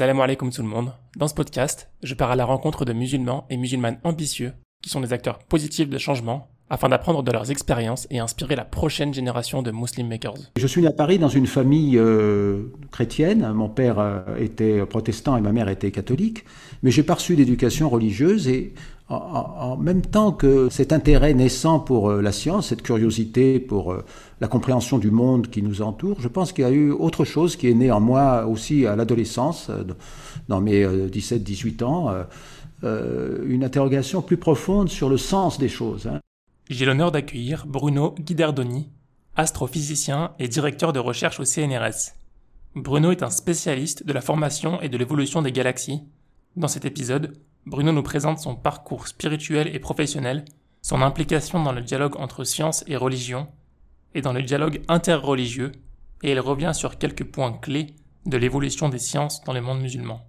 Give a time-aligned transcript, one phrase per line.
[0.00, 0.94] Salam alaikum tout le monde.
[1.18, 5.02] Dans ce podcast, je pars à la rencontre de musulmans et musulmanes ambitieux qui sont
[5.02, 9.60] des acteurs positifs de changement afin d'apprendre de leurs expériences et inspirer la prochaine génération
[9.60, 10.52] de Muslim Makers.
[10.56, 13.52] Je suis né à Paris dans une famille euh, chrétienne.
[13.52, 16.46] Mon père euh, était protestant et ma mère était catholique,
[16.82, 18.72] mais j'ai pas reçu d'éducation religieuse et
[19.10, 23.94] en, même temps que cet intérêt naissant pour euh, la science, cette curiosité pour
[24.40, 27.56] la compréhension du monde qui nous entoure, je pense qu'il y a eu autre chose
[27.56, 29.70] qui est né en moi aussi à l'adolescence,
[30.48, 32.14] dans mes 17-18 ans,
[32.82, 36.06] une interrogation plus profonde sur le sens des choses.
[36.06, 36.20] Hein.
[36.70, 38.88] J'ai l'honneur d'accueillir Bruno Guidardoni,
[39.34, 42.14] astrophysicien et directeur de recherche au CNRS.
[42.76, 46.02] Bruno est un spécialiste de la formation et de l'évolution des galaxies.
[46.54, 50.44] Dans cet épisode, Bruno nous présente son parcours spirituel et professionnel,
[50.82, 53.48] son implication dans le dialogue entre science et religion,
[54.14, 55.72] et dans le dialogue interreligieux,
[56.22, 57.94] et il revient sur quelques points clés
[58.26, 60.26] de l'évolution des sciences dans le monde musulman.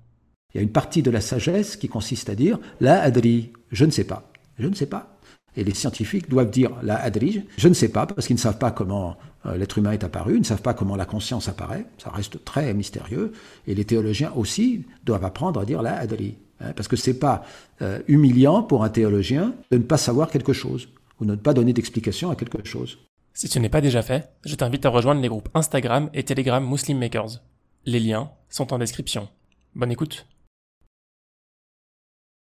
[0.53, 3.85] Il y a une partie de la sagesse qui consiste à dire la adri, je
[3.85, 4.31] ne sais pas.
[4.59, 5.17] Je ne sais pas.
[5.55, 8.57] Et les scientifiques doivent dire la adrige, je ne sais pas, parce qu'ils ne savent
[8.57, 11.85] pas comment euh, l'être humain est apparu, ils ne savent pas comment la conscience apparaît,
[11.97, 13.33] ça reste très mystérieux.
[13.67, 16.37] Et les théologiens aussi doivent apprendre à dire la adri,
[16.75, 17.43] parce que c'est pas
[17.81, 21.53] euh, humiliant pour un théologien de ne pas savoir quelque chose, ou de ne pas
[21.53, 22.97] donner d'explication à quelque chose.
[23.33, 26.63] Si ce n'est pas déjà fait, je t'invite à rejoindre les groupes Instagram et Telegram
[26.67, 27.41] Muslim Makers.
[27.85, 29.29] Les liens sont en description.
[29.73, 30.27] Bonne écoute.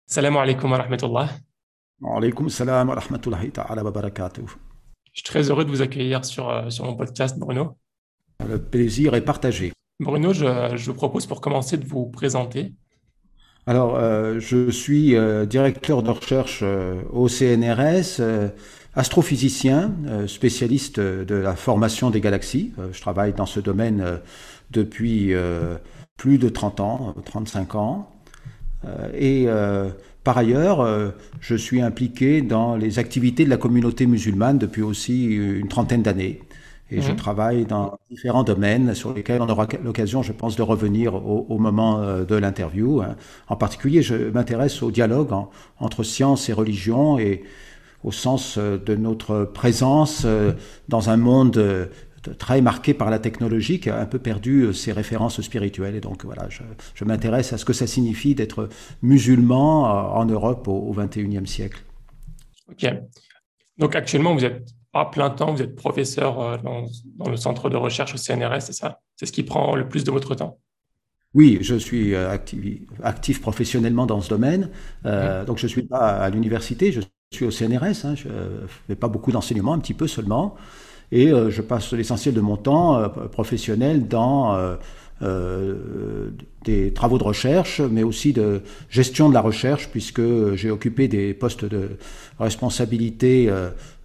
[0.06, 1.28] Salam alaikum wa rahmatullah.
[2.48, 4.46] salam wa rahmatullahi ta'ala wa barakatuh.
[5.12, 7.76] Je suis très heureux de vous accueillir sur, euh, sur mon podcast, Bruno.
[8.48, 9.72] Le plaisir est partagé.
[10.00, 12.74] Bruno, je, je vous propose pour commencer de vous présenter.
[13.66, 16.64] Alors, euh, je suis euh, directeur de recherche
[17.12, 18.20] au CNRS,
[18.94, 19.92] astrophysicien,
[20.26, 22.72] spécialiste de la formation des galaxies.
[22.92, 24.20] je travaille dans ce domaine
[24.70, 25.32] depuis
[26.16, 28.10] plus de 30 ans, 35 ans.
[29.14, 29.48] et
[30.24, 31.10] par ailleurs, euh,
[31.40, 36.40] je suis impliqué dans les activités de la communauté musulmane depuis aussi une trentaine d'années.
[36.92, 37.16] Et je mhm.
[37.16, 42.00] travaille dans différents domaines sur lesquels on aura l'occasion, je pense, de revenir au, moment
[42.00, 43.00] euh, de l'interview.
[43.00, 43.16] Hein.
[43.48, 45.32] En particulier, je m'intéresse au dialogue
[45.78, 47.42] entre science et religion et
[48.04, 50.26] au sens euh, de notre présence
[50.88, 51.88] dans un monde
[52.38, 55.96] très marqué par la technologie qui a un peu perdu euh, ses références spirituelles.
[55.96, 58.68] Et donc voilà, je, m'intéresse à ce que ça signifie d'être
[59.02, 61.82] musulman euh, en Europe au XXIe siècle.
[62.70, 62.86] Ok.
[63.78, 67.76] Donc actuellement, vous êtes à plein temps, vous êtes professeur euh, dans, le centre de
[67.76, 69.00] recherche au CNRS, c'est ça?
[69.16, 70.58] C'est ce qui prend le plus de votre temps?
[71.34, 74.68] Oui, je suis actif, professionnellement dans ce domaine.
[75.02, 77.00] Donc, je ne suis pas à l'université, je
[77.32, 78.04] suis au CNRS.
[78.04, 80.56] Hein, je ne fais pas beaucoup d'enseignement, un petit peu seulement
[81.12, 84.58] et euh, je passe l'essentiel de mon temps euh, professionnel dans
[85.22, 86.30] euh,
[86.64, 90.22] des travaux de recherche, mais aussi de gestion de la recherche, puisque
[90.54, 91.90] j'ai occupé des postes de
[92.40, 93.48] responsabilité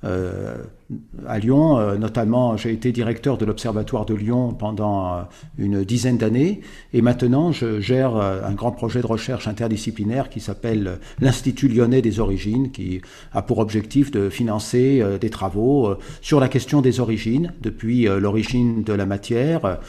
[0.03, 1.97] à Lyon.
[1.97, 5.28] notamment, j'ai été directeur de l'Observatoire de Lyon pendant
[5.58, 6.62] une dizaine d'années,
[6.94, 12.19] et maintenant je gère un grand projet de recherche interdisciplinaire qui s'appelle l'Institut lyonnais des
[12.19, 13.02] origines, qui
[13.34, 18.94] a pour objectif de financer des travaux sur la question des origines, depuis l'origine de
[18.94, 19.80] la matière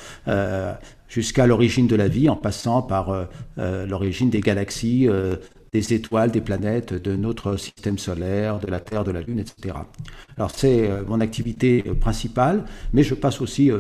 [1.09, 3.25] jusqu'à l'origine de la vie, en passant par euh,
[3.59, 5.37] euh, l'origine des galaxies, euh,
[5.73, 9.75] des étoiles, des planètes, de notre système solaire, de la Terre, de la Lune, etc.
[10.37, 13.71] Alors c'est mon activité principale, mais je passe aussi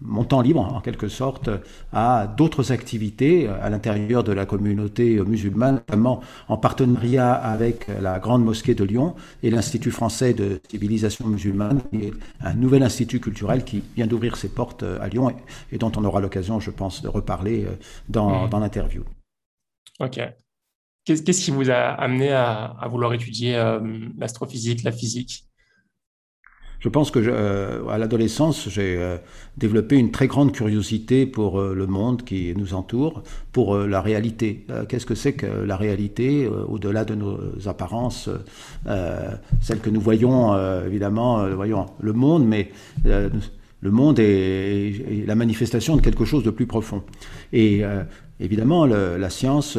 [0.00, 1.48] mon temps libre, en quelque sorte,
[1.92, 8.44] à d'autres activités à l'intérieur de la communauté musulmane, notamment en partenariat avec la Grande
[8.44, 13.64] Mosquée de Lyon et l'Institut français de civilisation musulmane, qui est un nouvel institut culturel
[13.64, 15.32] qui vient d'ouvrir ses portes à Lyon
[15.72, 17.70] et, dont on aura l'occasion, je pense, de reparler euh,
[18.08, 18.50] dans, mmh.
[18.50, 19.04] dans l'interview.
[20.00, 20.20] Ok.
[21.04, 23.78] Qu'est-ce qui vous a amené à, vouloir étudier euh,
[24.16, 25.44] l'astrophysique, la physique?
[26.80, 29.18] Je pense que euh, à l'adolescence, j'ai euh,
[29.58, 33.22] développé une très grande curiosité pour le monde qui nous entoure,
[33.52, 34.66] pour la réalité.
[34.88, 38.30] Qu'est-ce que c'est que la réalité au-delà de nos apparences,
[39.60, 40.54] celles que nous voyons
[40.86, 42.70] évidemment, voyons le monde, mais
[43.04, 47.02] le monde est, la manifestation de quelque chose de plus profond.
[47.52, 47.82] Et
[48.40, 49.78] évidemment, la science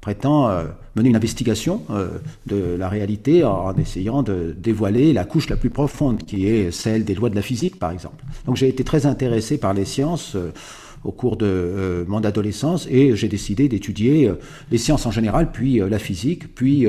[0.00, 0.64] prétend euh,
[0.96, 2.08] mener une investigation euh,
[2.46, 7.04] de la réalité en essayant de dévoiler la couche la plus profonde, qui est celle
[7.04, 8.24] des lois de la physique, par exemple.
[8.46, 10.52] Donc j'ai été très intéressé par les sciences, euh,
[11.04, 14.30] au cours de mon adolescence et j'ai décidé d'étudier
[14.70, 16.86] les sciences en général, puis la physique, puis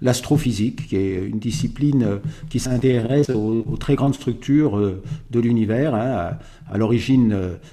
[0.00, 4.78] l'astrophysique, qui est une discipline qui s'intéresse aux, très grandes structures
[5.30, 6.38] de l'univers, hein,
[6.70, 7.28] à, l'origine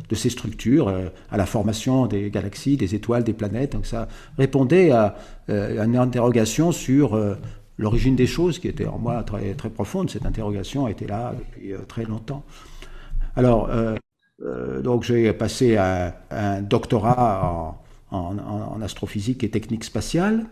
[0.10, 0.94] de ces structures,
[1.32, 3.72] à la formation des galaxies, des étoiles, des planètes.
[3.72, 4.08] Donc ça
[4.38, 5.16] répondait à,
[5.48, 7.18] à une interrogation sur
[7.78, 10.10] l'origine des choses qui était en moi très, très profonde.
[10.10, 12.44] Cette interrogation était là depuis euh, très longtemps.
[13.36, 13.98] Alors, euh, euh,
[14.84, 17.80] donc j'ai passé un, un doctorat
[18.12, 20.46] en, astrophysique et technique spatiale.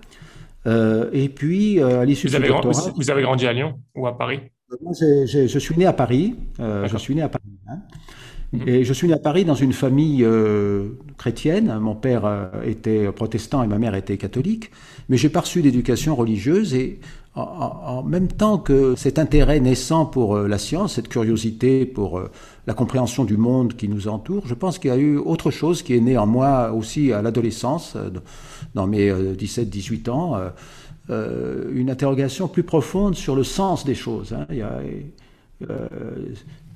[0.66, 2.92] et puis, à l'issue de ce doctorat...
[2.96, 4.40] Vous avez grandi à Lyon ou à Paris?
[4.82, 6.36] Je suis né à Paris.
[6.60, 7.44] je suis né à Paris.
[7.68, 7.80] Hein.
[8.54, 8.68] Mhm.
[8.68, 10.28] Et je suis né à Paris dans une famille
[11.18, 11.78] chrétienne.
[11.80, 14.72] Mon père était protestant et ma mère était catholique
[15.10, 17.00] mais j'ai pas reçu d'éducation religieuse et
[17.36, 22.32] en, même temps que cet intérêt naissant pour euh, la science, cette curiosité pour euh,
[22.66, 25.84] la compréhension du monde qui nous entoure, je pense qu'il y a eu autre chose
[25.84, 28.10] qui est né en moi aussi à l'adolescence, euh,
[28.74, 30.38] dans mes 17-18 ans,
[31.10, 34.34] une interrogation plus profonde sur le sens des choses.
[34.34, 34.46] Hein.
[34.50, 34.82] Il y a,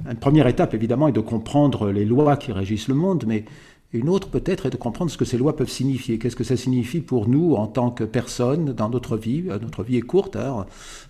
[0.09, 3.43] une première étape, évidemment, est de comprendre les lois qui régissent le monde, mais
[3.91, 6.19] une autre peut-être est de comprendre ce que ces lois peuvent signifier.
[6.19, 9.43] Qu'est-ce que ça signifie pour nous en tant que personnes dans notre vie?
[9.61, 10.67] Notre vie est courte, hein,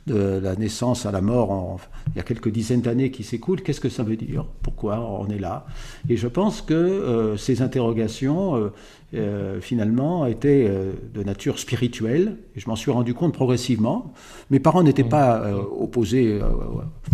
[0.08, 3.62] de la naissance à la mort, il y a quelques dizaines d'années qui s'écoulent.
[3.62, 4.46] Qu'est-ce que ça veut dire?
[4.62, 5.66] Pourquoi on est là?
[6.08, 8.72] Et je pense que euh, ces interrogations, euh,
[9.16, 12.38] euh, finalement, étaient euh, de nature spirituelle.
[12.56, 14.14] Et je m'en suis rendu compte progressivement.
[14.52, 16.40] Mes parents n'étaient pas euh, opposés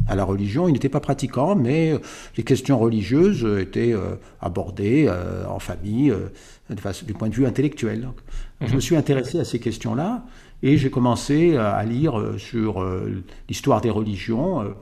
[0.07, 1.94] à la religion, ils n'étaient pas pratiquants, mais
[2.36, 3.94] les questions religieuses étaient
[4.42, 5.09] abordées
[5.50, 6.13] en famille
[7.06, 8.09] du point de vue intellectuel.
[8.62, 8.81] Je me mhm.
[8.81, 10.25] suis intéressé à ces questions-là
[10.63, 12.86] et j'ai commencé à lire sur
[13.47, 14.75] l'histoire des religions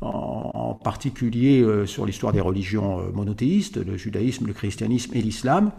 [0.00, 5.72] en particulier sur l'histoire des religions monothéistes, le judaïsme, le christianisme et l'islam.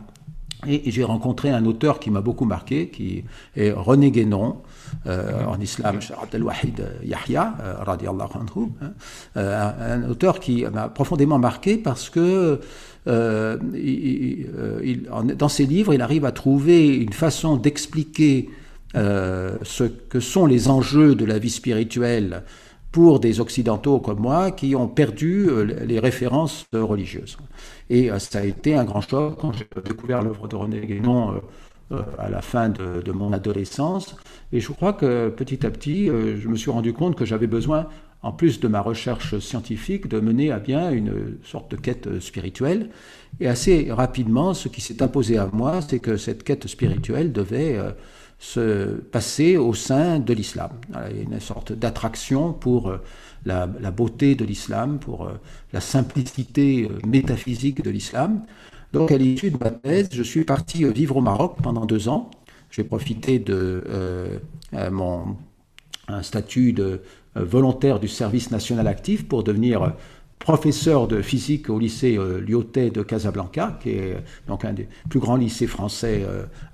[0.67, 3.23] Et, j'ai rencontré un auteur qui m'a beaucoup marqué, qui
[3.55, 4.57] est René Guénon,
[5.07, 8.91] euh, en islam, Abdel Wahid Yahya, euh, anhu, hein,
[9.37, 12.59] euh, un, auteur qui m'a profondément marqué parce que
[13.07, 15.07] euh, il,
[15.37, 18.49] dans ses livres, il arrive à trouver une façon d'expliquer
[18.93, 22.43] ce que sont les enjeux de la vie spirituelle
[22.91, 25.47] pour des Occidentaux comme moi qui ont perdu
[25.85, 27.37] les références religieuses.
[27.89, 31.33] Et euh, ça a été un grand choc quand j'ai découvert l'œuvre de René Guénon
[31.33, 31.39] euh,
[31.91, 34.15] euh, à la fin de, mon adolescence.
[34.51, 37.87] Et je crois que petit à petit, je me suis rendu compte que j'avais besoin,
[38.21, 42.89] en plus de ma recherche scientifique, de mener à bien une sorte de quête spirituelle.
[43.39, 47.79] Et assez rapidement, ce qui s'est imposé à moi, c'est que cette quête spirituelle devait
[48.37, 50.71] se passer au sein de l'islam.
[51.09, 52.93] Il y a une sorte d'attraction pour
[53.45, 55.33] la, beauté de l'islam, pour euh,
[55.73, 58.41] la simplicité euh, métaphysique de l'islam.
[58.93, 62.09] Donc à l'issue de ma thèse, je suis parti euh, vivre au Maroc pendant deux
[62.09, 62.31] ans.
[62.71, 63.83] J'ai profité de
[64.91, 65.35] mon
[66.21, 67.01] statut de
[67.33, 69.95] volontaire du service national actif pour devenir
[70.37, 75.35] professeur de physique au lycée Lyotet de Casablanca, qui est donc un des plus grands
[75.35, 76.23] lycées français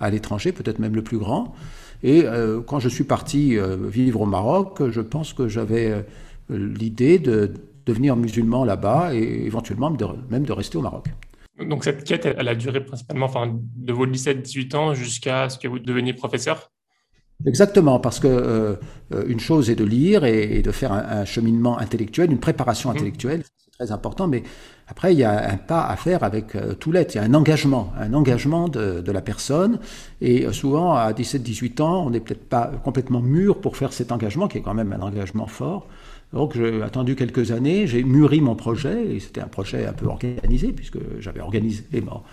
[0.01, 1.55] à l'étranger, peut-être même le plus grand.
[2.03, 2.25] Et
[2.67, 3.57] quand je suis parti
[3.87, 6.03] vivre au Maroc, je pense que j'avais
[6.49, 7.53] l'idée de
[7.85, 9.95] devenir musulman là-bas et éventuellement
[10.29, 11.07] même de rester au Maroc.
[11.59, 15.67] Donc cette quête, elle, a duré principalement enfin, de vos 17-18 ans jusqu'à ce que
[15.67, 16.69] vous deveniez professeur?
[17.45, 18.75] Exactement, parce que euh,
[19.27, 22.95] une chose est de lire et, de faire un, cheminement intellectuel, une préparation mmh.
[22.95, 24.43] intellectuelle, c'est très important, mais
[24.87, 27.23] après il y a un pas à faire avec euh, tout l'être, il y a
[27.23, 29.79] un engagement, un engagement de, de la personne,
[30.21, 34.13] et euh, souvent à 17-18 ans, on n'est peut-être pas complètement mûr pour faire cet
[34.13, 35.87] engagement, qui est quand même un engagement fort.
[36.33, 40.07] Donc j'ai attendu quelques années, j'ai mûri mon projet, et c'était un projet un peu
[40.07, 42.23] organisé, puisque j'avais organisé mon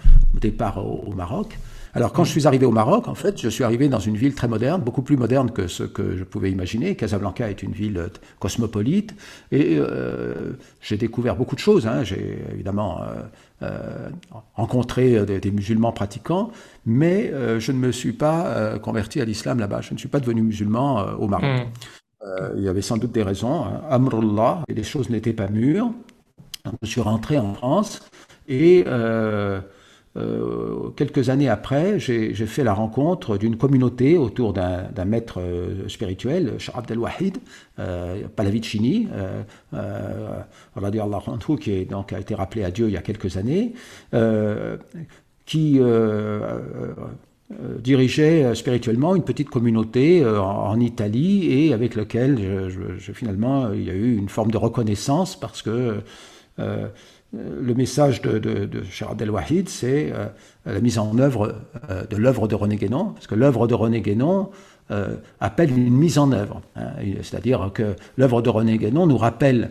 [0.40, 1.58] départ au, Maroc.
[1.94, 4.34] Alors quand je suis arrivé au Maroc, en fait, je suis arrivé dans une ville
[4.34, 6.96] très moderne, beaucoup plus moderne que ce que je pouvais imaginer.
[6.96, 8.08] Casablanca est une ville
[8.40, 9.14] cosmopolite,
[9.52, 11.86] et euh, j'ai découvert beaucoup de choses.
[11.86, 12.02] Hein.
[12.02, 13.04] J'ai évidemment euh,
[13.62, 14.08] euh,
[14.54, 16.50] rencontré des, musulmans pratiquants,
[16.86, 17.30] mais
[17.60, 19.82] je ne me suis pas converti à l'islam là-bas.
[19.82, 21.44] Je ne suis pas devenu musulman au Maroc.
[21.44, 22.01] Mmh.
[22.24, 23.64] Euh, il y avait sans doute des raisons.
[23.64, 23.82] Hein.
[23.90, 25.92] Amrullah, les choses n'étaient pas mûres.
[26.82, 28.08] Je suis rentré en France
[28.46, 29.60] et euh,
[30.16, 35.40] euh, quelques années après, j'ai fait la rencontre d'une communauté autour d'un maître
[35.88, 37.38] spirituel, Shah Abdel Wahid,
[38.36, 39.08] Palavicini,
[41.60, 43.72] qui est, donc, a été rappelé à Dieu il y a quelques années,
[45.46, 46.60] qui euh,
[47.78, 52.38] dirigeait euh, spirituellement une petite communauté euh, en, Italie et avec laquelle
[52.98, 56.00] je, finalement il y a eu une forme de reconnaissance parce que
[56.58, 60.12] le message de, de, Abdel Wahid, c'est
[60.66, 61.54] la mise en œuvre
[62.10, 64.50] de l'œuvre de René Guénon, parce que l'œuvre de René Guénon
[65.40, 66.62] appelle une mise en œuvre.
[66.76, 66.90] Hein.
[67.22, 69.70] C'est-à-dire que l'œuvre de René Guénon nous rappelle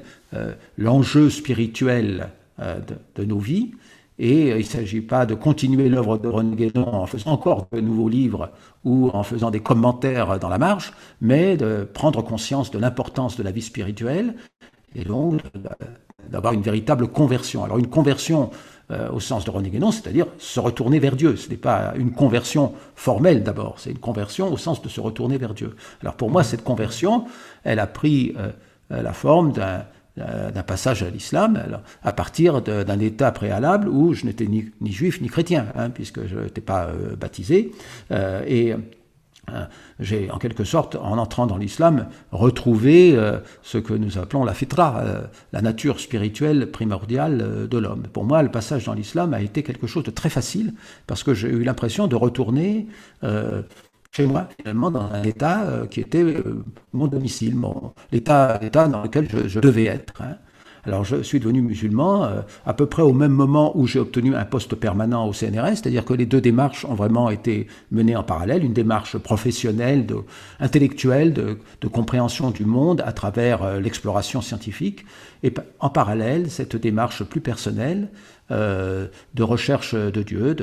[0.77, 3.71] l'enjeu spirituel de, nos vies,
[4.21, 7.81] et il ne s'agit pas de continuer l'œuvre de René Guénon en faisant encore de
[7.81, 8.51] nouveaux livres
[8.85, 13.41] ou en faisant des commentaires dans la marge, mais de prendre conscience de l'importance de
[13.41, 14.35] la vie spirituelle
[14.93, 15.41] et donc
[16.29, 17.63] d'avoir une véritable conversion.
[17.63, 18.51] Alors une conversion
[18.91, 21.35] euh, au sens de René Guénon, c'est-à-dire se retourner vers Dieu.
[21.35, 25.39] Ce n'est pas une conversion formelle d'abord, c'est une conversion au sens de se retourner
[25.39, 25.75] vers Dieu.
[26.03, 27.25] Alors pour moi, cette conversion,
[27.63, 28.51] elle a pris euh,
[29.01, 29.81] la forme d'un euh,
[30.17, 35.29] d'un passage à l'islam à partir d'un état préalable où je n'étais ni, juif ni
[35.29, 37.71] chrétien, hein, puisque je n'étais pas euh, baptisé.
[38.11, 38.75] Euh, et
[39.99, 43.19] j'ai en quelque sorte, en entrant dans l'islam, retrouvé
[43.63, 45.03] ce que nous appelons la fitra,
[45.51, 48.03] la nature spirituelle primordiale de l'homme.
[48.13, 50.73] Pour moi, le passage dans l'islam a été quelque chose de très facile,
[51.05, 52.87] parce que j'ai eu l'impression de retourner
[54.11, 57.55] chez moi, finalement, dans un état euh, qui était euh, mon domicile,
[58.11, 60.21] l'état, dans lequel je, devais être.
[60.21, 60.35] Hein.
[60.83, 64.35] Alors je suis devenu musulman euh, à peu près au même moment où j'ai obtenu
[64.35, 68.23] un poste permanent au CNRS, c'est-à-dire que les deux démarches ont vraiment été menées en
[68.23, 70.07] parallèle, une démarche professionnelle,
[70.59, 75.05] intellectuelle, de, compréhension du monde à travers l'exploration scientifique,
[75.43, 78.09] et en parallèle cette démarche plus personnelle
[78.51, 80.55] euh, de recherche de Dieu,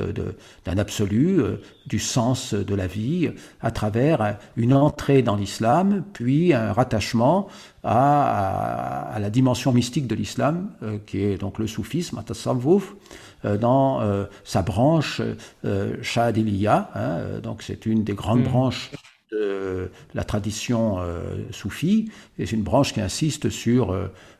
[0.65, 3.31] d'un absolu, euh, du sens de la vie,
[3.61, 7.47] à travers une entrée dans l'islam, puis un rattachement
[7.83, 12.21] à, la dimension mystique de l'islam, euh, qui est donc le soufisme,
[13.43, 15.21] dans sa branche
[15.63, 18.49] hein, donc c'est une des grandes mm.
[18.49, 18.91] branches
[19.31, 20.97] la tradition
[21.51, 23.95] soufie, et une branche qui insiste sur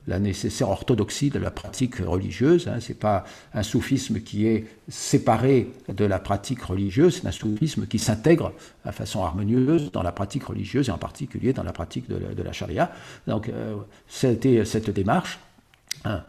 [0.10, 2.67] la nécessaire orthodoxie de la pratique religieuse.
[2.67, 2.79] Hein.
[2.79, 7.86] Ce n'est pas un soufisme qui est séparé de la pratique religieuse, c'est un soufisme
[7.86, 8.51] qui s'intègre
[8.86, 12.51] de façon harmonieuse dans la pratique religieuse et en particulier dans la pratique de la,
[12.51, 12.91] charia.
[13.27, 13.75] Donc, euh,
[14.08, 15.39] c'était cette démarche.
[16.05, 16.24] Hein.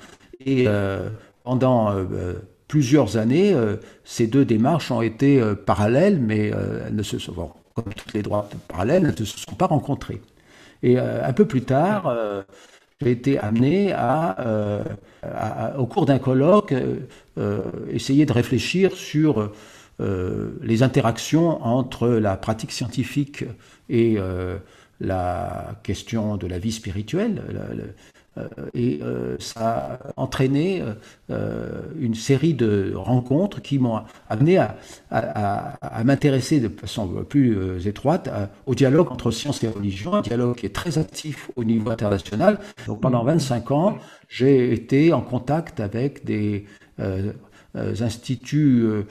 [0.45, 1.09] Et euh,
[1.43, 2.35] pendant euh,
[2.69, 3.57] plusieurs années,
[4.05, 6.53] ces deux démarches ont été parallèles, mais
[6.87, 10.21] elles ne se sont, comme toutes les droites parallèles, ne se sont pas rencontrées.
[10.83, 12.15] Et un peu plus tard,
[13.03, 14.85] j'ai été amené euh,
[15.23, 16.75] à, au cours d'un colloque,
[17.39, 19.51] euh, essayer de réfléchir sur
[20.01, 23.45] euh, les interactions entre la pratique scientifique
[23.89, 24.19] et
[25.01, 27.43] la question de la vie spirituelle.
[27.55, 27.87] Euh,
[28.75, 30.83] et euh, ça a entraîné
[31.31, 34.59] euh, une série de rencontres qui m'ont amené
[35.11, 38.31] à, m'intéresser de façon plus étroite
[38.67, 42.59] au dialogue entre sciences et religion, un dialogue qui est très actif au niveau international.
[42.87, 46.67] Donc pendant 25 ans, j'ai été en contact avec des
[47.75, 49.05] instituts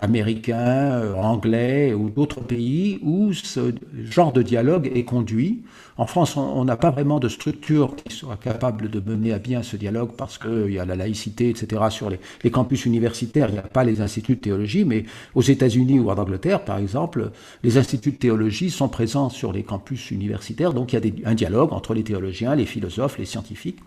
[0.00, 3.72] américains, anglais ou d'autres pays où ce
[4.04, 5.62] genre de dialogue est conduit.
[6.00, 9.62] En France, on n'a pas vraiment de structure qui soit capable de mener à bien
[9.62, 11.82] ce dialogue parce qu'il y a la laïcité, etc.
[11.90, 15.98] Sur les, campus universitaires, il n'y a pas les instituts de théologie, mais aux États-Unis
[15.98, 20.72] ou en Angleterre, par exemple, les instituts de théologie sont présents sur les campus universitaires,
[20.72, 23.80] donc il y a un dialogue entre les théologiens, les philosophes, les scientifiques.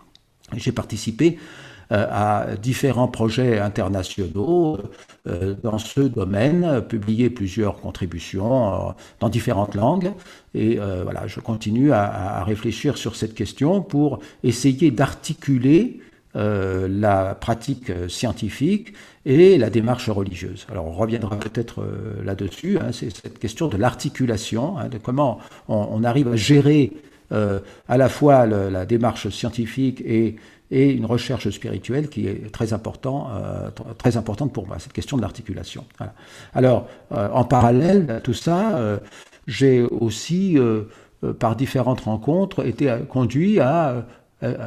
[0.56, 1.40] J'ai participé euh,
[1.90, 4.78] à différents projets internationaux
[5.28, 10.12] euh, dans ce domaine, publié plusieurs contributions euh, dans différentes langues.
[10.54, 16.00] Et voilà, je continue à, réfléchir sur cette question pour essayer d'articuler
[16.34, 18.92] la pratique scientifique
[19.26, 20.66] et la démarche religieuse.
[20.70, 21.84] Alors on reviendra peut-être
[22.24, 25.38] là-dessus, hein, c'est cette question de l'articulation, hein, de comment
[25.68, 26.92] on, arrive à gérer
[27.30, 30.02] à la fois la démarche scientifique
[30.70, 35.16] et une recherche spirituelle qui est très, important, euh, très importante pour moi, cette question
[35.16, 35.84] de l'articulation.
[36.54, 38.98] Alors, euh, en parallèle à tout ça, euh,
[39.46, 40.58] j'ai aussi,
[41.38, 44.06] par différentes rencontres, été conduit à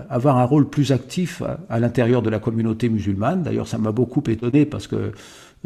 [0.10, 3.42] avoir un rôle plus actif à, l'intérieur de la communauté musulmane.
[3.42, 5.14] D'ailleurs, ça m'a beaucoup étonné parce que,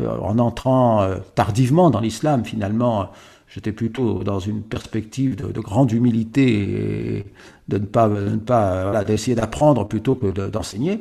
[0.02, 1.06] en entrant
[1.36, 3.10] tardivement dans l'islam, finalement,
[3.54, 7.26] J'étais plutôt dans une perspective de, grande humilité et
[7.68, 11.00] de ne pas, de pas voilà, d'essayer d'apprendre plutôt que d'enseigner.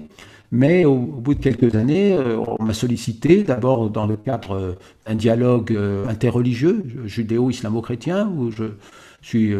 [0.50, 4.72] Mais au, bout de quelques années, euh, on m'a sollicité, d'abord dans le cadre euh,
[5.06, 8.64] d'un dialogue euh, interreligieux, judéo-islamo-chrétien, où je
[9.22, 9.54] suis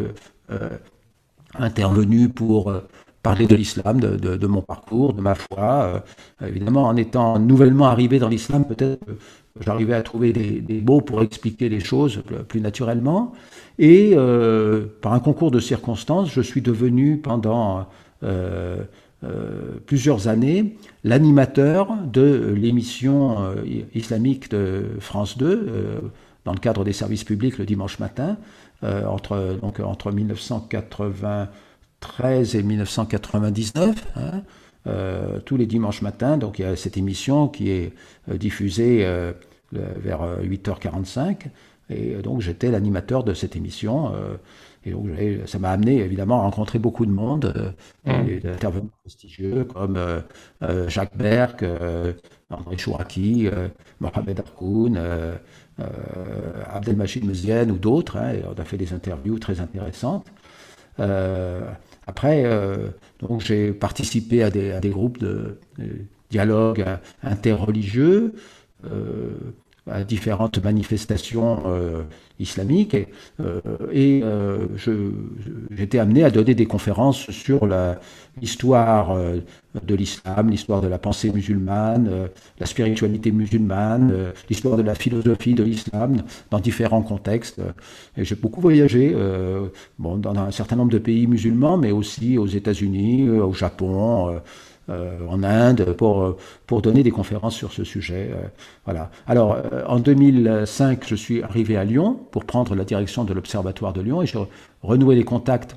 [1.57, 2.73] intervenu pour
[3.23, 6.03] parler de l'islam, de, de, mon parcours, de ma foi.
[6.45, 8.99] évidemment, en étant nouvellement arrivé dans l'islam, peut-être
[9.59, 13.33] j'arrivais à trouver des, mots pour expliquer les choses plus naturellement.
[13.79, 17.87] Et euh, par un concours de circonstances, je suis devenu pendant
[18.23, 18.85] euh,
[19.87, 23.55] plusieurs années l'animateur de l'émission
[23.95, 26.01] islamique de France 2
[26.45, 28.39] dans le cadre des services publics le dimanche matin
[28.83, 34.07] entre, donc, entre 1993 et 1999.
[34.17, 34.43] Hein,
[35.45, 37.93] tous les dimanches matins, donc il y a cette émission qui est
[38.29, 39.05] diffusée
[39.73, 41.49] vers 8h45.
[41.91, 44.15] Et donc j'étais l'animateur de cette émission.
[44.15, 44.37] Euh,
[44.85, 45.09] et donc
[45.47, 47.53] ça m'a amené évidemment à rencontrer beaucoup de monde,
[48.07, 48.41] euh, mmh.
[48.41, 51.65] d'intervenants prestigieux comme euh, Jacques Berck,
[52.49, 53.49] André Chouraki,
[54.01, 55.01] Mohamed Arkoun,
[56.73, 58.17] Abdelmachid Mezienne ou d'autres.
[58.17, 60.27] Hein, on a fait des interviews très intéressantes.
[62.11, 62.45] Après,
[63.21, 65.87] donc j'ai participé à des, groupes de, de
[66.31, 66.85] dialogue
[67.23, 68.35] interreligieux
[69.89, 72.03] à différentes manifestations euh,
[72.39, 73.09] islamiques et,
[73.41, 73.61] euh,
[73.93, 74.67] et euh,
[75.71, 77.69] j'étais amené à donner des conférences sur
[78.41, 79.17] l'histoire
[79.87, 85.63] de l'islam, l'histoire de la pensée musulmane, la spiritualité musulmane, l'histoire de la philosophie de
[85.63, 87.61] l'islam dans différents contextes.
[88.17, 89.15] Et j'ai beaucoup voyagé
[89.99, 94.39] bon, dans un certain nombre de pays musulmans, mais aussi aux États-Unis, au Japon euh,
[95.29, 98.31] en Inde pour, pour donner des conférences sur ce sujet.
[98.33, 98.47] Euh,
[98.85, 99.11] voilà.
[99.27, 103.93] Alors, euh, en 2005, je suis arrivé à Lyon pour prendre la direction de l'Observatoire
[103.93, 104.39] de Lyon et j'ai
[104.83, 105.77] renoué les contacts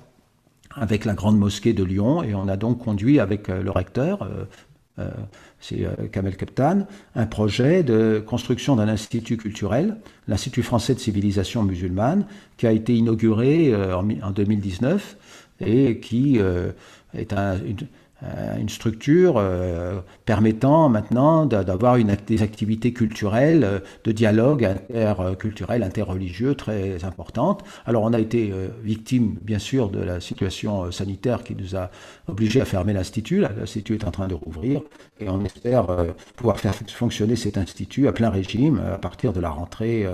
[0.75, 4.27] avec la grande mosquée de Lyon et on a donc conduit avec le recteur,
[5.59, 12.25] c'est Kamel Keptan, un projet de construction d'un institut culturel, l'Institut français de civilisation musulmane,
[12.57, 15.15] qui a été inauguré en, 2019
[15.59, 16.39] et qui
[17.13, 17.85] est un, une, euh,
[18.59, 27.03] une structure euh, permettant maintenant d'avoir des activités culturelles, euh, de dialogue interculturel, interreligieux très
[27.03, 27.63] importantes.
[27.85, 28.53] Alors on a été
[28.83, 31.89] victime, bien sûr, de la situation sanitaire qui nous a
[32.27, 33.41] obligés à fermer l'Institut.
[33.41, 34.81] L'Institut est en train de rouvrir
[35.19, 35.87] et on espère
[36.35, 40.05] pouvoir faire fonctionner cet Institut à plein régime à partir de la rentrée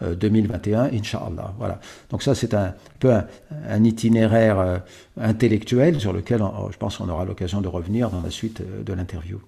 [0.00, 1.54] 2021, euh, Inch'Allah.
[1.58, 1.80] Voilà.
[2.10, 4.78] Donc ça, c'est un peu un, itinéraire euh,
[5.16, 8.92] intellectuel sur lequel je pense qu'on aura l'occasion de revenir dans la suite euh, de
[8.92, 9.40] l'interview.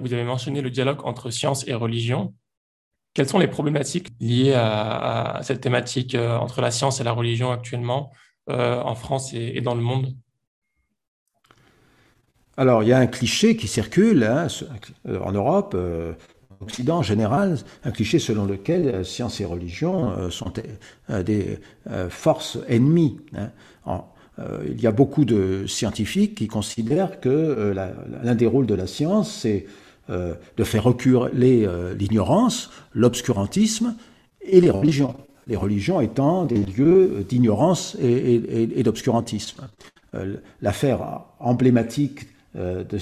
[0.00, 2.34] Vous avez mentionné le dialogue entre science et religion.
[3.14, 8.10] Quelles sont les problématiques liées à, cette thématique entre la science et la religion actuellement
[8.46, 10.16] en France et, dans le monde?
[12.56, 14.46] Alors, il y a un cliché qui circule hein,
[15.06, 15.76] en Europe,
[16.62, 20.52] Occident en général, un cliché selon lequel euh, science et religion euh, sont
[21.10, 21.58] euh, des
[22.08, 23.18] forces ennemies.
[23.86, 24.02] Hein.
[24.66, 27.74] il y a beaucoup de scientifiques qui considèrent que
[28.22, 29.66] l'un des rôles de la science, c'est
[30.08, 33.94] de faire reculer l'ignorance, l'obscurantisme
[34.40, 35.14] et les religions.
[35.48, 39.68] Les religions étant des lieux d'ignorance et, d'obscurantisme.
[40.62, 42.98] L'affaire emblématique de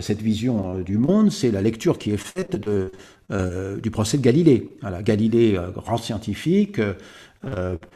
[0.00, 2.66] cette vision euh, du monde, c'est la lecture qui est faite
[3.30, 4.68] euh, du procès de Galilée.
[5.02, 6.80] Galilée, grand scientifique,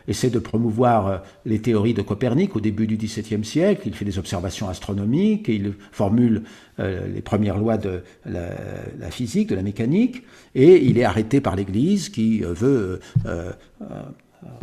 [0.08, 3.82] essaie de promouvoir les théories de Copernic au début du XVIIe siècle.
[3.84, 6.42] Il fait des observations astronomiques, il formule
[6.78, 10.22] les premières lois de la, physique, de la mécanique,
[10.54, 13.00] et il est arrêté par l'Église qui veut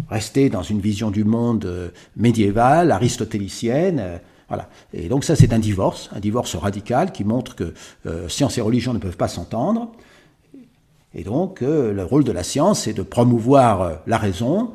[0.10, 4.20] rester dans une vision du monde médiévale, aristotélicienne
[4.94, 7.74] Et donc ça, c'est un divorce, un divorce radical qui montre que
[8.06, 9.92] euh, science et religion ne peuvent pas s'entendre.
[11.16, 14.72] Et donc, euh, le rôle de la science, c'est de promouvoir euh, la raison,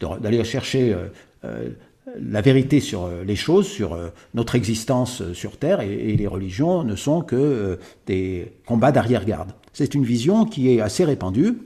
[0.00, 0.96] d'aller chercher
[1.44, 3.96] la vérité sur les choses, sur
[4.34, 9.52] notre existence sur Terre, et, les religions ne sont que des combats d'arrière-garde.
[9.72, 11.56] C'est une vision qui est assez répandue.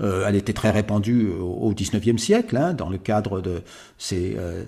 [0.00, 3.62] Euh, elle était très répandue au XIXe siècle, hein, dans le cadre de
[3.98, 4.64] ces euh,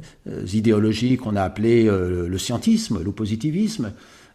[0.52, 3.92] idéologies qu'on a appelées euh, le scientisme, le positivisme.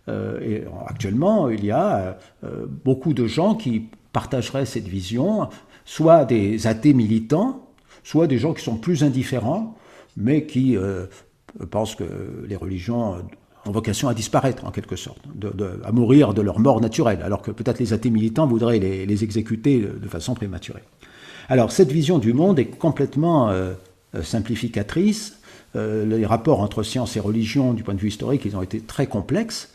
[0.08, 2.18] et actuellement, il y a
[2.86, 5.50] beaucoup de gens qui partageraient cette vision,
[5.84, 7.68] soit des athées militants,
[8.04, 9.76] soit des gens qui sont plus indifférents,
[10.16, 10.78] mais qui
[11.72, 12.06] pensent que
[12.48, 13.18] les religions
[13.72, 15.22] vocation à disparaître en quelque sorte,
[15.84, 19.80] à mourir de leur mort naturelle, alors que peut-être les athées militants voudraient les, exécuter
[19.80, 20.84] de façon prématurée.
[21.50, 23.52] Alors cette vision du monde est complètement
[24.16, 25.40] euh, simplificatrice.
[25.76, 28.80] Euh, les rapports entre science et religion, du point de vue historique, ils ont été
[28.80, 29.74] très complexes.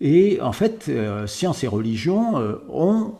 [0.00, 2.34] Et en fait, euh, science et religion
[2.68, 3.12] ont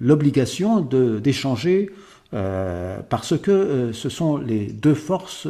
[0.00, 1.90] l'obligation d'échanger
[2.30, 5.48] parce que ce sont les deux forces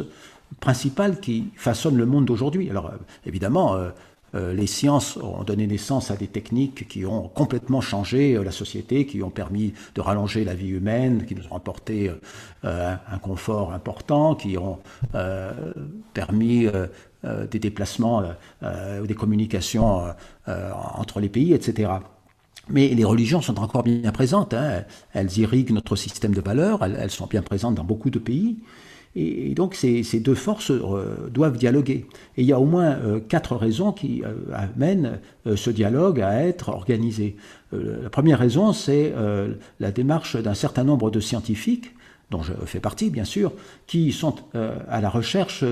[0.59, 2.69] principales qui façonnent le monde d'aujourd'hui.
[2.69, 2.91] Alors
[3.25, 3.77] évidemment,
[4.35, 8.51] euh, les sciences ont donné naissance à des techniques qui ont complètement changé euh, la
[8.51, 12.11] société, qui ont permis de rallonger la vie humaine, qui nous ont apporté
[12.65, 14.79] euh, un confort important, qui ont
[16.13, 16.67] permis
[17.23, 18.23] des déplacements
[19.01, 20.13] ou des communications
[20.47, 21.91] entre les pays, etc.
[22.69, 24.53] Mais les religions sont encore bien présentes.
[24.53, 24.83] Hein.
[25.13, 26.83] Elles irriguent notre système de valeurs.
[26.83, 28.57] Elles, sont bien présentes dans beaucoup de pays.
[29.15, 32.05] Et, donc ces, deux forces euh, doivent dialoguer.
[32.37, 35.19] Et il y a au moins euh, quatre raisons qui euh, amènent
[35.55, 37.35] ce dialogue à être organisé.
[37.73, 39.13] la première raison, c'est
[39.81, 41.91] la démarche d'un certain nombre de scientifiques
[42.31, 43.51] dont je fais partie bien sûr,
[43.87, 44.35] qui sont
[44.89, 45.63] à la recherche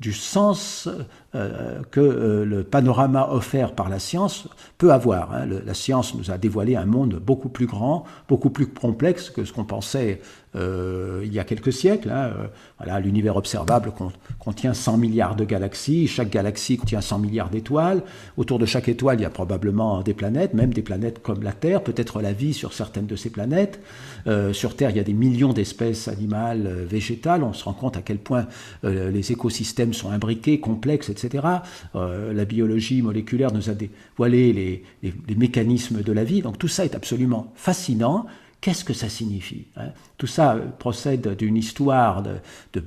[0.00, 0.88] du sens
[1.36, 4.48] euh, que euh, le panorama offert par la science
[4.78, 5.34] peut avoir.
[5.34, 5.46] Hein.
[5.66, 9.52] la science nous a dévoilé un monde beaucoup plus grand, beaucoup plus complexe que ce
[9.52, 10.20] qu'on pensait
[10.54, 12.10] euh, il y a quelques siècles.
[12.10, 12.30] Hein.
[13.00, 13.92] L'univers observable
[14.38, 18.02] contient 100 milliards de galaxies, chaque galaxie contient 100 milliards d'étoiles.
[18.38, 21.52] Autour de chaque étoile, il y a probablement des planètes, même des planètes comme la
[21.52, 23.80] Terre, peut-être la vie sur certaines de ces planètes.
[24.52, 27.44] sur Terre, il y a des millions d'espèces animales, végétales.
[27.56, 28.46] Se rend compte à quel point
[28.82, 31.46] les écosystèmes sont imbriqués, complexes, etc.
[31.94, 34.52] Euh, la biologie moléculaire nous a dévoilé
[35.02, 36.42] les, mécanismes de la vie.
[36.42, 38.26] Donc tout ça est absolument fascinant.
[38.60, 39.90] Qu'est-ce que ça signifie hein?
[40.16, 42.82] Tout ça euh, procède d'une histoire de,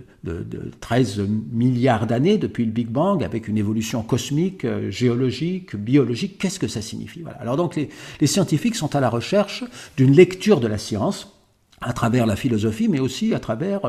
[0.82, 6.38] 13 milliards d'années depuis le Big Bang, avec une évolution cosmique, euh, géologique, biologique.
[6.38, 7.24] Qu'est-ce que ça signifie?
[7.40, 9.64] Alors donc les, scientifiques sont à la recherche
[9.96, 11.39] d'une lecture de la science
[11.82, 13.82] à travers la philosophie, mais aussi à travers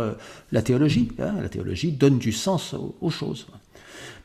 [0.53, 1.09] la théologie.
[1.19, 1.35] Hein.
[1.43, 3.47] la théologie donne du sens aux choses.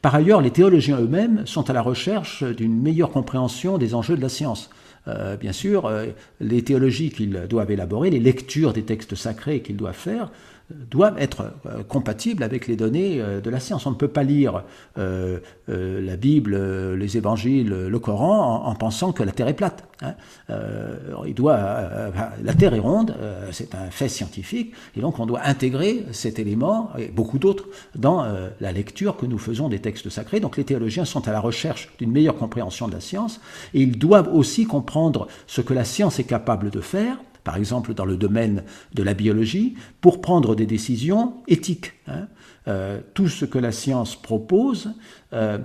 [0.01, 4.21] Par ailleurs, les théologiens eux-mêmes sont à la recherche d'une meilleure compréhension des enjeux de
[4.21, 4.69] la science.
[5.08, 6.08] Euh, bien sûr, euh,
[6.39, 10.32] les théologies qu'ils doivent élaborer, les lectures des textes sacrés qu'ils doivent faire,
[10.71, 13.86] doivent être euh, compatibles avec les données euh, de la science.
[13.86, 14.63] On ne peut pas lire
[14.97, 16.56] euh, la Bible,
[16.95, 19.84] les évangiles, le Coran en, pensant que la Terre est plate.
[20.01, 20.13] Hein.
[20.49, 23.15] la Terre est ronde,
[23.51, 28.28] c'est un fait scientifique, et donc on doit intégrer cet élément et beaucoup d'autres dans
[28.60, 30.39] la lecture que nous faisons des textes sacrés.
[30.39, 33.39] Donc les théologiens sont à la recherche d'une meilleure compréhension de la science,
[33.73, 37.93] et ils doivent aussi comprendre ce que la science est capable de faire par exemple
[37.93, 41.93] dans le domaine de la biologie, pour prendre des décisions éthiques.
[42.08, 42.27] Hein.
[42.67, 44.91] Euh, tout ce que la science propose
[45.31, 45.60] euh,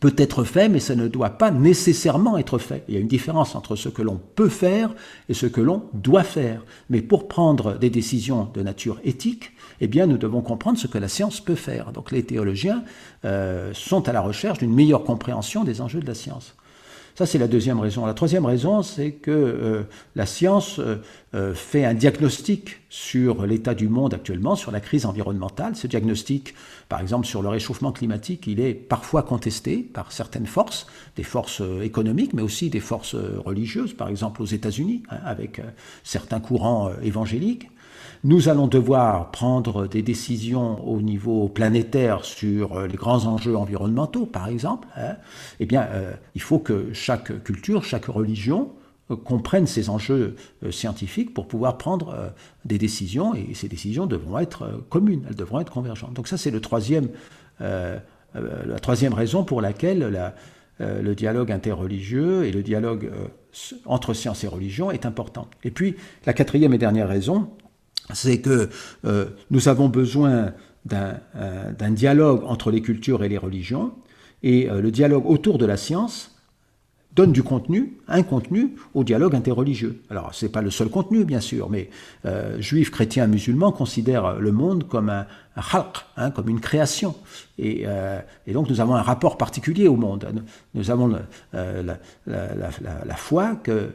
[0.00, 2.84] peut être fait, mais ça ne doit pas nécessairement être fait.
[2.86, 4.94] Il y a une différence entre ce que l'on peut faire
[5.30, 6.64] et ce que l'on doit faire.
[6.90, 10.98] Mais pour prendre des décisions de nature éthique, eh bien, nous devons comprendre ce que
[10.98, 11.92] la science peut faire.
[11.92, 12.84] Donc les théologiens
[13.24, 16.54] euh, sont à la recherche d'une meilleure compréhension des enjeux de la science.
[17.18, 18.06] Ça, c'est la deuxième raison.
[18.06, 19.82] La troisième raison, c'est que euh,
[20.14, 20.98] la science euh,
[21.34, 25.74] euh, fait un diagnostic sur l'état du monde actuellement, sur la crise environnementale.
[25.74, 26.54] Ce diagnostic,
[26.88, 31.60] par exemple, sur le réchauffement climatique, il est parfois contesté par certaines forces, des forces
[31.82, 35.60] économiques, mais aussi des forces religieuses, par exemple aux États-Unis, hein, avec
[36.04, 37.68] certains courants évangéliques.
[38.24, 44.26] Nous allons devoir prendre des décisions au niveau planétaire sur euh, les grands enjeux environnementaux,
[44.26, 44.88] par exemple.
[44.96, 45.16] Hein.
[45.60, 48.72] Eh bien, euh, il faut que chaque culture, chaque religion
[49.12, 50.34] euh, comprenne ces enjeux
[50.70, 52.32] scientifiques pour pouvoir prendre
[52.64, 56.14] des décisions, et ces décisions devront être communes, elles devront être convergentes.
[56.14, 57.08] Donc ça, c'est le troisième,
[57.60, 60.32] la troisième raison pour laquelle
[60.80, 63.10] le dialogue interreligieux et le dialogue
[63.86, 65.48] entre science et religion est important.
[65.64, 67.48] Et puis, la quatrième et dernière raison,
[68.12, 68.68] c'est que
[69.04, 70.52] euh, nous avons besoin
[70.92, 73.92] euh, d'un dialogue entre les cultures et les religions,
[74.42, 76.34] et euh, le dialogue autour de la science
[77.14, 80.02] donne du contenu, un contenu au dialogue interreligieux.
[80.08, 81.90] Alors, ce n'est pas le seul contenu, bien sûr, mais
[82.60, 85.26] juifs, chrétiens, musulmans considèrent le monde comme un,
[86.16, 87.16] hein, comme une création.
[87.58, 87.86] Et,
[88.46, 90.32] donc, nous avons un rapport particulier au monde.
[90.74, 91.18] Nous, avons
[91.52, 93.90] la, foi que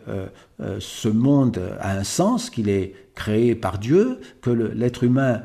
[0.80, 5.44] ce monde a un sens, qu'il est créé par Dieu, que l'être humain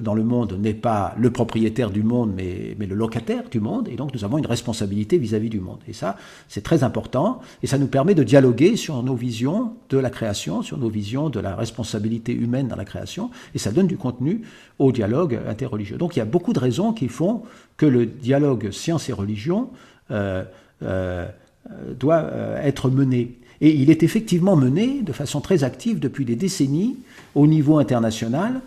[0.00, 3.96] dans le monde n'est pas le propriétaire du monde, mais, le locataire du monde, et
[3.96, 5.80] donc nous avons une responsabilité vis-à-vis du monde.
[5.88, 6.16] Et ça,
[6.48, 10.62] c'est très important, et ça nous permet de dialoguer sur nos visions de la création,
[10.62, 14.42] sur nos visions de la responsabilité humaine dans la création, et ça donne du contenu
[14.78, 15.98] au dialogue interreligieux.
[15.98, 17.42] Donc il y a beaucoup de raisons qui font
[17.76, 19.70] que le dialogue science et religion
[20.10, 20.44] euh,
[20.82, 21.26] euh,
[21.98, 23.38] doit euh, être mené.
[23.60, 26.96] Et il est effectivement mené de façon très active depuis des décennies
[27.34, 28.60] au niveau international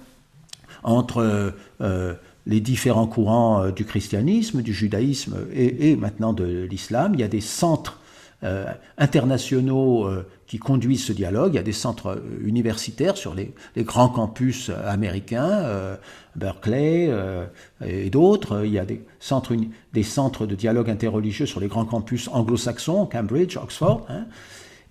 [0.84, 2.13] entre euh,
[2.45, 7.13] les différents courants euh, du christianisme, du judaïsme et, maintenant de l'islam.
[7.13, 7.99] Il y a des centres
[8.43, 8.65] euh,
[8.97, 10.10] internationaux
[10.47, 11.54] qui conduisent ce dialogue.
[11.54, 15.63] Il y a des centres universitaires sur les, grands campus américains,
[16.36, 17.10] Berkeley
[17.86, 18.65] et d'autres.
[18.65, 19.56] Il y a des centres,
[19.93, 24.06] des centres de dialogue interreligieux sur les grands campus anglo-saxons, Cambridge, Oxford.
[24.10, 24.25] Hein.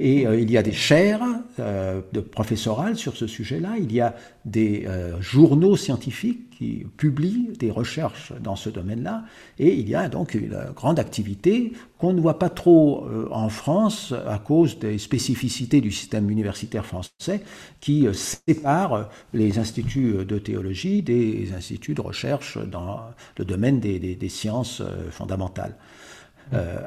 [0.02, 1.22] Et euh, il y a des chaires
[1.58, 3.74] euh, de professorales sur ce sujet-là.
[3.78, 9.24] Il y a des euh, journaux scientifiques qui publient des recherches dans ce domaine-là.
[9.58, 14.12] Et il y a donc une grande activité qu'on ne voit pas trop en France
[14.26, 17.40] à cause des spécificités du système universitaire français
[17.80, 23.00] qui sépare les instituts de théologie des instituts de recherche dans
[23.38, 25.76] le domaine des, des sciences fondamentales.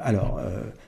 [0.02, 0.40] alors,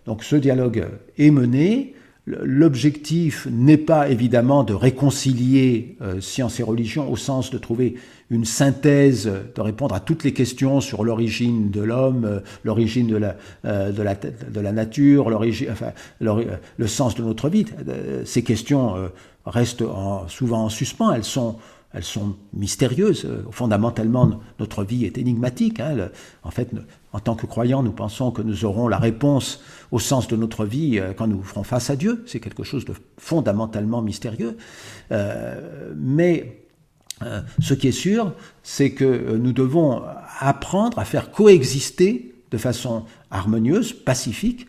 [0.06, 0.86] donc ce dialogue
[1.18, 1.95] est mené.
[2.26, 7.94] L'objectif n'est pas évidemment de réconcilier euh, science et religion au sens de trouver
[8.30, 13.16] une synthèse, de répondre à toutes les questions sur l'origine de l'homme, euh, l'origine de
[13.16, 15.30] la, euh, nature,
[16.20, 17.64] le sens de notre vie.
[18.24, 19.08] Ces questions
[19.44, 19.84] restent
[20.26, 21.56] souvent en suspens, elles sont
[21.94, 23.26] elles sont mystérieuses.
[23.50, 25.80] Fondamentalement, notre vie est énigmatique.
[25.80, 26.10] Hein.
[26.42, 26.68] En fait,
[27.16, 30.66] en tant que croyants, nous pensons que nous aurons la réponse au sens de notre
[30.66, 32.22] vie euh, quand nous ferons face à Dieu.
[32.26, 34.58] C'est quelque chose de fondamentalement mystérieux.
[35.12, 36.66] Euh, mais
[37.22, 40.02] euh, ce qui est sûr, c'est que nous devons
[40.40, 44.68] apprendre à faire coexister de façon harmonieuse, pacifique,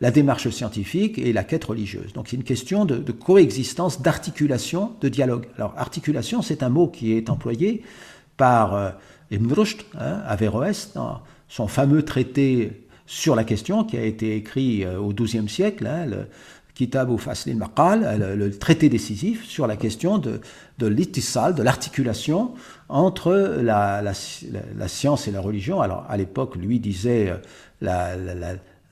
[0.00, 2.12] la démarche scientifique et la quête religieuse.
[2.12, 5.48] Donc c'est une question de, coexistence, d'articulation, de dialogue.
[5.56, 7.82] Alors articulation, c'est un mot qui est employé
[8.36, 8.94] par
[9.32, 9.52] Ibn
[9.98, 15.50] Averroès, dans son fameux traité sur la question qui a été écrit euh, au XIIe
[15.50, 16.26] siècle, hein, le
[16.74, 17.20] Kitab ou
[17.54, 20.40] Maqal, euh, le, traité décisif sur la question de,
[20.80, 22.54] l'ittisal, de l'articulation
[22.88, 25.82] entre la, la, science et la religion.
[25.82, 27.36] Alors à l'époque, lui disait euh,
[27.82, 28.16] la,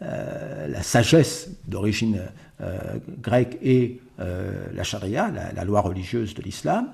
[0.05, 2.21] la sagesse d'origine
[3.23, 6.89] grecque et la charia, la, loi religieuse de l'islam.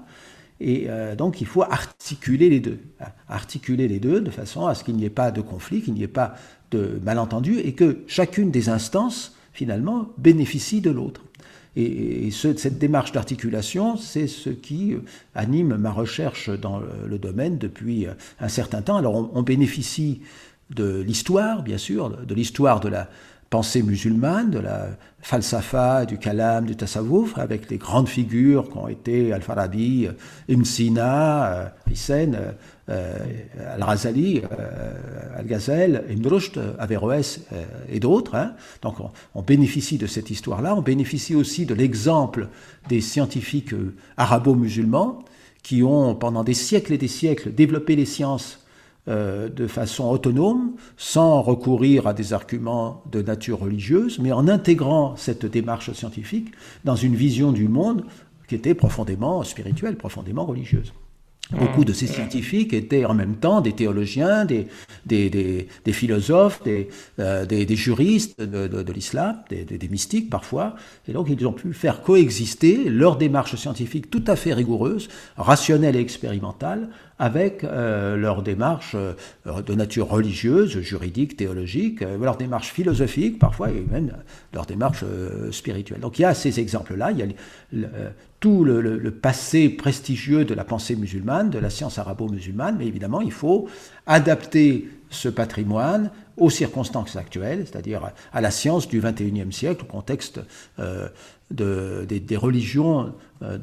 [0.60, 2.78] Et euh, donc il faut articuler les deux,
[3.28, 6.02] articuler les deux de façon à ce qu'il n'y ait pas de conflit, qu'il n'y
[6.02, 6.34] ait pas
[6.70, 11.22] de malentendu, et que chacune des instances, finalement, bénéficie de l'autre.
[11.78, 15.00] Et, cette démarche d'articulation, c'est ce qui euh,
[15.34, 18.96] anime ma recherche dans le, domaine depuis euh, un certain temps.
[18.96, 20.22] Alors on, on bénéficie
[20.70, 23.08] de l'histoire, bien sûr, de l'histoire de la,
[23.50, 24.88] pensée musulmane, de la
[25.20, 30.08] falsafa, du kalam, du tasawwuf, avec les grandes figures qui ont été Al-Farabi,
[30.48, 32.52] Ibn Sina, euh,
[32.88, 33.18] euh,
[33.74, 37.40] Al-Razali, euh, Al-Ghazal, Ibn Rushd, Averroès
[37.88, 38.34] et d'autres.
[38.34, 38.52] Hein.
[38.82, 38.96] Donc
[39.34, 42.48] on, bénéficie de cette histoire-là, on bénéficie aussi de l'exemple
[42.88, 43.74] des scientifiques
[44.16, 45.24] arabo-musulmans
[45.62, 48.65] qui ont pendant des siècles et des siècles développé les sciences
[49.08, 55.14] euh, de façon autonome, sans recourir à des arguments de nature religieuse, mais en intégrant
[55.16, 56.52] cette démarche scientifique
[56.84, 58.04] dans une vision du monde
[58.48, 60.92] qui était profondément spirituelle, profondément religieuse.
[61.52, 64.66] Beaucoup de ces scientifiques étaient en même temps des théologiens, des,
[65.04, 66.88] des, des, philosophes, des,
[67.20, 70.74] euh, des, juristes de, de, l'islam, des, mystiques parfois.
[71.06, 75.94] Et donc ils ont pu faire coexister leur démarche scientifique tout à fait rigoureuse, rationnelle
[75.94, 79.14] et expérimentale, avec euh, leur démarche euh,
[79.62, 84.12] de nature religieuse, juridique, théologique, euh, leur démarche philosophique parfois, et même
[84.52, 85.04] leur démarche
[85.50, 86.00] spirituelle.
[86.00, 87.86] Donc il y a ces exemples-là, il y a
[88.40, 93.32] tout le, passé prestigieux de la pensée musulmane, de la science arabo-musulmane, mais évidemment il
[93.32, 93.68] faut
[94.06, 100.40] adapter ce patrimoine aux circonstances actuelles, c'est-à-dire à la science du XXIe siècle, au contexte
[101.50, 103.58] des, religions euh,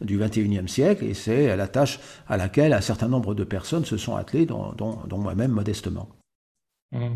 [0.00, 3.96] du XXIe siècle, et c'est la tâche à laquelle un certain nombre de personnes se
[3.96, 4.74] sont attelées, dont,
[5.12, 6.08] moi-même modestement.
[6.92, 7.06] Mmh.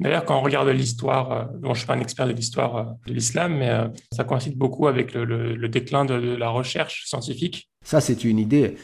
[0.00, 2.76] D'ailleurs, quand on regarde l'histoire, euh, bon, je ne suis pas un expert de l'histoire
[2.76, 3.70] euh, de l'islam, mais
[4.12, 7.68] ça coïncide beaucoup avec le, déclin de, la recherche scientifique.
[7.84, 8.76] Ça, c'est une idée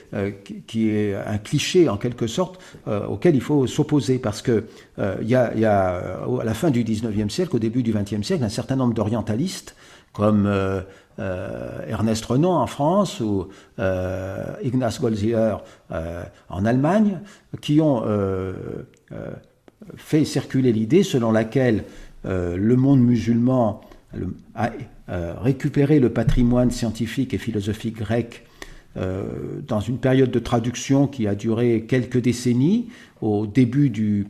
[0.66, 4.64] qui est un cliché, en quelque sorte, auquel il faut s'opposer, parce qu'il
[4.96, 8.42] y, a, y a, à la fin du XIXe siècle, au début du XXe siècle,
[8.42, 9.76] un certain nombre d'orientalistes
[10.16, 10.80] comme euh,
[11.18, 13.48] euh, Ernest Renan en France ou
[13.78, 15.56] euh, Ignaz Goldziher
[16.48, 17.20] en Allemagne,
[17.60, 18.02] qui ont
[19.96, 21.84] fait circuler l'idée selon laquelle
[22.24, 23.82] le monde musulman
[24.54, 24.70] a
[25.42, 28.46] récupéré le patrimoine scientifique et philosophique grec
[28.96, 32.88] dans une période de traduction qui a duré quelques décennies,
[33.20, 34.26] au début du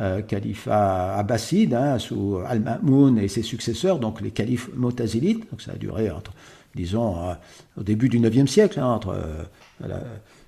[0.00, 5.50] euh, califat abbasside, hein, sous Al-Ma'moun et ses successeurs, donc les califes motazilites.
[5.50, 6.32] Donc ça a duré entre,
[6.74, 7.34] disons, euh,
[7.78, 9.16] au début du 9e siècle, hein, entre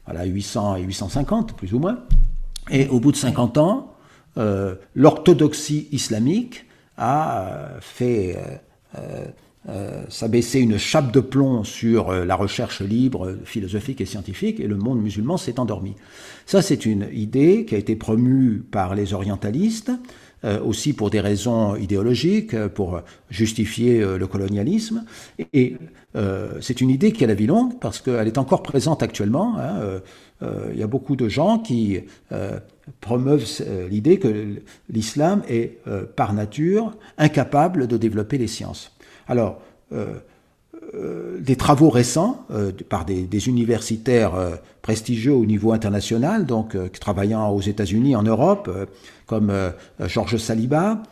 [0.06, 1.98] voilà, 800 et 850, plus ou moins.
[2.70, 3.94] Et au bout de 50 ans,
[4.38, 6.64] euh, l'orthodoxie islamique
[6.96, 8.38] a fait
[9.68, 14.66] euh, s'abaisser une chape de plomb sur euh, la recherche libre, philosophique et scientifique, et
[14.66, 15.94] le monde musulman s'est endormi.
[16.46, 19.92] Ça, c'est une idée qui a été promue par les orientalistes,
[20.64, 25.04] aussi pour des raisons idéologiques, pour justifier le colonialisme.
[25.52, 25.76] Et,
[26.60, 29.56] c'est une idée qui a la vie longue parce qu'elle est encore présente actuellement.
[29.60, 30.00] Hein,
[30.72, 32.00] il y a beaucoup de gens qui
[33.00, 33.46] promeuvent
[33.88, 34.56] l'idée que
[34.90, 35.78] l'islam est
[36.16, 38.92] par nature incapable de développer les sciences.
[39.28, 39.60] Alors,
[40.94, 47.48] euh, des travaux récents euh, par des, universitaires euh, prestigieux au niveau international, donc travaillant
[47.50, 48.68] aux États-Unis, en Europe,
[49.26, 49.52] comme
[50.00, 51.02] Georges Saliba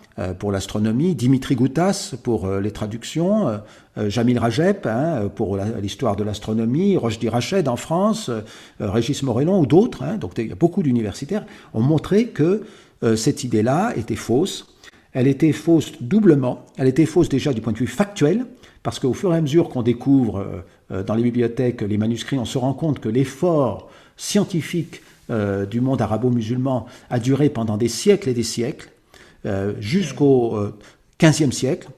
[0.41, 3.61] pour l'astronomie, Dimitri Goutas pour les traductions,
[3.97, 8.29] Jamil Rajep hein, pour l'histoire de l'astronomie, Rochdi Rached en France,
[8.81, 12.65] Régis Morellon ou d'autres, hein, donc beaucoup d'universitaires, ont montré que
[13.15, 14.67] cette idée-là était fausse.
[15.13, 16.65] Elle était fausse doublement.
[16.77, 18.47] Elle était fausse déjà du point de vue factuel,
[18.83, 20.61] parce qu'au fur et à mesure qu'on découvre euh,
[20.93, 25.81] euh, dans les bibliothèques les manuscrits, on se rend compte que l'effort scientifique euh, du
[25.81, 28.91] monde arabo-musulman a duré pendant des siècles et des siècles,
[29.79, 30.59] jusqu'au
[31.19, 31.89] XVe siècle.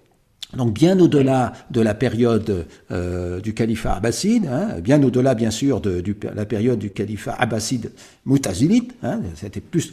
[0.57, 2.67] Donc bien au-delà de la période
[3.43, 6.03] du califat abbasside, hein, bien au-delà bien sûr de,
[6.35, 7.93] la période du califat abbasside
[8.25, 9.93] moutazilite, hein, c'était plus.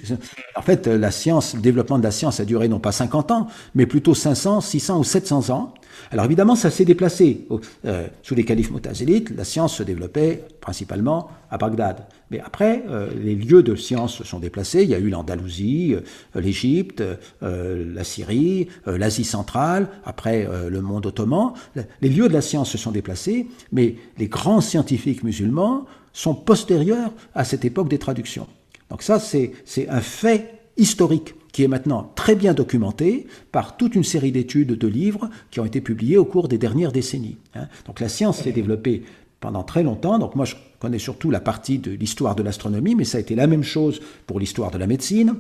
[0.56, 3.48] En fait, la science, le développement de la science a duré non pas 50 ans,
[3.76, 5.74] mais plutôt 500, 600 ou 700 ans.
[6.12, 7.47] Alors évidemment, ça s'est déplacé.
[7.85, 12.05] Euh, sous les califes mutazilites, la science se développait principalement à Bagdad.
[12.31, 14.83] Mais après, euh, les lieux de science se sont déplacés.
[14.83, 17.03] Il y a eu l'Andalousie, euh, l'Égypte,
[17.41, 21.53] la Syrie, l'Asie centrale, après le monde ottoman.
[22.01, 27.12] Les lieux de la science se sont déplacés, mais les grands scientifiques musulmans sont postérieurs
[27.33, 28.47] à cette époque des traductions.
[28.89, 29.53] Donc ça, c'est
[29.89, 34.88] un fait historique qui est maintenant très bien documenté par toute une série d'études, de
[34.88, 37.38] livres qui ont été publiés au cours des dernières décennies.
[37.55, 37.67] Hein.
[37.85, 39.03] Donc la science s'est développée
[39.39, 40.19] pendant très longtemps.
[40.19, 43.35] Donc moi, je connais surtout la partie de l'histoire de l'astronomie, mais ça a été
[43.35, 45.35] la même chose pour l'histoire de la médecine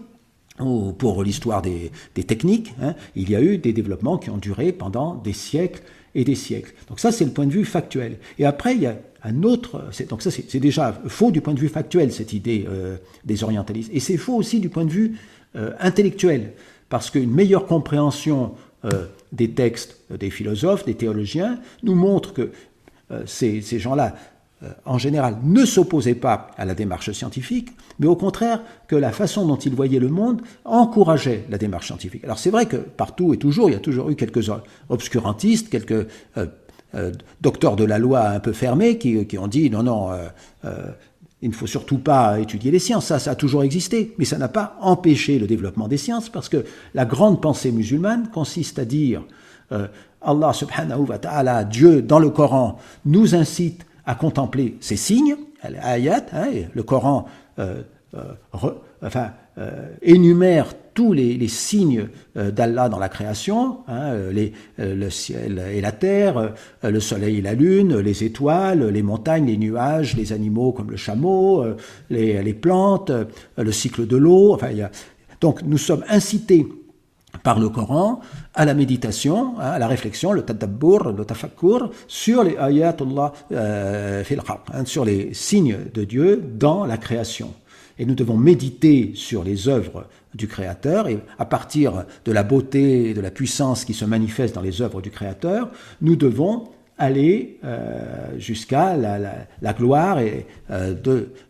[0.59, 2.73] ou pour l'histoire des, techniques.
[2.81, 2.95] Hein.
[3.15, 5.81] Il y a eu des développements qui ont duré pendant des siècles
[6.15, 6.73] et des siècles.
[6.87, 8.17] Donc ça, c'est le point de vue factuel.
[8.37, 9.89] Et après, il y a un autre...
[10.09, 13.91] Donc ça, c'est déjà faux du point de vue factuel, cette idée euh, des orientalistes.
[13.93, 15.17] Et c'est faux aussi du point de vue
[15.55, 15.71] euh,
[16.89, 18.53] parce qu'une meilleure compréhension
[18.85, 22.51] euh, des textes des philosophes, des théologiens, nous montre que
[23.11, 24.15] euh, ces, ces gens-là,
[24.83, 29.47] en général, ne s'opposaient pas à la démarche scientifique, mais au contraire que la façon
[29.47, 32.25] dont ils voyaient le monde encourageait la démarche scientifique.
[32.25, 34.51] Alors c'est vrai que partout et toujours, il y a toujours eu quelques
[34.89, 36.07] obscurantistes, quelques
[37.39, 40.11] docteurs de la loi un peu fermés qui, qui ont dit non, non,
[41.41, 44.37] il ne faut surtout pas étudier les sciences, ça, ça a toujours existé, mais ça
[44.37, 48.85] n'a pas empêché le développement des sciences, parce que la grande pensée musulmane consiste à
[48.85, 49.23] dire
[49.71, 49.87] euh,
[50.21, 56.25] Allah subhanahu wa ta'ala, Dieu dans le Coran, nous incite à contempler ces signes, ayat,
[56.33, 57.25] hein, le Coran
[57.59, 57.83] euh,
[58.15, 58.33] euh,
[59.01, 59.31] enfin,
[60.01, 65.79] énumère tous les, signes euh, d'Allah dans la création, hein, euh, euh, le ciel et
[65.79, 70.73] la terre, le soleil et la lune, les étoiles, les montagnes, les nuages, les animaux
[70.73, 71.63] comme le chameau,
[72.09, 73.13] les, plantes,
[73.57, 74.53] le cycle de l'eau.
[74.53, 74.71] Enfin,
[75.39, 76.67] Donc nous sommes incités
[77.43, 78.19] par le Coran
[78.53, 84.83] à la méditation, hein, à la réflexion, le tadabbur, le tafakkur, sur les ayatullah hein,
[84.83, 87.53] sur les signes de Dieu dans la création.
[87.99, 93.09] Et nous devons méditer sur les œuvres du Créateur, et à partir de la beauté
[93.09, 95.69] et de la puissance qui se manifeste dans les œuvres du Créateur,
[96.01, 100.41] nous devons aller euh, jusqu'à la, gloire euh,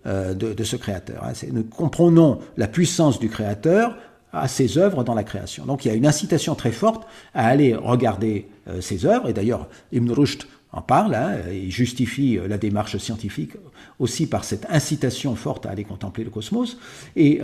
[0.06, 1.24] euh, de, de, ce Créateur.
[1.24, 1.34] Hein.
[1.52, 3.98] Nous comprenons la puissance du Créateur
[4.32, 5.66] à ses œuvres dans la création.
[5.66, 8.48] Donc il y a une incitation très forte à aller regarder
[8.80, 13.54] ces œuvres, et d'ailleurs Ibn Rushd en parle, hein, il justifie la démarche scientifique
[13.98, 16.78] aussi par cette incitation forte à aller contempler le cosmos,
[17.16, 17.42] et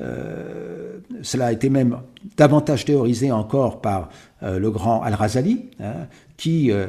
[0.00, 1.98] euh, cela a été même
[2.36, 4.10] davantage théorisé encore par
[4.42, 6.88] euh, le grand Al-Razali, hein, qui euh,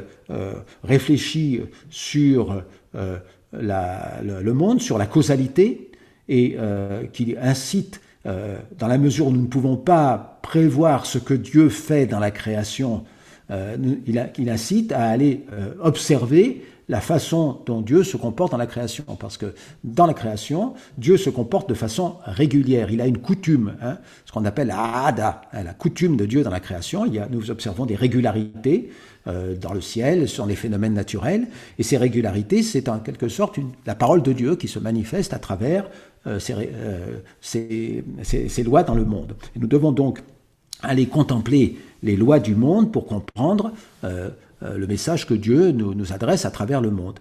[0.82, 2.64] réfléchit sur
[3.52, 5.90] le, monde, sur la causalité,
[6.28, 6.56] et
[7.12, 12.06] qui incite, dans la mesure où nous ne pouvons pas prévoir ce que Dieu fait
[12.06, 13.04] dans la création,
[13.50, 15.44] il, il, incite à aller
[15.80, 19.04] observer la façon dont Dieu se comporte dans la création.
[19.18, 22.90] Parce que dans la création, Dieu se comporte de façon régulière.
[22.90, 26.42] Il a une coutume, hein, ce qu'on appelle la hada, hein, la coutume de Dieu
[26.42, 27.04] dans la création.
[27.30, 28.90] Nous observons des régularités
[29.26, 31.48] euh, dans le ciel, sur les phénomènes naturels.
[31.78, 35.38] Et ces régularités, c'est en quelque sorte la parole de Dieu qui se manifeste à
[35.38, 35.88] travers
[36.28, 39.34] euh, euh, ces, lois dans le monde.
[39.56, 40.20] Et nous devons donc
[40.82, 43.72] aller contempler les lois du monde pour comprendre
[44.62, 47.18] euh, le message que Dieu nous, adresse à travers le monde.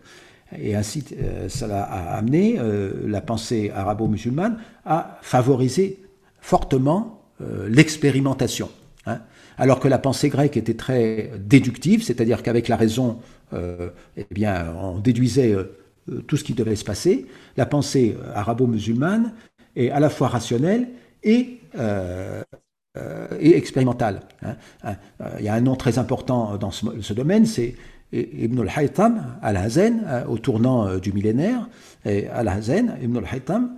[0.58, 6.00] Et ainsi, euh, cela a amené euh, la pensée arabo-musulmane à favoriser
[6.40, 7.22] fortement
[7.68, 8.70] l'expérimentation.
[9.06, 9.20] Hein.
[9.58, 13.20] Alors que la pensée grecque était très déductive, c'est-à-dire qu'avec la raison,
[13.52, 15.54] eh bien, on déduisait
[16.28, 17.26] tout ce qui devait se passer.
[17.58, 19.34] La pensée arabo-musulmane
[19.76, 20.88] est à la fois rationnelle
[21.24, 21.60] et
[23.40, 24.22] et expérimentale.
[24.44, 24.96] Hein.
[25.40, 27.76] Il y a un nom très important dans ce, domaine, c'est
[28.14, 31.68] Ibn al-Haytham al-Hazen, au tournant du millénaire.
[32.06, 33.72] Al-Hazen, Ibn al-Haytham,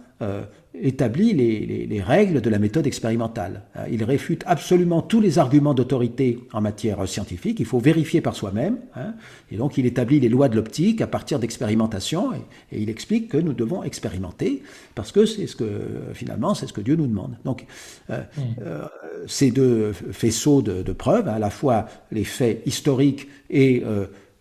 [0.82, 3.64] établit les, règles de la méthode expérimentale.
[3.76, 7.60] Euh, il réfute absolument tous les arguments d'autorité en matière scientifique.
[7.60, 8.78] Il faut vérifier par soi-même.
[8.96, 9.14] Hein.
[9.52, 12.34] et donc, il établit les lois de l'optique à partir d'expérimentation.
[12.72, 14.62] Et, il explique que nous devons expérimenter
[14.96, 15.66] parce que c'est ce que,
[16.14, 17.38] finalement, c'est ce que Dieu nous demande.
[17.46, 17.66] Donc,
[18.10, 18.42] euh, mmh.
[18.62, 18.86] euh,
[19.28, 23.84] ces deux faisceaux de, preuves, à la fois les faits historiques et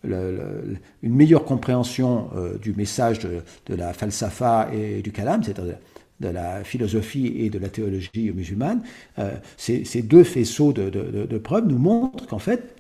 [0.07, 2.31] une meilleure compréhension
[2.61, 5.77] du message de, la falsafa et du kalam, c'est-à-dire
[6.21, 8.83] de la philosophie et de la théologie musulmane,
[9.19, 12.77] euh, ces, deux faisceaux de, preuves nous montrent qu'en fait,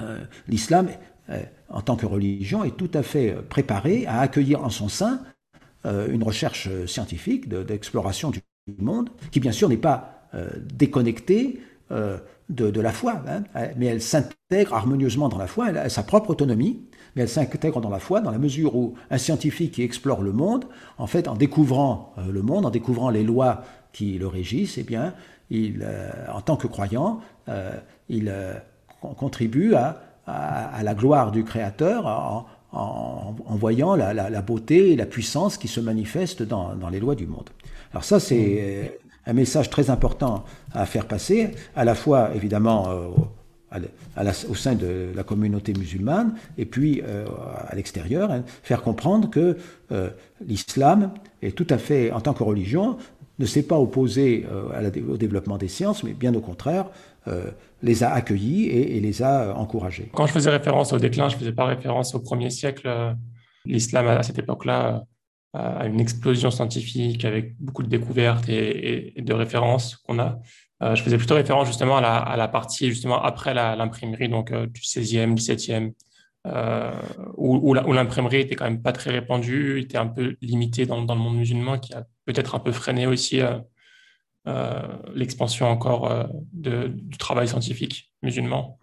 [0.00, 0.18] euh,
[0.48, 0.88] l'islam,
[1.28, 5.22] euh, en tant que religion, est tout à fait préparé à accueillir en son sein
[5.84, 8.42] une recherche scientifique d'exploration du
[8.80, 10.28] monde, qui bien sûr n'est pas
[10.74, 11.58] déconnectée
[11.90, 13.42] de, la foi, hein,
[13.76, 16.82] mais elle s'intègre harmonieusement dans la foi, elle a sa propre autonomie,
[17.14, 20.32] mais elle s'intègre dans la foi dans la mesure où un scientifique qui explore le
[20.32, 20.66] monde,
[20.98, 23.62] en fait, en découvrant euh, le monde, en découvrant les lois
[23.92, 25.14] qui le régissent, eh bien,
[25.50, 27.72] il, euh, en tant que croyant, euh,
[28.08, 28.32] il
[29.16, 29.96] contribue à,
[30.82, 32.06] la gloire du Créateur
[32.72, 37.26] en, voyant la, beauté et la puissance qui se manifestent dans, dans les lois du
[37.26, 37.50] monde.
[37.92, 38.99] Alors ça, c'est
[39.30, 42.88] un message très important à faire passer, à la fois évidemment
[44.48, 47.26] au sein de la communauté musulmane et puis euh,
[47.68, 49.56] à l'extérieur, hein, faire comprendre que
[49.92, 50.10] euh,
[50.44, 51.12] l'islam
[51.42, 52.96] est tout à fait, en tant que religion,
[53.38, 56.86] ne s'est pas opposé euh, au développement des sciences, mais bien au contraire,
[57.82, 60.10] les a accueillis et, les a encouragés.
[60.14, 62.90] Quand je faisais référence au déclin, je ne faisais pas référence au premier siècle.
[63.66, 65.04] L'islam, à cette époque-là,
[65.52, 70.38] a une explosion scientifique avec beaucoup de découvertes et de références qu'on a.
[70.82, 74.66] Euh, je faisais plutôt référence justement à la, à partie justement après l'imprimerie, donc euh,
[74.66, 75.92] du 16e, 17e,
[76.46, 76.90] euh,
[77.36, 81.36] où, l'imprimerie était quand même pas très répandue, était un peu limitée dans, le monde
[81.36, 83.40] musulman, qui a peut-être un peu freiné aussi
[85.14, 88.78] l'expansion encore du travail scientifique musulman.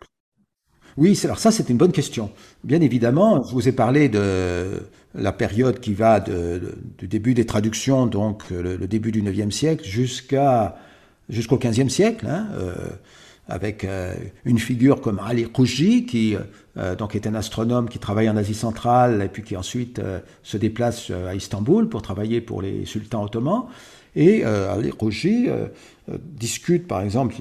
[0.98, 2.32] Oui, alors ça c'est une bonne question.
[2.64, 8.06] Bien évidemment, je vous ai parlé de la période qui va du début des traductions,
[8.06, 10.78] donc le, le début du 9e siècle, jusqu'à
[11.30, 12.74] jusqu'au XVe siècle, hein, euh,
[13.48, 14.14] avec euh,
[14.46, 16.36] une figure comme Ali Kouji, qui
[16.78, 20.02] euh, donc est un astronome qui travaille en Asie centrale et puis qui ensuite
[20.44, 23.66] se déplace à Istanbul pour travailler pour les sultans ottomans.
[24.16, 25.48] Et Ali Kouji
[26.08, 27.36] discute par exemple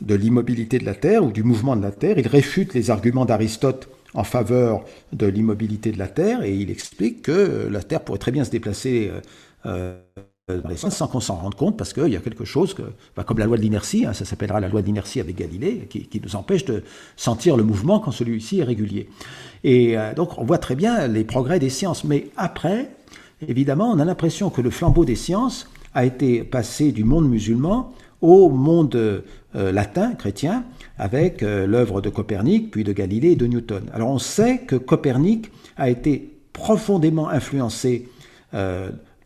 [0.00, 2.18] de l'immobilité de la Terre ou du mouvement de la Terre.
[2.18, 7.22] Il réfute les arguments d'Aristote en faveur de l'immobilité de la Terre et il explique
[7.22, 9.10] que la Terre pourrait très bien se déplacer
[10.56, 12.74] dans les sens sans qu'on s'en rende compte, parce qu'il y a quelque chose,
[13.16, 15.86] bah, comme la loi de l'inertie, hein, ça s'appellera la loi de l'inertie avec Galilée,
[15.90, 16.82] qui, nous empêche de
[17.16, 19.08] sentir le mouvement quand celui-ci est régulier.
[19.64, 22.04] Et euh, donc on voit très bien les progrès des sciences.
[22.04, 22.90] Mais après,
[23.46, 27.92] évidemment, on a l'impression que le flambeau des sciences a été passé du monde musulman
[28.20, 29.22] au monde euh,
[29.54, 30.64] latin, chrétien,
[30.98, 33.84] avec euh, l'œuvre de Copernic, puis de Galilée et de Newton.
[33.92, 38.08] Alors on sait que Copernic a été profondément influencé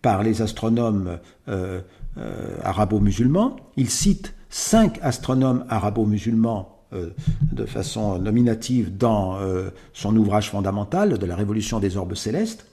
[0.03, 1.19] par les astronomes
[1.49, 1.81] euh,
[2.19, 3.57] euh, arabo-musulmans.
[3.77, 7.11] Il cite cinq astronomes arabo-musulmans euh,
[7.53, 9.39] de façon nominative dans
[9.95, 12.67] son ouvrage fondamental de la révolution des orbes célestes.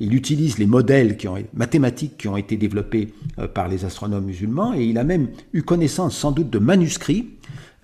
[0.00, 1.16] Il utilise les modèles
[1.54, 3.14] mathématiques qui ont été développés
[3.54, 7.28] par les astronomes musulmans et il a même eu connaissance sans doute de manuscrits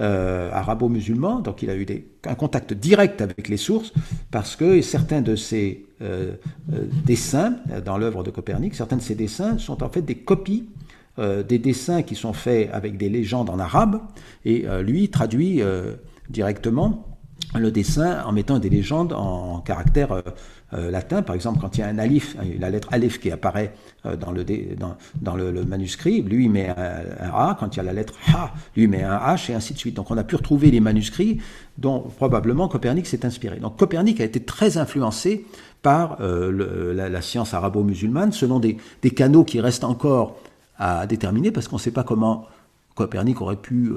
[0.00, 1.86] arabo-musulmans, donc il a eu
[2.26, 3.92] un contact direct avec les sources,
[4.30, 6.36] parce que certains de ces euh,
[6.72, 8.74] euh, dessins dans l'œuvre de Copernic.
[8.74, 10.70] Certains de ces dessins sont en fait des copies
[11.18, 14.00] euh, des dessins qui sont faits avec des légendes en arabe,
[14.44, 15.60] et lui traduit
[16.30, 17.06] directement
[17.54, 20.22] le dessin en mettant des légendes en, caractère
[20.72, 21.22] latin.
[21.22, 24.44] Par exemple, quand il y a un alif, la lettre alif qui apparaît dans, le,
[25.20, 27.56] dans, le, manuscrit, lui met un, A.
[27.58, 29.96] Quand il y a la lettre ha, lui met un H, et ainsi de suite.
[29.96, 31.40] Donc on a pu retrouver les manuscrits
[31.78, 33.58] dont probablement Copernic s'est inspiré.
[33.58, 35.44] Donc Copernic a été très influencé
[35.82, 38.76] par euh, la, science arabo-musulmane, selon des,
[39.14, 40.36] canaux qui restent encore
[40.78, 42.46] à déterminer, parce qu'on ne sait pas comment
[42.94, 43.90] Copernic aurait pu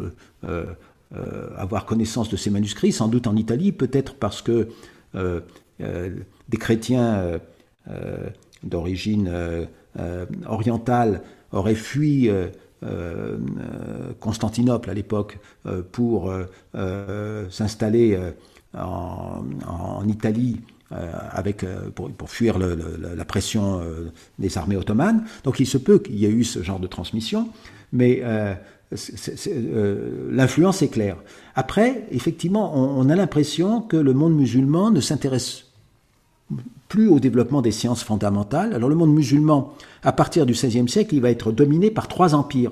[0.43, 0.65] euh,
[1.15, 4.69] euh, avoir connaissance de ces manuscrits, sans doute en Italie, peut-être parce que
[6.49, 7.39] des chrétiens
[8.63, 9.31] d'origine
[10.45, 11.21] orientale
[11.51, 12.29] auraient fui
[14.19, 15.39] Constantinople à l'époque
[15.91, 16.34] pour
[17.49, 18.19] s'installer
[18.73, 20.59] en, Italie
[20.91, 21.65] avec,
[21.95, 23.81] pour, fuir la pression
[24.39, 25.25] des armées ottomanes.
[25.43, 27.49] Donc il se peut qu'il y ait eu ce genre de transmission,
[27.91, 28.21] mais
[30.31, 31.17] l'influence est claire.
[31.55, 35.62] Après, effectivement, on a l'impression que le monde musulman ne s'intéresse
[36.94, 38.76] plus au développement des sciences fondamentales.
[38.76, 39.74] Alors le monde musulman,
[40.04, 42.72] à partir du XVIe siècle, il va être dominé par trois empires.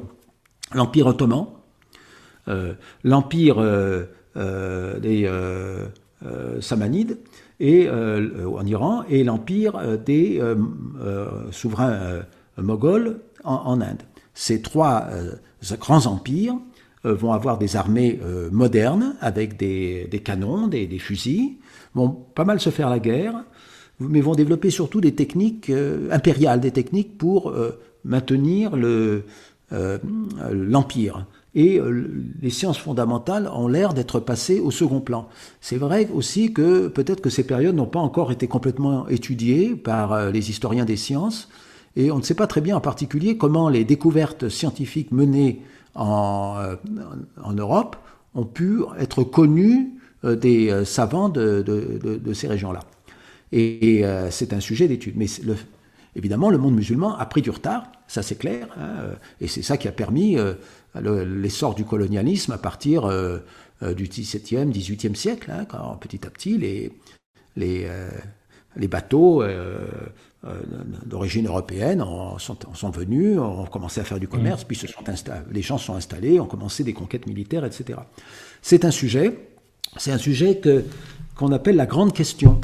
[0.76, 1.48] L'empire ottoman,
[2.48, 4.04] euh, l'empire euh,
[4.38, 5.28] euh, des
[6.62, 7.18] Samanides
[7.60, 10.40] en Iran et l'empire des
[11.50, 12.22] souverains
[12.58, 14.04] moghols en, Inde.
[14.36, 15.08] Ces trois
[15.80, 16.58] grands empires
[17.04, 18.20] vont avoir des armées
[18.52, 21.56] modernes avec des, canons, des, des, fusils,
[21.96, 23.44] vont pas mal se faire la guerre,
[24.10, 29.22] mais vont développer surtout des techniques euh, impériales, des techniques pour euh, maintenir euh,
[30.52, 31.26] l'empire.
[31.54, 31.82] Et
[32.42, 35.28] les sciences fondamentales ont l'air d'être passées au second plan.
[35.60, 40.32] C'est vrai aussi que peut-être que ces périodes n'ont pas encore été complètement étudiées par
[40.32, 41.50] les historiens des sciences,
[41.98, 45.62] et on ne sait pas très bien en particulier comment les découvertes scientifiques menées
[45.94, 46.56] en,
[47.58, 47.98] Europe
[48.34, 49.92] ont pu être connues
[50.24, 52.80] des savants de ces régions-là.
[53.52, 55.16] Et, euh, c'est un sujet d'étude.
[55.18, 55.28] Mais
[56.16, 59.78] évidemment, le monde musulman a pris du retard, ça c'est clair, hein, et c'est ça
[59.78, 60.54] qui a permis euh,
[60.96, 63.40] l'essor du colonialisme à partir euh,
[63.82, 66.92] du XVIIe, XVIIIe siècle, hein, quand petit à petit les,
[67.56, 67.88] les,
[68.76, 69.44] les bateaux
[71.06, 72.06] d'origine européenne
[72.38, 74.68] sont, sont, venus, ont commencé à faire du commerce, mmh.
[74.68, 75.04] puis se sont
[75.52, 78.00] les gens se sont installés, ont commencé des conquêtes militaires, etc.
[78.62, 79.50] C'est un sujet,
[79.98, 80.86] c'est un sujet que,
[81.36, 82.62] qu'on appelle la grande question.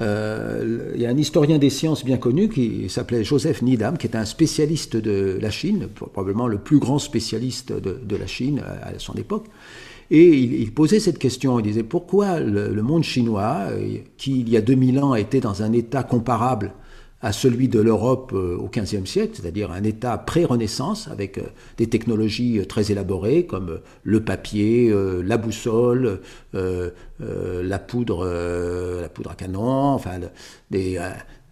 [0.00, 4.06] Euh, il y a un historien des sciences bien connu qui s'appelait Joseph Needham, qui
[4.06, 8.98] est un spécialiste de la Chine, probablement le plus grand spécialiste de, la Chine à
[8.98, 9.46] son époque.
[10.10, 14.56] Et il, posait cette question, il disait pourquoi le monde chinois, euh, qui il y
[14.56, 16.72] a 2000 ans était dans un état comparable
[17.22, 21.42] à celui de l'Europe euh, au XVe siècle, c'est-à-dire un État pré-Renaissance avec euh,
[21.76, 24.92] des technologies euh, très élaborées comme le papier,
[25.24, 26.20] la boussole,
[26.52, 28.26] la poudre,
[29.28, 30.20] à canon, enfin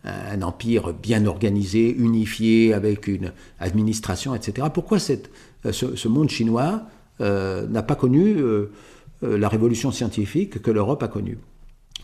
[0.05, 4.69] un empire bien organisé, unifié, avec une administration, etc.
[4.73, 6.83] Pourquoi ce, monde chinois
[7.21, 8.37] n'a pas connu
[9.23, 11.39] la révolution scientifique que l'Europe a connue?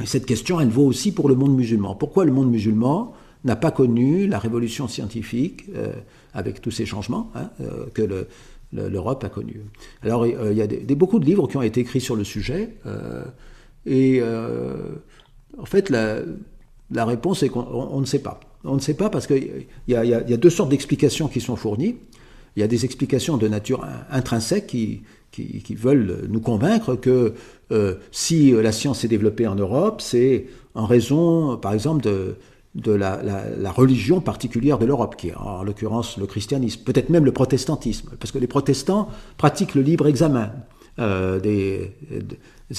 [0.02, 1.94] Et cette question, elle vaut aussi pour le monde musulman.
[1.94, 3.14] Pourquoi le monde musulman
[3.44, 5.92] n'a pas connu la révolution scientifique euh,
[6.32, 8.26] avec tous ces changements hein, euh, que
[8.72, 9.60] l'Europe a connu.
[10.02, 12.70] Alors euh, il y a beaucoup de livres qui ont été écrits sur le sujet
[13.86, 14.22] et
[15.58, 18.40] en fait la, réponse est qu'on ne sait pas.
[18.64, 21.96] On ne sait pas parce qu'il y, y, a deux sortes d'explications qui sont fournies.
[22.56, 27.34] Il y a des explications de nature intrinsèque qui veulent nous convaincre que
[28.10, 32.36] si la science s'est développée en Europe, c'est en raison, par exemple, de,
[32.74, 37.32] de la, religion particulière de l'Europe, qui est en l'occurrence le christianisme, peut-être même le
[37.32, 40.52] protestantisme, parce que les protestants pratiquent le libre examen
[40.98, 41.92] euh, des,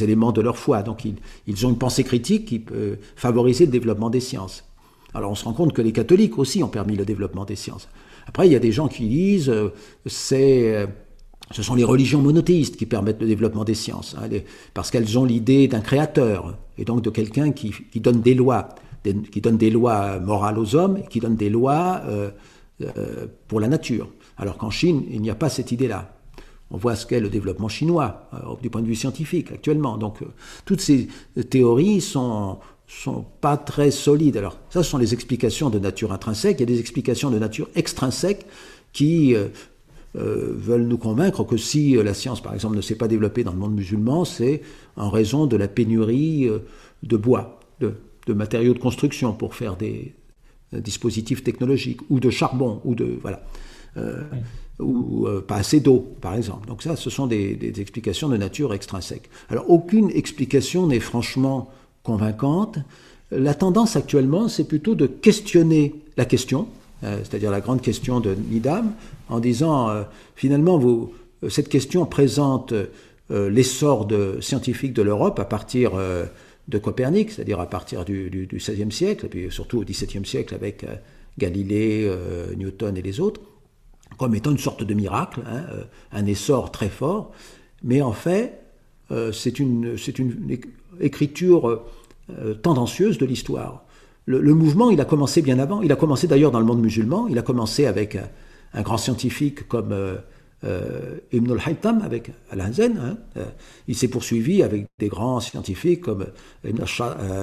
[0.02, 4.10] éléments de leur foi, donc ils, ont une pensée critique qui peut favoriser le développement
[4.10, 4.66] des sciences.
[5.14, 7.88] Alors on se rend compte que les catholiques aussi ont permis le développement des sciences.
[8.28, 9.70] Après, il y a des gens qui disent euh,
[10.34, 10.88] euh,
[11.52, 14.28] ce sont les religions monothéistes qui permettent le développement des sciences, hein,
[14.74, 18.70] parce qu'elles ont l'idée d'un créateur, et donc de quelqu'un qui, donne des lois
[19.14, 22.32] qui donne des lois morales aux hommes et qui donne des lois euh,
[22.82, 24.10] euh, pour la nature.
[24.38, 26.12] Alors qu'en Chine, il n'y a pas cette idée-là.
[26.72, 29.98] On voit ce qu'est le développement chinois euh, du point de vue scientifique actuellement.
[29.98, 30.20] Donc
[30.66, 31.08] toutes ces
[31.50, 34.38] théories sont sont pas très solides.
[34.38, 36.58] Alors ça, ce sont les explications de nature intrinsèque.
[36.60, 38.46] Il y a des explications de nature extrinsèque
[38.94, 39.36] qui
[40.14, 43.58] veulent nous convaincre que si la science, par exemple, ne s'est pas développée dans le
[43.58, 44.62] monde musulman, c'est
[44.98, 46.48] en raison de la pénurie
[47.02, 47.96] de bois, de,
[48.26, 50.14] de matériaux de construction pour faire des,
[50.74, 53.42] dispositifs technologiques, ou de charbon, ou de voilà,
[53.98, 54.24] euh,
[54.80, 56.68] ou euh, pas assez d'eau, par exemple.
[56.68, 59.30] Donc ça, ce sont des, explications de nature extrinsèque.
[59.50, 61.70] Alors aucune explication n'est franchement
[62.04, 62.80] convaincante.
[63.32, 66.68] La tendance actuellement, c'est plutôt de questionner la question,
[67.04, 68.92] euh, c'est-à-dire la grande question de Nidam,
[69.30, 69.90] en disant
[70.36, 70.80] finalement,
[71.50, 72.74] cette question présente
[73.30, 74.08] l'essor
[74.40, 75.94] scientifique de l'Europe à partir
[76.68, 80.84] de Copernic, c'est-à-dire à partir du, XVIe siècle, et puis surtout au XVIIe siècle avec
[80.84, 80.96] euh,
[81.38, 83.42] Galilée, euh, Newton et les autres,
[84.18, 87.32] comme étant une sorte de miracle, hein, euh, un essor très fort.
[87.84, 88.62] Mais en fait,
[89.34, 90.58] c'est une, une,
[91.00, 91.84] écriture
[92.64, 93.86] tendancieuse de l'histoire.
[94.26, 95.84] Le, mouvement, il a commencé bien avant.
[95.84, 97.28] Il a commencé d'ailleurs dans le monde musulman.
[97.28, 98.18] Il a commencé avec
[98.74, 99.94] un, grand scientifique comme
[100.64, 102.98] Ibn al-Haytham avec Al-Hazen.
[102.98, 103.42] Hein,
[103.88, 106.26] il s'est poursuivi avec des grands scientifiques comme
[106.64, 106.84] Ibn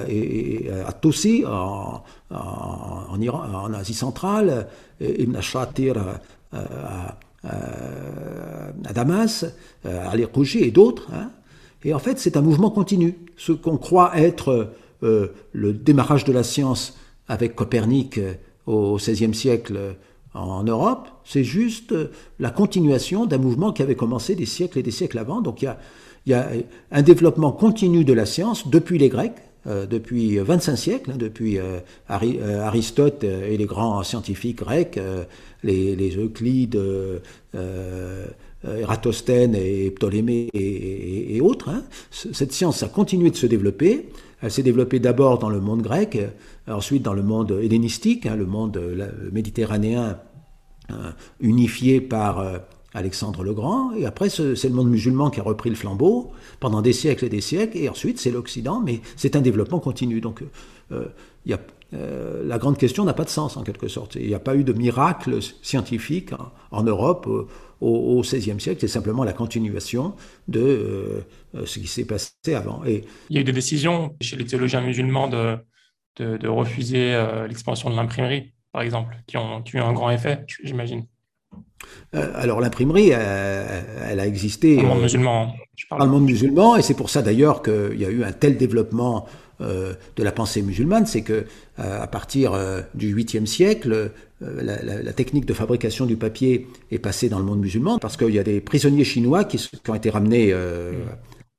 [0.08, 4.66] et, At-Tusi en, en, Iran, en Asie centrale,
[5.00, 5.94] Ibn al-Shatir
[6.52, 7.16] à,
[8.92, 9.44] Damas,
[9.84, 11.08] Ali Kouji et d'autres.
[11.12, 11.30] Hein.
[11.84, 13.18] Et en fait, c'est un mouvement continu.
[13.36, 16.96] Ce qu'on croit être le démarrage de la science
[17.28, 18.18] avec Copernic
[18.66, 19.96] au XVIe siècle
[20.34, 21.94] en Europe, c'est juste
[22.38, 25.40] la continuation d'un mouvement qui avait commencé des siècles et des siècles avant.
[25.40, 25.74] Donc il
[26.26, 26.48] y a,
[26.90, 29.34] un développement continu de la science depuis les Grecs,
[29.68, 31.78] euh, depuis 25 siècles, hein, depuis euh,
[32.10, 34.98] euh, Aristote et les grands scientifiques grecs,
[35.62, 36.80] les, Euclides,
[38.64, 41.68] Eratosthène et Ptolémée et, autres.
[41.68, 41.84] Hein.
[42.10, 44.08] Cette science a continué de se développer.
[44.40, 46.18] Elle s'est développée d'abord dans le monde grec,
[46.66, 48.80] ensuite dans le monde hellénistique, hein, le monde
[49.30, 50.18] méditerranéen
[51.40, 52.44] unifié par
[52.94, 56.82] Alexandre le Grand, et après c'est le monde musulman qui a repris le flambeau pendant
[56.82, 60.20] des siècles et des siècles, et ensuite c'est l'Occident, mais c'est un développement continu.
[60.20, 60.42] Donc
[60.92, 61.08] euh,
[61.94, 64.14] euh, la grande question n'a pas de sens en quelque sorte.
[64.14, 66.30] Il n'y a pas eu de miracle scientifique
[66.70, 67.46] en, Europe euh,
[67.80, 70.14] au XVIe siècle, c'est simplement la continuation
[70.46, 71.24] de
[71.54, 72.82] euh, ce qui s'est passé avant.
[72.86, 75.58] Il y a eu des décisions chez les théologiens musulmans de,
[76.46, 81.06] refuser l'expansion de l'imprimerie, par exemple, qui ont, qui ont eu un grand effet, j'imagine.
[82.14, 85.54] Euh, alors l'imprimerie, euh, elle a existé dans le monde euh, musulman.
[85.90, 88.32] Hein, dans le monde musulman, et c'est pour ça d'ailleurs qu'il y a eu un
[88.32, 89.26] tel développement
[89.60, 91.46] de la pensée musulmane, c'est que
[91.78, 92.58] à partir
[92.94, 94.10] du 8e siècle,
[94.40, 98.40] la, technique de fabrication du papier est passée dans le monde musulman, parce qu'il y
[98.40, 100.96] a des prisonniers chinois qui, ont été ramenés mm.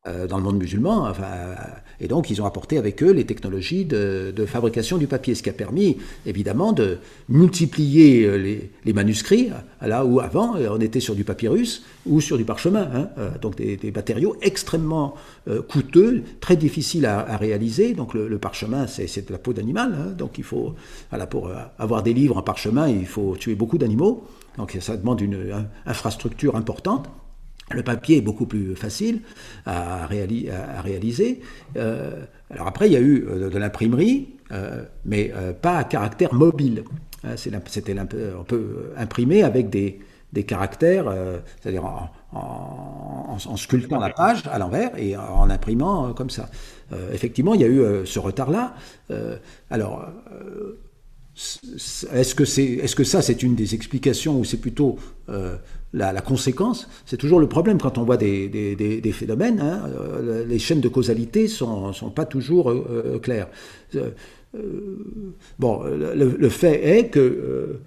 [0.05, 1.55] Dans le monde musulman, enfin,
[2.03, 5.49] et donc, ils ont apporté avec eux les technologies de, fabrication du papier, ce qui
[5.49, 6.97] a permis, évidemment, de
[7.29, 9.49] multiplier euh, les, manuscrits,
[9.81, 12.89] là où avant, euh, on était sur du papyrus ou sur du parchemin.
[12.93, 13.09] Hein.
[13.17, 15.15] Euh, donc, des, matériaux extrêmement
[15.69, 17.93] coûteux, très difficiles à, réaliser.
[17.93, 19.93] Donc, le, parchemin, c'est de la peau d'animal.
[19.93, 20.11] Hein.
[20.17, 20.75] Donc, il faut,
[21.09, 24.25] voilà, pour avoir des livres en parchemin, il faut tuer beaucoup d'animaux.
[24.57, 27.07] Donc, ça demande une infrastructure importante.
[27.71, 29.21] Le papier est beaucoup plus facile
[29.65, 31.41] à, réaliser.
[31.77, 36.33] Euh, alors après, il y a eu euh, de, l'imprimerie, euh, mais pas à caractère
[36.33, 36.83] mobile.
[37.23, 37.95] Hein, c'était
[38.37, 39.99] on peut imprimer avec des,
[40.45, 41.05] caractères,
[41.61, 41.85] c'est-à-dire
[42.33, 46.49] en, sculptant la page à l'envers et en imprimant comme ça.
[47.13, 48.75] effectivement, il y a eu ce retard-là.
[49.69, 50.07] alors,
[51.35, 54.97] est-ce que, ça, c'est une des explications ou c'est plutôt
[55.93, 59.59] la, conséquence C'est toujours le problème quand on voit des, phénomènes.
[59.59, 63.47] Hein, euh, les chaînes de causalité ne sont, pas toujours euh, claires.
[65.59, 67.79] bon, le, fait est que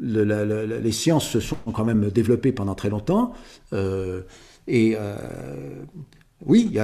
[0.00, 3.34] les sciences se sont quand même développées pendant très longtemps.
[4.66, 4.96] et
[6.46, 6.78] oui,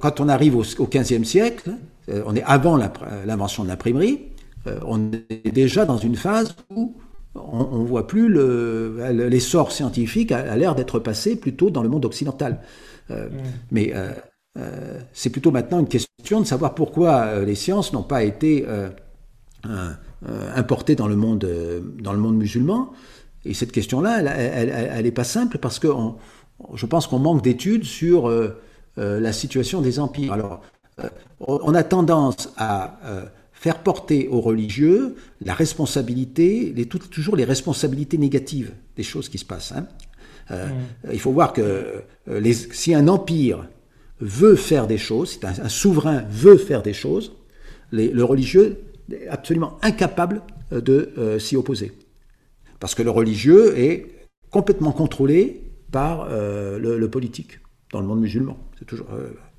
[0.00, 1.70] quand on arrive au, au 15e siècle,
[2.08, 2.76] on est avant
[3.26, 4.20] l'invention de l'imprimerie,
[4.66, 6.96] euh, on est déjà dans une phase où
[7.52, 12.60] on ne voit plus l'essor scientifique a, l'air d'être passé plutôt dans le monde occidental.
[13.10, 13.32] Euh, mm.
[13.70, 18.66] Mais euh, c'est plutôt maintenant une question de savoir pourquoi les sciences n'ont pas été
[20.54, 21.46] importées dans le monde,
[22.00, 22.92] dans le monde musulman.
[23.44, 25.88] Et cette question-là, elle n'est pas simple parce que
[26.74, 28.32] je pense qu'on manque d'études sur
[28.96, 30.32] la situation des empires.
[30.32, 30.62] Alors,
[31.40, 32.98] on a tendance à
[33.56, 39.46] faire porter aux religieux la responsabilité, les, toujours les responsabilités négatives des choses qui se
[39.46, 39.72] passent.
[39.72, 39.88] Hein.
[40.50, 41.10] Euh, mm.
[41.12, 43.66] Il faut voir que euh, les, si un empire
[44.20, 47.32] veut faire des choses, si un, souverain veut faire des choses,
[47.92, 50.42] le religieux est absolument incapable
[50.72, 51.92] euh, de s'y opposer.
[52.78, 54.06] Parce que le religieux est
[54.50, 57.58] complètement contrôlé par le, politique
[57.90, 58.58] dans le monde musulman.
[58.78, 59.06] C'est toujours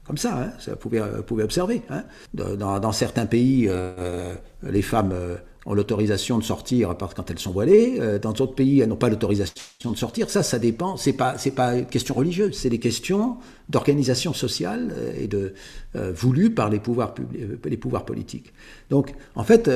[0.08, 1.82] comme ça, hein, ça pouvait, euh, observer.
[1.90, 2.04] Hein.
[2.34, 4.34] Dans, certains pays, euh,
[4.64, 5.36] les femmes euh,
[5.66, 8.00] ont l'autorisation de sortir quand elles sont voilées.
[8.22, 10.30] Dans d'autres pays, elles n'ont pas l'autorisation de sortir.
[10.30, 10.96] Ça, ça dépend.
[10.96, 12.58] C'est pas, pas une question religieuse.
[12.58, 13.36] C'est des questions
[13.68, 15.54] d'organisation sociale et de
[16.14, 17.14] voulues par les pouvoirs,
[17.66, 18.54] les pouvoirs politiques.
[18.90, 19.70] Donc, en fait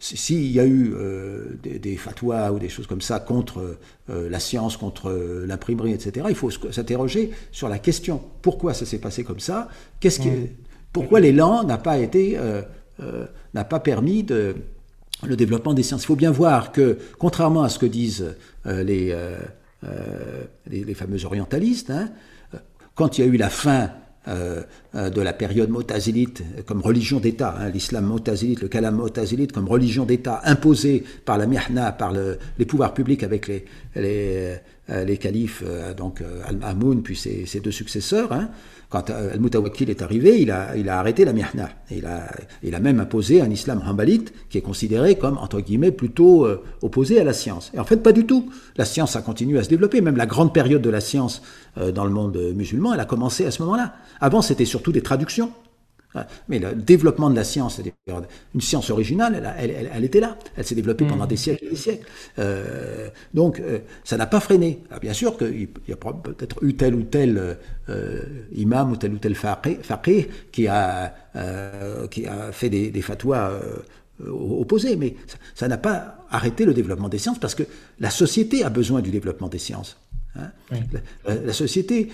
[0.00, 3.78] s'il y a eu euh, des, des, fatwas ou des choses comme ça contre
[4.10, 8.22] euh, la science, contre euh, l'imprimerie, etc., il faut s'interroger sur la question.
[8.42, 9.68] Pourquoi ça s'est passé comme ça?
[9.98, 10.30] Qu'est-ce qui,
[10.92, 12.38] Pourquoi l'élan n'a pas été,
[13.54, 14.54] n'a pas permis de,
[15.26, 16.04] le développement des sciences?
[16.04, 19.16] Il faut bien voir que, contrairement à ce que disent les,
[20.70, 22.10] les, fameux orientalistes, hein,
[22.94, 23.90] quand il y a eu la fin
[24.26, 24.62] euh,
[24.94, 29.68] euh, de la période motazilite comme religion d'État, hein, l'islam motazilite, le kalam motazilite comme
[29.68, 33.64] religion d'État imposée par la mihna, par les pouvoirs publics avec les,
[33.94, 34.56] les,
[34.90, 35.62] euh, les califes,
[35.96, 38.32] donc Al-Amoun puis ses, deux successeurs.
[38.32, 38.50] Hein,
[38.90, 41.70] quand Al-Mutawakil est arrivé, il a, il a arrêté la mihna.
[41.90, 42.30] Il a,
[42.62, 46.46] il a même imposé un islam hanbalite qui est considéré comme, entre guillemets, plutôt
[46.80, 47.70] opposé à la science.
[47.74, 48.50] Et en fait, pas du tout.
[48.76, 50.00] La science a continué à se développer.
[50.00, 51.42] Même la grande période de la science
[51.94, 53.94] dans le monde musulman, elle a commencé à ce moment-là.
[54.20, 55.52] Avant, c'était surtout des traductions.
[56.48, 57.80] Mais le développement de la science,
[58.54, 60.38] une science originale, elle, était là.
[60.56, 61.28] Elle s'est développée pendant mm.
[61.28, 62.06] des siècles et des siècles.
[62.38, 64.82] Euh, donc, euh, ça n'a pas freiné.
[65.00, 67.58] bien sûr qu'il y a peut-être eu tel ou tel
[67.88, 68.22] euh,
[68.54, 71.14] imam ou tel ou tel faqih qui a,
[72.10, 73.52] qui a fait des, des fatwas
[74.26, 75.14] opposés, mais
[75.54, 77.62] ça n'a pas arrêté le développement des sciences parce que
[78.00, 79.96] la société a besoin du développement des sciences.
[80.38, 80.50] Hein.
[81.26, 82.08] La, société,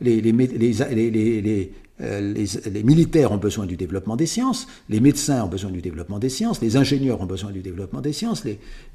[0.00, 5.48] les, les, les, euh, les, militaires ont besoin du développement des sciences, les médecins ont
[5.48, 8.44] besoin du développement des sciences, les ingénieurs ont besoin du développement des sciences,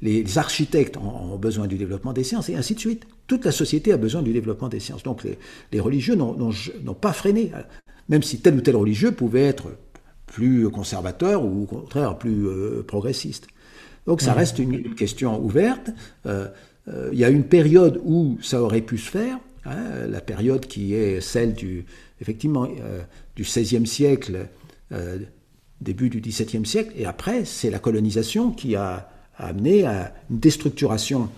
[0.02, 3.06] les, architectes ont, besoin du développement des sciences, et ainsi de suite.
[3.26, 5.02] Toute la société a besoin du développement des sciences.
[5.04, 5.24] Donc
[5.72, 7.52] les, religieux n'ont pas freiné,
[8.08, 9.70] même si tel ou tel religieux pouvait être
[10.26, 13.46] plus conservateur ou au contraire plus euh, progressiste.
[14.06, 15.90] Donc ça reste une, question ouverte.
[16.26, 16.48] Euh,
[17.12, 20.94] il y a une période où ça aurait pu se faire, hein, la période qui
[20.94, 21.84] est celle du,
[22.20, 23.00] effectivement euh,
[23.36, 24.48] du XVIe siècle,
[24.92, 25.18] euh,
[25.80, 29.10] début du XVIIe siècle, et après, c'est la colonisation qui a,
[29.40, 31.30] amené à une déstructuration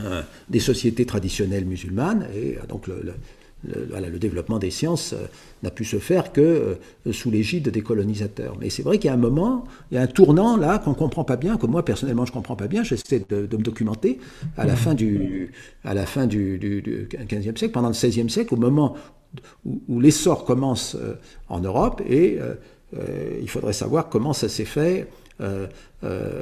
[0.00, 3.14] euh, des sociétés traditionnelles musulmanes, et donc le,
[4.18, 5.14] développement des sciences
[5.62, 6.78] n'a pu se faire que
[7.10, 8.56] sous l'égide des colonisateurs.
[8.60, 10.90] Mais c'est vrai qu'il y a un moment, il y a un tournant là qu'on
[10.90, 13.62] ne comprend pas bien, que moi personnellement je ne comprends pas bien, j'essaie de, me
[13.62, 14.18] documenter,
[14.56, 15.52] à la fin du,
[15.84, 18.96] à la fin du, du, du 15e siècle, pendant le 16e siècle, au moment
[19.64, 21.14] où, l'essor commence euh,
[21.48, 22.54] en Europe et euh,
[22.96, 25.08] euh, il faudrait savoir comment ça s'est fait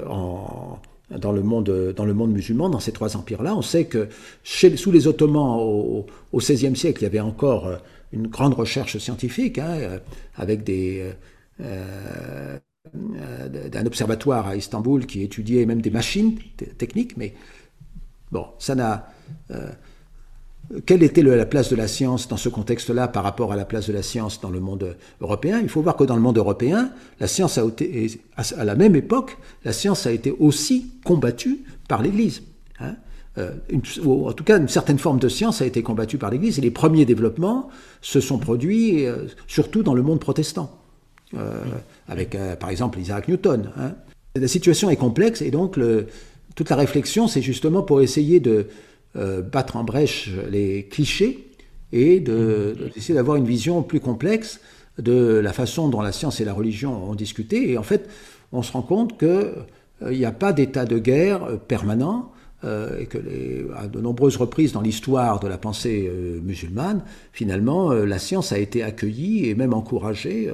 [0.08, 0.78] en,
[1.18, 3.54] dans, le monde, dans le monde musulman, dans ces trois empires-là.
[3.54, 4.08] On sait que
[4.42, 7.70] sous les Ottomans, au, XVIe siècle, il y avait encore
[8.12, 9.98] une grande recherche scientifique, hein,
[10.36, 11.10] avec des,
[11.58, 12.60] d'un
[13.86, 16.38] observatoire à Istanbul qui étudiait même des machines
[16.78, 17.34] techniques, mais
[18.30, 19.08] bon, ça n'a
[20.86, 23.86] quelle était la place de la science dans ce contexte-là par rapport à la place
[23.86, 25.60] de la science dans le monde européen?
[25.62, 26.90] Il faut voir que dans le monde européen,
[27.20, 32.02] la science a été, à la même époque, la science a été aussi combattue par
[32.02, 32.42] l'Église.
[32.80, 32.96] Hein.
[33.38, 33.52] Euh,
[34.04, 36.70] en tout cas, une certaine forme de science a été combattue par l'Église et les
[36.70, 37.68] premiers développements
[38.00, 40.78] se sont produits euh, surtout dans le monde protestant,
[41.36, 41.60] euh,
[42.08, 43.70] avec par exemple Isaac Newton.
[43.78, 43.92] Hein.
[44.36, 45.78] La situation est complexe et donc
[46.54, 48.66] toute la réflexion, c'est justement pour essayer de
[49.16, 51.48] euh, battre en brèche les clichés
[51.92, 54.60] et d'essayer d'avoir une vision plus complexe
[54.98, 57.70] de la façon dont la science et la religion ont discuté.
[57.70, 58.08] Et en fait,
[58.52, 62.32] on se rend compte qu'il euh, n'y a pas d'état de guerre euh, permanent.
[62.98, 63.18] et que
[63.76, 66.10] à de nombreuses reprises dans l'histoire de la pensée
[66.42, 70.50] musulmane, finalement, la science a été accueillie et même encouragée.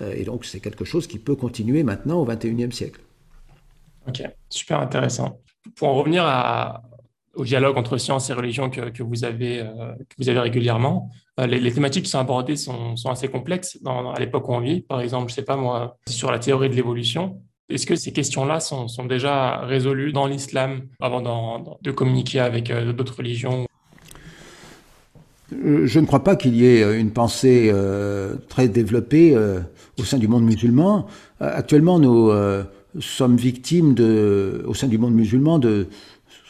[0.00, 3.00] et donc, c'est quelque chose qui peut continuer maintenant au XXIe siècle.
[4.08, 5.38] Ok, super intéressant.
[5.76, 6.82] Pour en revenir à,
[7.36, 11.10] au dialogue entre science et religion que, vous, avez, euh, vous avez régulièrement.
[11.38, 14.80] Euh, les, thématiques qui sont abordées sont, assez complexes à l'époque où on vit.
[14.80, 17.40] Par exemple, je ne sais pas moi, sur la théorie de l'évolution.
[17.68, 22.92] Est-ce que ces questions-là sont, sont, déjà résolues dans l'islam avant de communiquer avec euh,
[22.92, 23.66] d'autres religions?
[25.50, 27.72] Je ne crois pas qu'il y ait une pensée
[28.48, 29.36] très développée
[29.96, 31.06] au sein du monde musulman.
[31.38, 32.32] actuellement, nous
[32.98, 35.86] sommes victimes de, au sein du monde musulman de,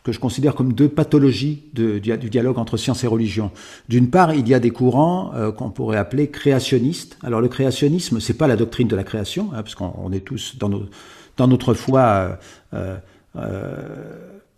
[0.07, 3.51] que je considère comme deux pathologies du dialogue entre science et religion.
[3.89, 7.19] D'une part, il y a des courants euh, qu'on pourrait appeler créationnistes.
[7.25, 10.59] Alors le créationnisme, c'est pas la doctrine de la création, hein, parce qu'on est tous
[10.59, 12.39] dans, notre foi
[12.73, 12.97] euh,
[13.35, 13.75] euh,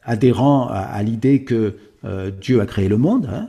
[0.03, 1.77] adhérents à, l'idée que
[2.41, 3.29] Dieu a créé le monde.
[3.29, 3.49] Hein.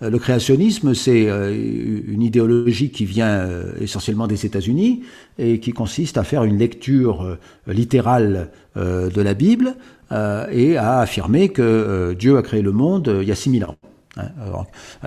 [0.00, 3.48] le créationnisme, c'est une idéologie qui vient
[3.80, 5.02] essentiellement des États-Unis
[5.38, 7.36] et qui consiste à faire une lecture
[7.66, 9.74] littérale de la Bible euh,
[10.10, 13.64] et a affirmé que euh, Dieu a créé le monde euh, il y a 6000
[13.64, 13.76] ans.
[14.16, 14.64] Hein,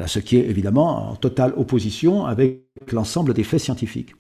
[0.08, 4.12] ce qui est évidemment en totale opposition avec l'ensemble des faits scientifiques.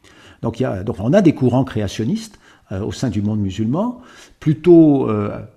[0.41, 2.37] Donc, il y a, donc on a des courants créationnistes
[2.69, 4.01] au sein du monde musulman,
[4.39, 5.09] plutôt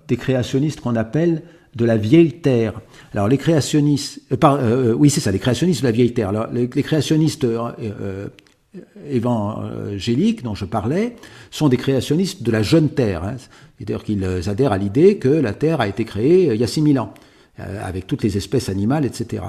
[0.07, 1.43] des créationnistes qu'on appelle
[1.75, 2.79] de la vieille terre.
[3.13, 4.21] Alors les créationnistes,
[4.97, 6.29] oui c'est ça, les créationnistes de la vieille terre.
[6.29, 7.45] Alors, les, créationnistes
[9.09, 11.15] évangéliques dont je parlais
[11.51, 13.23] sont des créationnistes de la jeune terre.
[13.23, 13.35] Hein.
[13.77, 16.99] C'est-à-dire qu'ils adhèrent à l'idée que la Terre a été créée il y a 6000
[16.99, 17.13] ans,
[17.59, 19.43] euh, avec toutes les espèces animales, etc.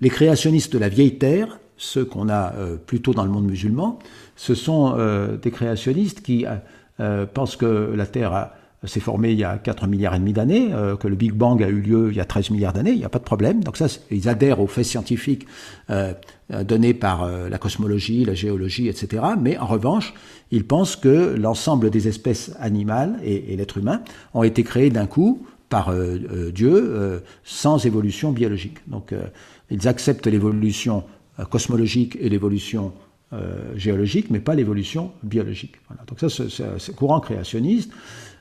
[0.00, 2.52] Les créationnistes de la vieille Terre ceux qu'on a
[2.86, 3.98] plutôt dans le monde musulman,
[4.36, 4.96] ce sont
[5.42, 6.46] des créationnistes qui
[7.34, 8.54] pensent que la Terre a
[8.86, 11.62] s'est formé il y a 4 milliards et demi d'années, euh, que le Big Bang
[11.62, 13.62] a eu lieu il y a 13 milliards d'années, il n'y a pas de problème.
[13.62, 15.46] Donc ça, ils adhèrent aux faits scientifiques
[15.90, 16.12] euh,
[16.62, 19.22] donnés par euh, la cosmologie, la géologie, etc.
[19.40, 20.14] Mais en revanche,
[20.50, 24.02] ils pensent que l'ensemble des espèces animales et, l'être humain
[24.34, 25.92] ont été créés d'un coup par
[26.54, 28.78] Dieu sans évolution biologique.
[28.86, 29.12] Donc
[29.70, 31.02] ils acceptent l'évolution
[31.50, 32.92] cosmologique et l'évolution
[33.74, 35.76] géologique, mais pas l'évolution biologique.
[36.06, 36.28] Donc ça,
[36.78, 37.90] c'est courant créationniste.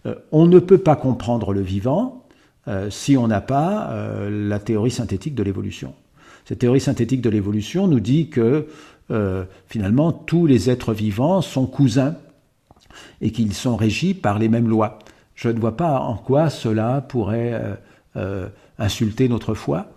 [0.06, 2.26] Euh, on ne peut pas comprendre le vivant
[2.68, 5.93] euh, si on n'a pas euh, la théorie synthétique de l'évolution.
[6.45, 8.68] Cette théorie synthétique de l'évolution nous dit que
[9.68, 12.16] finalement tous les êtres vivants sont cousins
[13.22, 14.99] et qu'ils sont régis par les mêmes lois.
[15.36, 17.78] Je ne vois pas en quoi cela pourrait
[18.80, 19.88] insulter notre foi.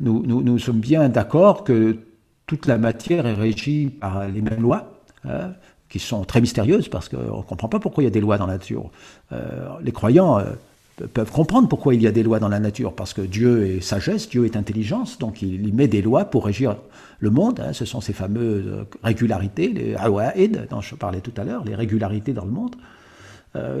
[0.00, 1.98] nous, sommes bien d'accord que
[2.46, 5.00] toute la matière est régie par les mêmes lois.
[5.24, 5.54] Hein
[5.94, 8.36] qui sont très mystérieuses parce qu'on ne comprend pas pourquoi il y a des lois
[8.36, 8.90] dans la nature.
[9.30, 10.42] Euh, les croyants euh,
[11.12, 13.80] peuvent comprendre pourquoi il y a des lois dans la nature, parce que Dieu est
[13.80, 16.74] sagesse, Dieu est intelligence, donc il, met des lois pour régir
[17.20, 17.60] le monde.
[17.60, 17.72] Hein.
[17.72, 21.76] ce sont ces fameuses euh, régularités, les awa'id dont je parlais tout à l'heure, les
[21.76, 22.74] régularités dans le monde.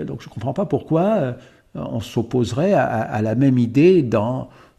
[0.06, 1.34] donc je ne comprends pas pourquoi
[1.74, 4.08] on s'opposerait à, la même idée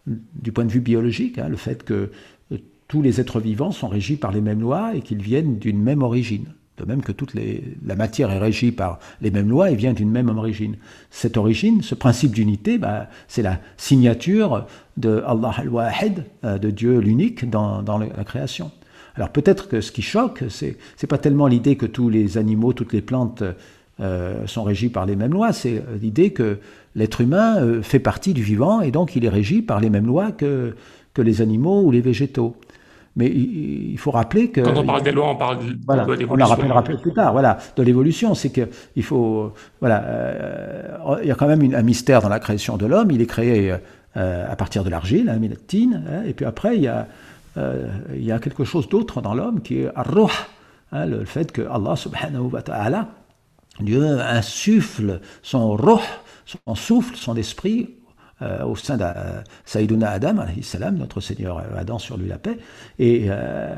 [0.06, 2.12] du point de vue biologique, hein, le fait que
[2.88, 6.02] tous les êtres vivants sont régis par les mêmes lois et qu'ils viennent d'une même
[6.02, 6.46] origine.
[6.78, 10.12] De même que toute la matière est régie par les mêmes lois et vient d'une
[10.12, 10.76] même origine.
[11.10, 14.68] Cette origine, ce principe d'unité, bah, c'est la signature
[14.98, 18.72] de Allah al-Wahid, euh, de Dieu l'unique dans, la création.
[19.16, 22.74] Alors peut-être que ce qui choque, c'est n'est pas tellement l'idée que tous les animaux,
[22.74, 23.44] toutes les plantes
[24.02, 26.60] euh, sont régis par les mêmes lois, c'est l'idée que
[26.96, 30.08] l'être humain euh, fait partie du vivant et donc il est régi par les mêmes
[30.08, 30.76] lois que
[31.18, 32.58] les animaux ou les végétaux.
[33.18, 34.62] Mais il faut rappeler que.
[34.62, 36.34] Quand on parle des lois, on parle de, voilà, l'évolution.
[36.34, 38.36] On la rappellera plus tard, voilà, de l'évolution.
[38.36, 39.54] C'est qu'il faut.
[39.80, 43.12] Voilà, euh, il y a quand même un mystère dans la création de l'homme.
[43.12, 43.74] Il est créé
[44.18, 47.06] euh, à partir de l'argile, hein, hein, et puis après, il y a,
[47.58, 50.32] euh, il y a quelque chose d'autre dans l'homme qui est ar-ruh,
[50.94, 53.10] hein, le, fait que Allah subhanahu wa ta'ala,
[53.82, 56.00] Dieu insuffle son ruh,
[56.46, 57.96] son souffle, son esprit
[58.42, 59.06] euh, au sein de
[59.64, 62.58] Saïdouna Adam, salam, notre Seigneur Adam sur lui la paix.
[63.00, 63.74] Et, euh,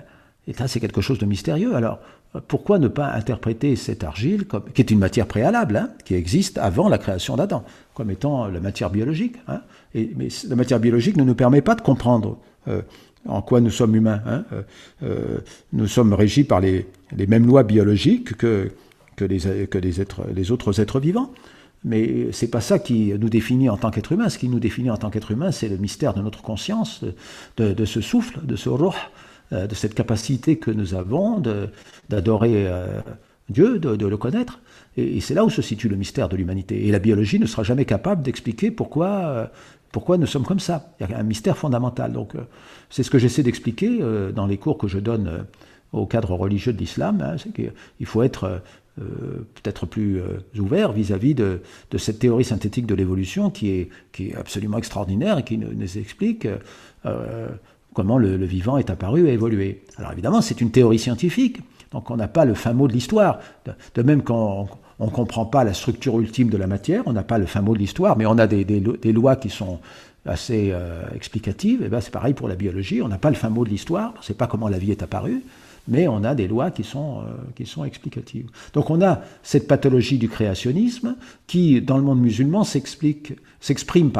[0.55, 1.75] ça, c'est quelque chose de mystérieux.
[1.75, 1.99] Alors,
[2.47, 6.89] pourquoi ne pas interpréter cette argile, qui est une matière préalable, hein, qui existe avant
[6.89, 9.61] la création d'Adam, comme étant la matière biologique hein.
[9.93, 12.81] Mais la matière biologique ne nous permet pas de comprendre euh,
[13.27, 14.21] en quoi nous sommes humains.
[14.25, 14.43] Hein.
[15.73, 16.87] nous sommes régis par les,
[17.27, 18.71] mêmes lois biologiques que,
[19.19, 21.31] les autres êtres vivants.
[21.83, 24.29] Mais c'est pas ça qui nous définit en tant qu'être humain.
[24.29, 27.03] Ce qui nous définit en tant qu'être humain, c'est le mystère de notre conscience,
[27.57, 28.89] de, ce souffle, de ce ruh,
[29.53, 31.41] euh, de cette capacité que nous avons
[32.09, 32.99] d'adorer euh,
[33.49, 34.59] Dieu, de, le connaître.
[34.97, 36.87] Et, c'est là où se situe le mystère de l'humanité.
[36.87, 40.91] Et la biologie ne sera jamais capable d'expliquer pourquoi, euh, nous sommes comme ça.
[40.99, 42.11] Il y a un mystère fondamental.
[42.11, 42.33] Donc,
[42.89, 43.99] c'est ce que j'essaie d'expliquer
[44.35, 45.45] dans les cours que je donne
[45.93, 47.21] au cadre religieux de l'islam.
[47.21, 48.61] Hein, c'est qu'il faut être
[48.99, 51.61] euh, peut-être plus euh, ouvert vis-à-vis de,
[51.99, 53.89] cette théorie synthétique de l'évolution qui est,
[54.35, 56.47] absolument extraordinaire et qui nous, explique
[57.05, 57.47] euh,
[57.93, 59.83] comment le, vivant est apparu et évolué.
[59.97, 61.59] Alors évidemment, c'est une théorie scientifique,
[61.91, 63.37] donc on n'a pas le fin mot de l'histoire.
[63.93, 64.67] De, même qu'on
[64.99, 67.75] ne comprend pas la structure ultime de la matière, on n'a pas le fin mot
[67.75, 69.79] de l'histoire, mais on a des, des, lois qui sont
[70.25, 70.73] assez
[71.15, 73.69] explicatives, et ben c'est pareil pour la biologie, on n'a pas le fin mot de
[73.69, 75.43] l'histoire, on ne sait pas comment la vie est apparue,
[75.87, 77.23] mais on a des lois qui sont, euh,
[77.55, 78.49] qui sont explicatives.
[78.73, 81.15] Donc on a cette pathologie du créationnisme
[81.47, 84.11] qui, dans le monde musulman, s'exprime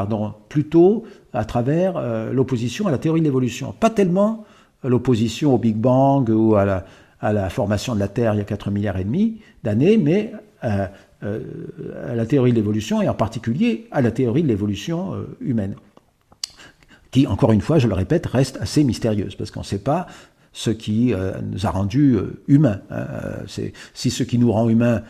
[0.50, 1.04] plutôt
[1.34, 3.74] à travers euh, l'opposition à la théorie de l'évolution.
[3.78, 4.46] Pas tellement
[4.84, 6.86] l'opposition au Big Bang ou à la,
[7.20, 10.32] à la, formation de la Terre il y a 4 milliards et demi d'années, mais
[10.64, 10.88] euh,
[11.22, 15.76] à la théorie de l'évolution et en particulier à la théorie de l'évolution humaine
[17.12, 20.08] qui, encore une fois, je le répète, reste assez mystérieuse, parce qu'on ne sait pas
[20.58, 22.80] ce qui euh, nous a rendus euh, humains.
[22.90, 23.06] Hein.
[23.60, 25.04] Euh, si ce qui nous rend humains,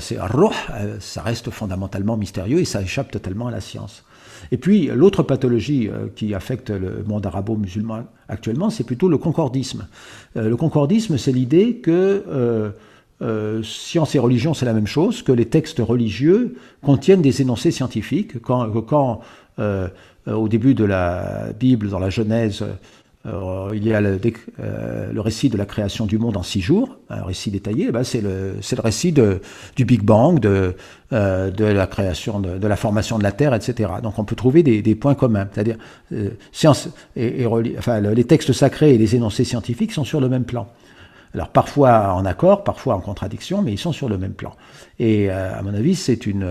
[0.00, 0.52] c'est roh,
[1.00, 4.04] ça reste fondamentalement mystérieux et ça échappe totalement à la science.
[4.50, 9.86] Et puis l'autre pathologie qui affecte le monde arabo-musulman actuellement, c'est plutôt le concordisme.
[10.34, 12.72] le concordisme, c'est l'idée que
[13.62, 18.40] science et religion, c'est la même chose, que les textes religieux contiennent des énoncés scientifiques.
[18.40, 19.20] Quand, quand
[19.58, 22.64] au début de la Bible, dans la Genèse,
[23.74, 24.20] il y a le,
[24.60, 27.86] euh, le, récit de la création du monde en six jours, un récit détaillé.
[27.88, 30.76] Eh ben c'est le, récit du Big Bang, de,
[31.12, 33.90] euh, la création, de, la formation de la Terre, etc.
[34.02, 35.48] Donc on peut trouver des, points communs.
[35.52, 35.76] C'est-à-dire,
[36.12, 36.30] euh,
[37.16, 40.68] les textes sacrés et les énoncés scientifiques sont sur le même plan.
[41.34, 44.54] Alors parfois en accord, parfois en contradiction, mais ils sont sur le même plan.
[44.98, 46.46] Et à mon avis, c'est une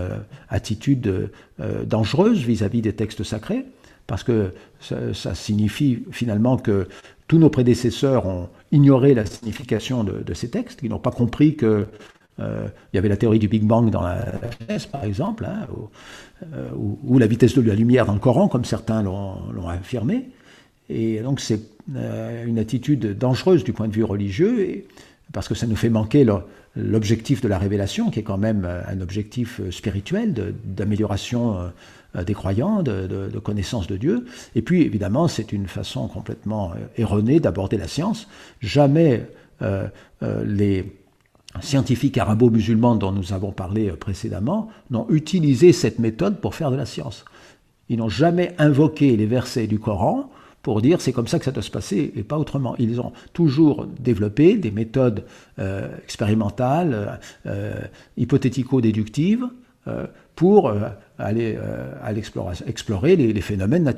[0.48, 3.64] attitude dangereuse vis-à-vis -vis des textes sacrés
[4.06, 6.88] parce que ça, signifie finalement que
[7.28, 11.86] tous nos prédécesseurs ont ignoré la signification de, ces textes, ils n'ont pas compris que
[12.38, 14.26] euh, il y avait la théorie du Big Bang dans la
[14.60, 15.66] Genèse, par exemple, hein,
[16.54, 20.28] euh, ou, la vitesse de la lumière dans le Coran, comme certains l'ont affirmé.
[20.88, 21.60] Et donc c'est
[21.96, 24.84] euh, une attitude dangereuse du point de vue religieux,
[25.32, 26.24] parce que ça nous fait manquer
[26.76, 31.70] l'objectif de la révélation, qui est quand même un objectif spirituel d'amélioration
[32.16, 34.26] euh, des croyants, de, connaissance de Dieu.
[34.54, 38.28] Et puis, évidemment, c'est une façon complètement euh, erronée d'aborder la science.
[38.60, 39.26] Jamais
[39.62, 39.88] euh,
[40.44, 40.92] les
[41.60, 46.86] scientifiques arabo-musulmans dont nous avons parlé précédemment n'ont utilisé cette méthode pour faire de la
[46.86, 47.24] science.
[47.88, 50.30] Ils n'ont jamais invoqué les versets du Coran
[50.66, 52.74] pour dire c'est comme ça que ça doit se passer et pas autrement.
[52.80, 55.22] Ils ont toujours développé des méthodes
[56.04, 57.20] expérimentales,
[58.16, 59.46] hypothético-déductives,
[60.34, 60.72] pour
[61.18, 63.92] aller euh, à explorer les, phénomènes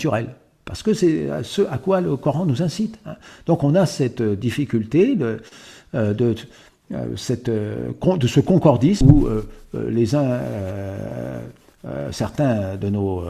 [0.64, 2.98] Parce que c'est ce à quoi le Coran nous incite.
[3.06, 3.16] Hein.
[3.46, 5.40] Donc on a cette difficulté de,
[5.94, 6.14] euh,
[6.92, 9.28] euh, de ce concordisme où
[9.74, 10.40] les uns,
[12.10, 13.24] certains de nos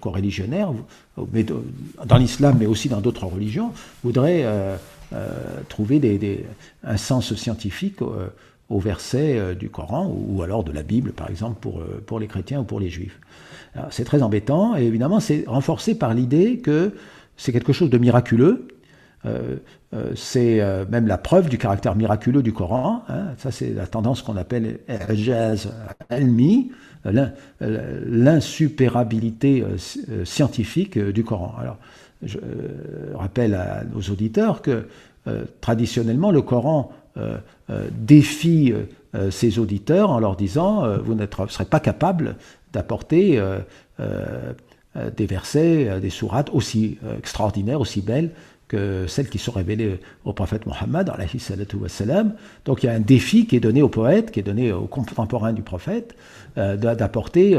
[0.00, 0.72] coreligionnaires,
[1.16, 3.72] dans l'islam mais aussi dans d'autres religions,
[4.04, 4.46] voudraient
[5.68, 6.46] trouver des,
[6.84, 7.98] un sens scientifique
[8.70, 12.60] au verset du Coran ou alors de la Bible, par exemple, pour, pour les chrétiens
[12.60, 13.18] ou pour les juifs.
[13.90, 16.92] C'est très embêtant et évidemment c'est renforcé par l'idée que
[17.38, 18.68] c'est quelque chose de miraculeux.
[19.24, 19.56] Euh, euh,
[20.14, 23.02] c'est euh, même la preuve du caractère miraculeux du Coran.
[23.08, 23.28] Hein.
[23.38, 24.78] Ça, c'est la tendance qu'on appelle
[26.10, 26.70] almi,
[27.60, 29.64] l'insupérabilité
[30.24, 31.54] scientifique du Coran.
[31.58, 31.78] Alors,
[32.22, 32.38] je
[33.14, 34.88] rappelle à nos auditeurs que
[35.60, 36.92] traditionnellement, le Coran
[37.92, 38.74] défie
[39.30, 42.36] ses auditeurs en leur disant vous ne serez pas capable
[42.72, 43.58] d'apporter euh,
[44.96, 48.30] euh, des versets, des sourates aussi euh, extraordinaires, aussi belles
[48.68, 51.10] que celles qui sont révélées au prophète Mohammed.
[52.64, 54.86] Donc il y a un défi qui est donné au poète, qui est donné aux
[54.86, 56.14] contemporains du prophète,
[56.56, 57.58] d'apporter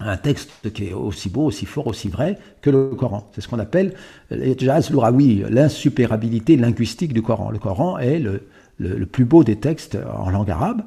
[0.00, 3.30] un texte qui est aussi beau, aussi fort, aussi vrai que le Coran.
[3.34, 3.94] C'est ce qu'on appelle
[4.30, 7.50] l'insupérabilité linguistique du Coran.
[7.50, 10.82] Le Coran est le, plus beau des textes en langue arabe.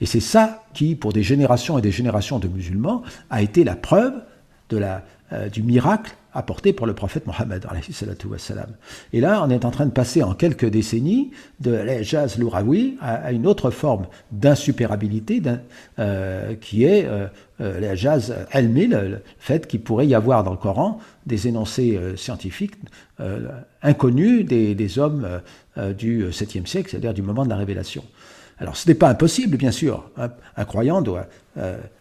[0.00, 3.76] Et c'est ça qui, pour des générations et des générations de musulmans, a été la
[3.76, 4.14] preuve
[4.72, 7.66] euh, du miracle apporté pour le prophète Mohammed.
[9.12, 13.32] Et là, on est en train de passer en quelques décennies de l'Ejaz l'Urawi à,
[13.32, 15.42] une autre forme d'insupérabilité
[15.98, 17.26] euh, qui est euh,
[17.60, 22.74] euh l'Ejaz elmi, le fait qu'il pourrait y avoir dans le Coran des énoncés scientifiques
[23.82, 25.40] inconnus des, hommes
[25.98, 28.02] du 7e siècle, c'est-à-dire du moment de la révélation.
[28.58, 30.10] Alors ce n'est pas impossible, bien sûr.
[30.56, 31.26] Un, croyant doit,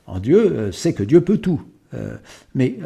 [0.07, 1.61] en Dieu sait que Dieu peut tout.
[2.55, 2.77] mais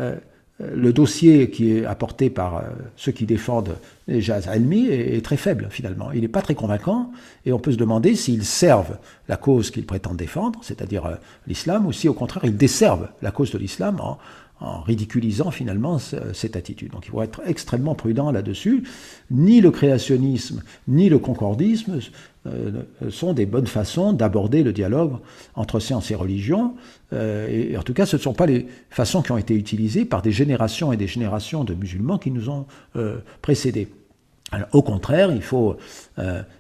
[0.60, 2.62] le dossier qui est apporté par euh,
[2.96, 3.76] ceux qui défendent
[4.08, 6.12] les jazz ennemis est, très faible finalement.
[6.12, 7.12] Il n'est pas très convaincant
[7.46, 8.98] et on peut se demander s'ils servent
[9.28, 11.16] la cause qu'ils prétendent défendre, c'est-à-dire euh,
[11.48, 14.18] l'islam, ou si au contraire ils desservent la cause de l'islam en,
[14.64, 16.92] en ridiculisant finalement cette attitude.
[16.92, 18.84] Donc il faut être extrêmement prudent là-dessus.
[19.30, 22.00] Ni le créationnisme, ni le concordisme
[22.48, 25.18] euh, sont des bonnes façons d'aborder le dialogue
[25.56, 26.76] entre science et religion.
[27.12, 30.06] Euh, et, en tout cas, ce ne sont pas les façons qui ont été utilisées
[30.06, 33.90] par des générations et des générations de musulmans qui nous ont euh, précédés.
[34.72, 35.78] au contraire, il faut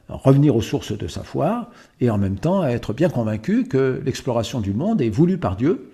[0.09, 1.69] revenir aux sources de sa foi
[2.01, 5.92] et en même temps être bien convaincu que l'exploration du monde est voulue par Dieu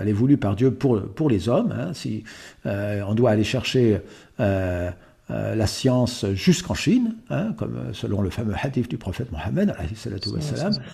[0.00, 1.72] elle est voulue par Dieu pour, pour les hommes.
[1.72, 1.92] Hein.
[1.94, 2.24] si
[2.66, 4.00] euh, on doit aller chercher
[4.40, 4.90] euh,
[5.30, 9.74] euh, la science jusqu'en Chine, hein, comme selon le fameux hadith du prophète Mohammed,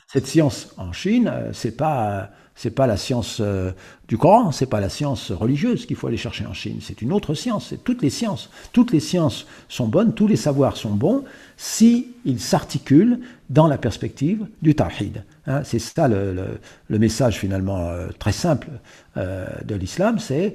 [0.07, 3.73] cette science en Chine, c'est pas c'est pas la science euh,
[4.09, 7.13] du Coran, c'est pas la science religieuse qu'il faut aller chercher en Chine, c'est une
[7.13, 8.51] autre science, c'est toutes les sciences.
[8.73, 11.25] Toutes les sciences sont bonnes, tous les savoirs sont bons
[11.57, 15.25] si ils s'articulent dans la perspective du tawhid.
[15.47, 15.63] Hein.
[15.65, 16.59] c'est ça le,
[16.91, 18.69] message finalement euh, très simple
[19.17, 20.55] euh, de l'islam, c'est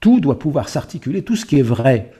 [0.00, 2.12] tout doit pouvoir s'articuler, tout ce qui est vrai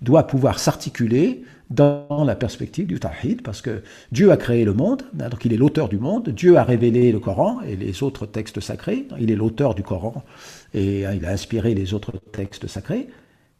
[0.00, 5.02] doit pouvoir s'articuler dans la perspective du Tawhid, parce que Dieu a créé le monde,
[5.18, 8.26] hein, donc il est l'auteur du monde, Dieu a révélé le Coran et les autres
[8.26, 10.22] textes sacrés, il est l'auteur du Coran
[10.74, 13.08] et hein, il a inspiré les autres textes sacrés,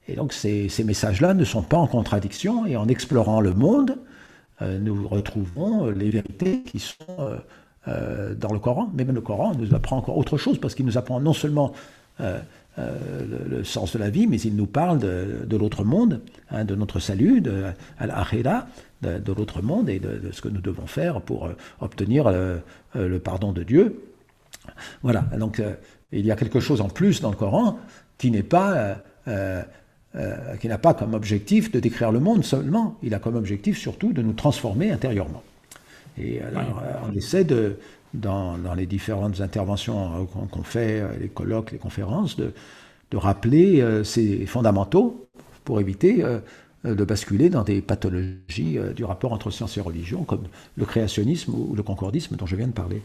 [0.07, 3.99] Et donc ces, ces messages-là ne sont pas en contradiction, et en explorant le monde,
[4.63, 7.37] euh, nous retrouvons les vérités qui sont euh,
[7.89, 8.91] euh, dans le Coran.
[8.95, 11.73] Mais même le Coran nous apprend encore autre chose, parce qu'il nous apprend non seulement
[12.77, 16.21] le, sens de la vie, mais il nous parle de, l'autre monde,
[16.51, 17.67] hein, de notre salut, de
[18.01, 18.67] l'akhira,
[19.03, 21.49] de, de l'autre monde et de, ce que nous devons faire pour
[21.81, 22.33] obtenir
[22.95, 24.03] le pardon de Dieu.
[25.03, 25.63] Voilà, donc
[26.11, 27.79] il y a quelque chose en plus dans le Coran
[28.19, 28.97] qui n'est pas
[30.17, 33.77] euh, qui n'a pas comme objectif de décrire le monde seulement, il a comme objectif
[33.77, 35.43] surtout de nous transformer intérieurement.
[36.17, 37.79] Et alors, euh, on essaie de,
[38.15, 42.53] dans, les différentes interventions euh, qu'on fait, les colloques, les conférences, de,
[43.17, 45.29] rappeler ces fondamentaux
[45.63, 46.25] pour éviter
[46.83, 51.77] de basculer dans des pathologies du rapport entre science et religion, comme le créationnisme ou
[51.77, 53.03] le concordisme dont je viens de parler.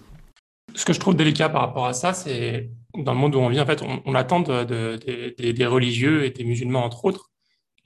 [0.73, 3.49] Ce que je trouve délicat par rapport à ça, c'est dans le monde où on
[3.49, 7.29] vit, en fait, on, attend des religieux et des musulmans, entre autres,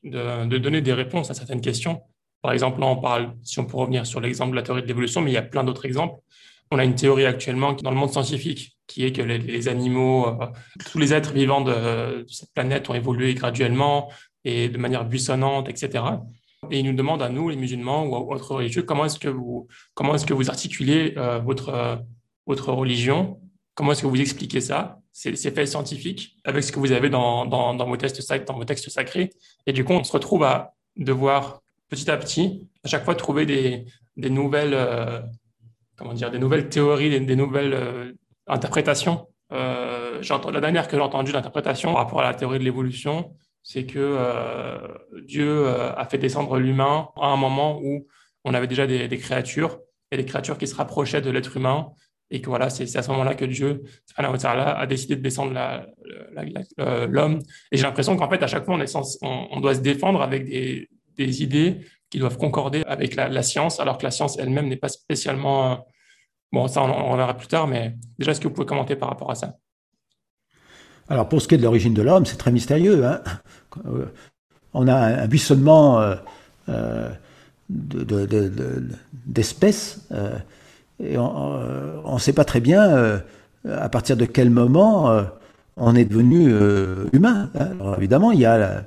[0.04, 2.02] de, donner des réponses à certaines questions.
[2.42, 4.88] Par exemple, là, on parle, si on peut revenir sur l'exemple de la théorie de
[4.88, 6.20] l'évolution, mais il y a plein d'autres exemples.
[6.74, 10.48] On a une théorie actuellement dans le monde scientifique qui est que les, animaux, euh,
[10.92, 14.12] tous les êtres vivants de, cette planète ont évolué graduellement
[14.44, 16.04] et de manière buissonnante, etc.
[16.72, 19.68] Et ils nous demandent à nous, les musulmans ou autres religieux, comment est-ce que vous,
[19.94, 22.02] comment est-ce que vous articulez euh, votre,
[22.48, 23.40] votre religion?
[23.76, 25.00] Comment est-ce que vous expliquez ça?
[25.12, 28.90] Ces, faits scientifiques avec ce que vous avez dans, dans, vos textes, dans vos textes
[28.90, 29.30] sacrés.
[29.68, 33.46] Et du coup, on se retrouve à devoir petit à petit, à chaque fois, trouver
[33.46, 33.86] des,
[34.18, 35.22] des nouvelles, euh,
[36.04, 38.12] comment dire, des nouvelles théories, des, nouvelles euh,
[38.48, 39.28] interprétations.
[39.54, 43.86] Euh, la dernière que j'ai entendue d'interprétation par rapport à la théorie de l'évolution, c'est
[43.86, 44.78] que euh,
[45.26, 48.06] Dieu a fait descendre l'humain à un moment où
[48.44, 49.80] on avait déjà des, créatures
[50.12, 51.92] et des créatures qui se rapprochaient de l'être humain
[52.30, 53.84] et que voilà, c'est à ce moment-là que Dieu
[54.18, 55.54] a décidé de descendre
[56.80, 57.40] euh, l'homme.
[57.72, 58.78] Et j'ai l'impression qu'en fait, à chaque fois,
[59.22, 61.82] on, on, doit se défendre avec des, des idées
[62.14, 65.86] qui doivent concorder avec la, science, alors que la science elle-même n'est pas spécialement...
[66.54, 69.10] Euh, bon, ça, on, verra plus tard, mais déjà, est-ce que vous pouvez commenter par
[69.10, 69.58] rapport à ça?
[71.10, 73.06] Alors, pour ce qui est de l'origine de l'homme, c'est très mystérieux.
[73.06, 73.22] Hein
[73.86, 74.06] euh,
[74.74, 76.02] on a un buissonnement
[79.26, 80.08] d'espèces.
[80.10, 80.18] De,
[81.00, 83.20] et on ne sait pas très bien euh,
[83.66, 85.24] à partir de quel moment euh,
[85.78, 87.50] on est devenu euh, humain.
[87.60, 87.70] Hein.
[87.80, 88.84] Alors, évidemment, il y a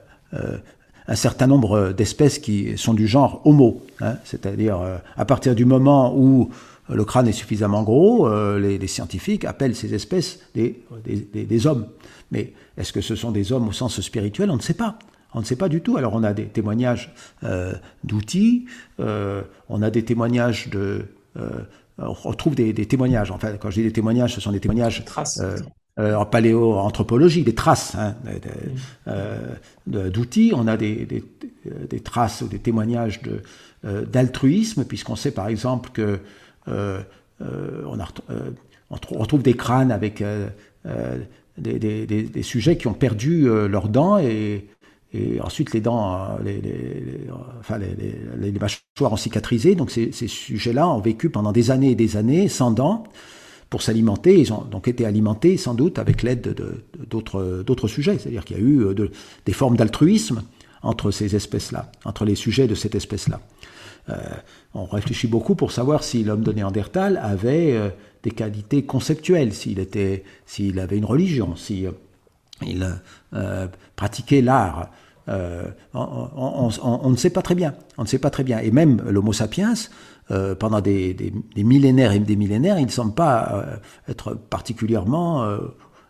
[1.08, 4.16] un certain nombre d'espèces qui sont du genre Homo, hein.
[4.24, 4.78] c'est-à-dire
[5.16, 6.50] à partir du moment où
[6.88, 8.28] le crâne est suffisamment gros,
[8.58, 11.86] les, scientifiques appellent ces espèces des, des hommes.
[12.30, 14.50] Mais est-ce que ce sont des hommes au sens spirituel?
[14.50, 14.98] On ne sait pas.
[15.34, 15.96] On ne sait pas du tout.
[15.96, 17.12] Alors on a des témoignages
[18.04, 18.66] d'outils,
[18.98, 21.06] on a des témoignages de
[21.98, 23.30] on retrouve des, témoignages.
[23.30, 25.04] En fait, quand je dis des témoignages, ce sont des témoignages
[25.40, 25.56] euh,
[25.98, 28.14] euh, en paléoanthropologie, des traces hein,
[29.08, 29.54] euh,
[29.86, 30.52] d'outils.
[30.54, 31.24] on a des,
[32.04, 33.20] traces ou des témoignages
[33.82, 36.20] d'altruisme, puisqu'on sait par exemple que
[36.66, 37.98] on,
[38.90, 40.22] retrouve des crânes avec
[41.58, 46.60] des, sujets qui ont perdu leurs dents et ensuite les dents, euh, les,
[47.60, 49.74] enfin les, mâchoires ont cicatrisé.
[49.74, 53.04] Donc ces, sujets-là ont vécu pendant des années et des années sans dents
[53.70, 54.38] pour s'alimenter.
[54.38, 56.54] Ils ont donc été alimentés sans doute avec l'aide
[57.08, 58.18] d'autres sujets.
[58.18, 59.10] C'est-à-dire qu'il y a eu euh,
[59.44, 60.42] des formes d'altruisme
[60.82, 63.40] entre ces espèces-là, entre les sujets de cette espèce-là.
[64.08, 64.14] Euh,
[64.74, 67.92] on réfléchit beaucoup pour savoir si l'homme de Néandertal avait
[68.22, 69.84] des qualités conceptuelles, s'il
[70.46, 71.86] s'il avait une religion, si
[72.62, 73.00] il
[73.96, 74.90] pratiquait l'art.
[75.28, 77.74] Euh, on, ne sait pas très bien.
[77.98, 78.58] On ne sait pas très bien.
[78.58, 79.74] Et même l'Homo sapiens,
[80.30, 83.76] euh, pendant des, millénaires et des millénaires, il ne semble pas euh,
[84.08, 85.46] être particulièrement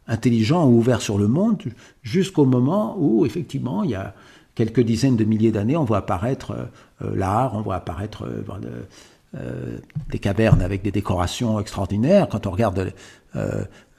[0.06, 1.62] intelligent ou ouvert sur le monde,
[2.02, 4.14] jusqu'au moment où, effectivement, il y a
[4.54, 6.68] quelques dizaines de milliers d'années, on voit apparaître
[7.00, 8.26] l'art, on voit apparaître
[10.08, 12.28] des cavernes avec des décorations extraordinaires.
[12.28, 12.92] Quand on regarde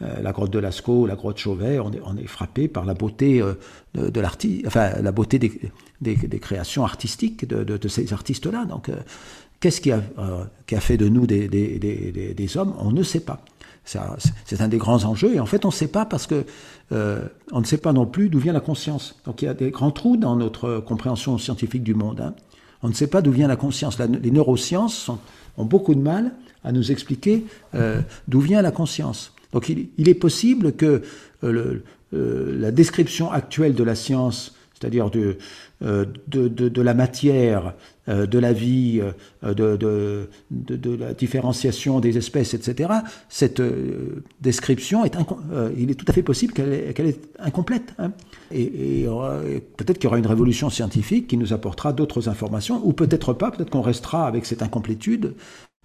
[0.04, 3.54] euh, la grotte de Lascaux, la grotte Chauvet, on est, frappé par la beauté euh,
[3.95, 4.22] de,
[4.68, 8.66] enfin la beauté des, créations artistiques de, ces artistes-là.
[8.66, 8.95] Donc, euh,
[9.60, 10.02] qu'est-ce qui a,
[10.80, 12.76] fait de nous des, des hommes?
[12.78, 13.39] On ne sait pas.
[13.86, 16.45] C'est un des grands enjeux, et en fait, on ne sait pas parce que
[16.91, 19.19] on ne sait pas non plus d'où vient la conscience.
[19.26, 22.22] Donc, il y a des grands trous dans notre compréhension scientifique du monde.
[22.22, 22.36] Hein.
[22.84, 23.98] On ne sait pas d'où vient la conscience.
[23.99, 25.10] les neurosciences
[25.58, 26.32] ont beaucoup de mal
[26.64, 27.45] à nous expliquer
[28.28, 29.34] d'où vient la conscience.
[29.54, 31.02] Donc il, est possible que
[31.44, 31.84] euh,
[32.14, 35.38] euh, la description actuelle de la science c'est-à-dire de,
[35.84, 36.06] euh,
[36.76, 37.72] la matière, euh,
[38.08, 39.02] de la vie,
[39.44, 42.90] euh, de, la différenciation des espèces, etc.,
[43.30, 43.62] cette
[44.42, 45.16] description, est
[45.78, 47.94] il est tout à fait possible qu'elle est, incomplète.
[48.00, 48.12] Hein.
[48.52, 49.08] Et, et
[49.78, 53.52] peut-être qu'il y aura une révolution scientifique qui nous apportera d'autres informations, ou peut-être pas,
[53.52, 55.34] peut-être qu'on restera avec cette incomplétude,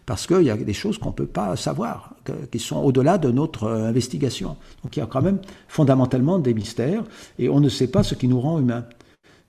[0.07, 2.15] parce qu'il y a des choses qu'on ne peut pas savoir,
[2.51, 4.57] qui sont au-delà de notre euh, investigation.
[4.83, 5.39] Donc il y a quand même
[5.69, 7.05] fondamentalement des mystères,
[7.39, 8.85] et on ne sait pas ce qui nous rend humains.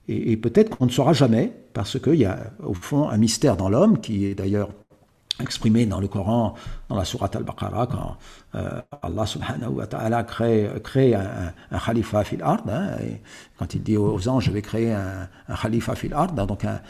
[0.08, 3.68] Et, peut-être qu'on ne saura jamais, parce qu'il y a au fond un mystère dans
[3.68, 4.68] l'homme, qui est d'ailleurs
[5.40, 6.54] exprimé dans le Coran,
[6.88, 8.16] dans la sourate al-Baqarah, quand
[8.54, 10.70] euh, Allah subhanahu wa ta'ala crée,
[11.14, 12.90] un, khalifa fil ard, hein,
[13.58, 15.28] quand il dit aux anges, je vais créer un,
[15.60, 16.80] khalifa fil ard, donc un,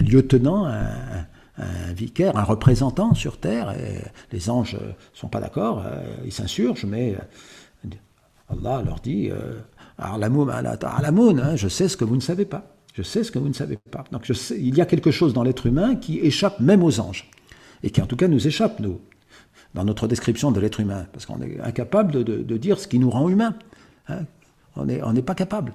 [0.00, 1.26] lieutenant, un,
[1.58, 3.72] un vicaire, un représentant sur terre.
[3.72, 4.00] Et
[4.32, 7.88] les anges ne sont pas d'accord, euh, ils s'insurgent, mais euh,
[8.48, 9.30] Allah leur dit
[10.00, 12.74] euh, hein, je sais ce que vous ne savez pas.
[12.94, 14.04] Je sais ce que vous ne savez pas.
[14.12, 17.30] Donc il y a quelque chose dans l'être humain qui échappe même aux anges.
[17.82, 19.00] Et qui en tout cas nous échappe, nous,
[19.74, 21.06] dans notre description de l'être humain.
[21.12, 23.54] Parce qu'on est incapable de, dire ce qui nous rend humain.
[24.08, 24.24] Hein.
[24.76, 25.72] On n'est pas capable.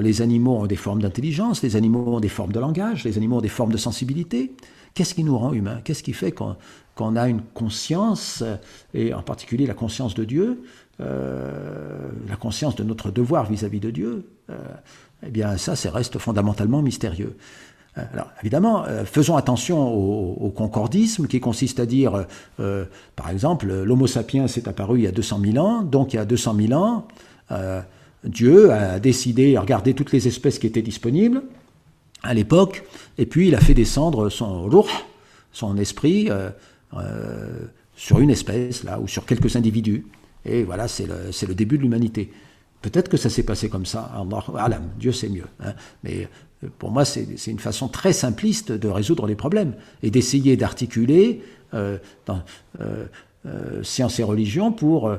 [0.00, 3.38] les animaux ont des formes d'intelligence, les animaux ont des formes de langage, les animaux
[3.38, 4.54] ont des formes de sensibilité.
[4.94, 5.80] Qu'est-ce qui nous rend humains?
[5.84, 8.42] Qu'est-ce qui fait qu'on a une conscience,
[8.94, 10.62] et en particulier la conscience de Dieu,
[11.00, 11.50] euh,
[12.28, 14.56] la conscience de notre devoir vis-à-vis de Dieu euh,
[15.26, 17.36] Eh bien, ça, ça reste fondamentalement mystérieux.
[17.96, 22.26] Euh, alors, évidemment, faisons attention au, concordisme qui consiste à dire,
[23.16, 26.18] par exemple, l'Homo sapiens est apparu il y a 200 000 ans, donc il y
[26.18, 27.06] a 200 000 ans,
[28.24, 31.42] Dieu a décidé, à regarder toutes les espèces qui étaient disponibles,
[32.22, 32.84] à l'époque,
[33.16, 34.68] et puis il a fait descendre son
[35.52, 36.28] son esprit,
[37.96, 40.04] sur une espèce, là, ou sur quelques individus.
[40.44, 42.32] Et voilà, c'est le, le, début de l'humanité.
[42.82, 44.10] Peut-être que ça s'est passé comme ça,
[44.56, 45.46] Allah, Dieu sait mieux.
[45.60, 45.74] Hein.
[46.02, 46.28] Mais
[46.64, 51.42] euh, pour moi, c'est une façon très simpliste de résoudre les problèmes et d'essayer d'articuler
[51.74, 51.98] euh,
[53.82, 55.10] science et religion pour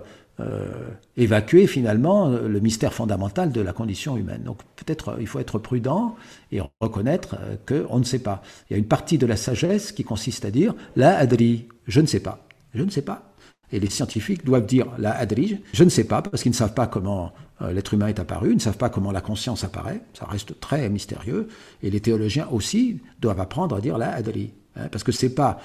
[0.41, 4.41] euh, évacuer finalement le mystère fondamental de la condition humaine.
[4.43, 6.15] Donc peut-être euh, il faut être prudent
[6.52, 8.41] et reconnaître euh, qu'on ne sait pas.
[8.69, 12.02] Il y a une partie de la sagesse qui consiste à dire la adri, je
[12.02, 13.31] ne sais pas, je ne sais pas.
[13.72, 16.73] Et les scientifiques doivent dire la adri, je ne sais pas, parce qu'ils ne savent
[16.73, 20.26] pas comment l'être humain est apparu, ils ne savent pas comment la conscience apparaît, ça
[20.26, 21.48] reste très mystérieux.
[21.84, 24.52] Et les théologiens aussi doivent apprendre à dire la adri.
[24.76, 25.60] Hein, parce que ce n'est pas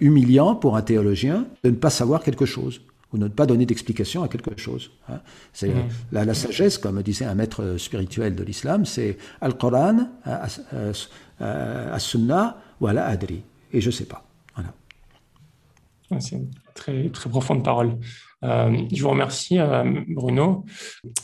[0.00, 2.80] humiliant pour un théologien de ne pas savoir quelque chose
[3.12, 4.90] ou ne pas donner d'explication à quelque chose.
[5.08, 5.20] Hein.
[5.52, 5.88] C'est mm.
[6.12, 10.08] la, sagesse, comme disait un maître spirituel de l'islam, c'est Al-Quran,
[11.40, 13.42] As-Sunnah ou Al-Adri.
[13.72, 14.24] Et je ne sais pas.
[16.20, 17.98] C'est une très, très profonde parole.
[18.44, 20.64] Euh, je vous remercie, euh, Bruno.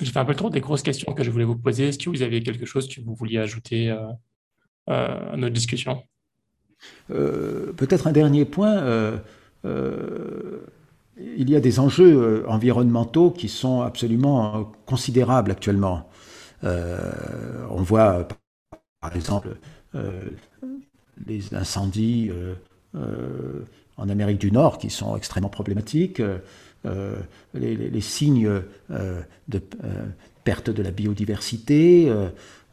[0.00, 1.88] J'ai fait un peu le tour des grosses questions que je voulais vous poser.
[1.88, 4.06] Est-ce que vous avez quelque chose que vous vouliez ajouter euh,
[4.86, 6.02] à notre discussion?
[7.08, 9.22] Peut-être un dernier point
[11.16, 16.10] il y a des enjeux environnementaux qui sont absolument considérables actuellement.
[16.62, 18.28] On voit,
[19.00, 19.56] par exemple,
[21.26, 22.30] les incendies
[23.96, 26.22] en Amérique du Nord qui sont extrêmement problématiques,
[27.54, 29.62] les, signes de
[30.44, 32.12] perte de la biodiversité,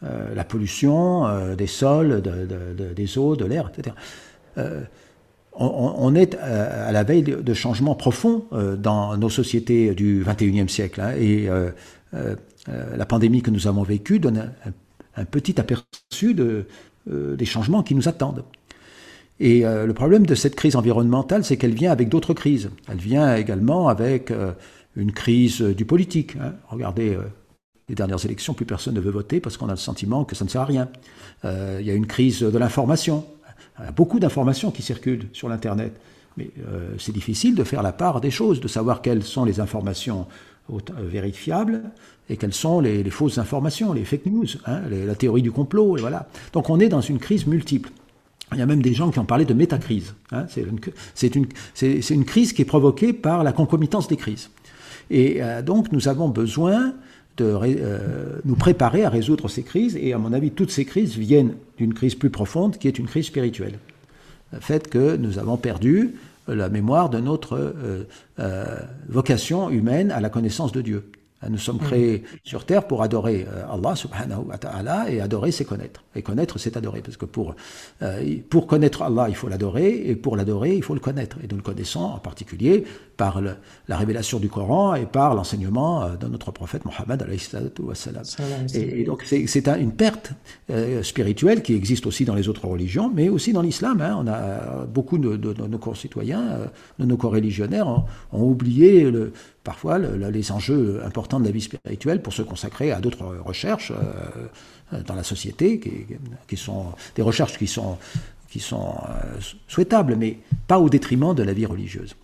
[0.01, 3.95] la pollution des sols, des eaux, de l'air, etc
[5.53, 10.67] on, est euh, à la veille de changements profonds euh, dans nos sociétés du 21e
[10.67, 11.01] siècle.
[11.01, 11.71] Hein, et euh,
[12.95, 14.51] la pandémie que nous avons vécue donne
[15.15, 16.67] un, petit aperçu de,
[17.07, 18.43] des changements qui nous attendent.
[19.43, 22.69] Et le problème de cette crise environnementale, c'est qu'elle vient avec d'autres crises.
[22.87, 24.31] Elle vient également avec
[24.95, 26.35] une crise du politique.
[26.39, 26.53] Hein.
[26.69, 27.17] Regardez
[27.89, 30.45] les dernières élections, plus personne ne veut voter parce qu'on a le sentiment que ça
[30.45, 30.89] ne sert à rien.
[31.43, 33.25] il y a une crise de l'information.
[33.79, 35.93] Il y a beaucoup d'informations qui circulent sur l'Internet.
[36.37, 39.59] Mais euh, c'est difficile de faire la part des choses, de savoir quelles sont les
[39.59, 40.27] informations
[40.71, 41.83] euh, vérifiables
[42.29, 45.97] et quelles sont les, fausses informations, les fake news, hein, la théorie du complot.
[45.97, 46.29] Et voilà.
[46.53, 47.91] Donc on est dans une crise multiple.
[48.53, 50.13] Il y a même des gens qui ont parlé de métacrise.
[50.31, 50.45] Hein.
[51.13, 54.49] C'est une, crise qui est provoquée par la concomitance des crises.
[55.09, 56.93] Et euh, donc nous avons besoin
[57.37, 59.95] de euh, nous préparer à résoudre ces crises.
[59.95, 63.07] Et à mon avis, toutes ces crises viennent d'une crise plus profonde, qui est une
[63.07, 63.79] crise spirituelle.
[64.51, 66.13] Le fait que nous avons perdu
[66.47, 68.07] la mémoire de notre euh,
[68.39, 71.11] euh, vocation humaine à la connaissance de Dieu.
[71.49, 71.79] Nous sommes mm.
[71.79, 76.03] créés sur terre pour adorer euh, Allah subhanahu wa ta'ala et adorer c'est connaître.
[76.15, 77.55] Et connaître c'est adorer parce que pour,
[78.01, 81.37] euh, pour connaître Allah il faut l'adorer et pour l'adorer il faut le connaître.
[81.43, 82.83] Et nous le connaissons en particulier
[83.17, 87.25] par la révélation du Coran et par l'enseignement euh, de notre prophète Mohammed
[88.73, 90.31] et, et donc c'est une perte
[91.01, 94.01] spirituelle qui existe aussi dans les autres religions mais aussi dans l'islam.
[94.01, 94.17] Hein.
[94.19, 96.43] On a beaucoup de, nos concitoyens,
[96.99, 102.21] de nos co-religionnaires ont, ont oublié le, parfois les enjeux importants de la vie spirituelle
[102.21, 103.91] pour se consacrer à d'autres recherches
[104.93, 105.79] euh, dans la société,
[106.47, 107.97] qui, sont des recherches qui sont,
[108.57, 112.15] euh, souhaitables, mais pas au détriment de la vie religieuse.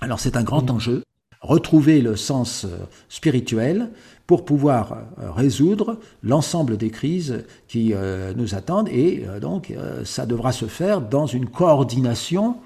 [0.00, 1.02] Alors c'est un grand enjeu,
[1.40, 3.90] retrouver le sens euh, spirituel
[4.26, 7.94] pour pouvoir résoudre l'ensemble des crises qui
[8.34, 9.72] nous attendent, et donc
[10.04, 12.56] ça devra se faire dans une coordination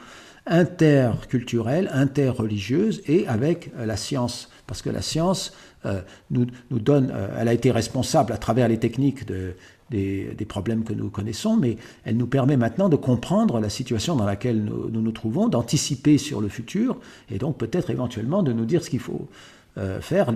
[0.51, 4.51] interculturelle, interreligieuse et avec euh, la science.
[4.67, 5.55] Parce que la science
[5.87, 9.55] euh, nous, nous, donne, euh, elle a été responsable à travers les techniques de,
[9.91, 14.17] des, des, problèmes que nous connaissons, mais elle nous permet maintenant de comprendre la situation
[14.17, 16.99] dans laquelle nous nous, trouvons, d'anticiper sur le futur
[17.31, 19.29] et donc peut-être éventuellement de nous dire ce qu'il faut
[20.01, 20.33] faire,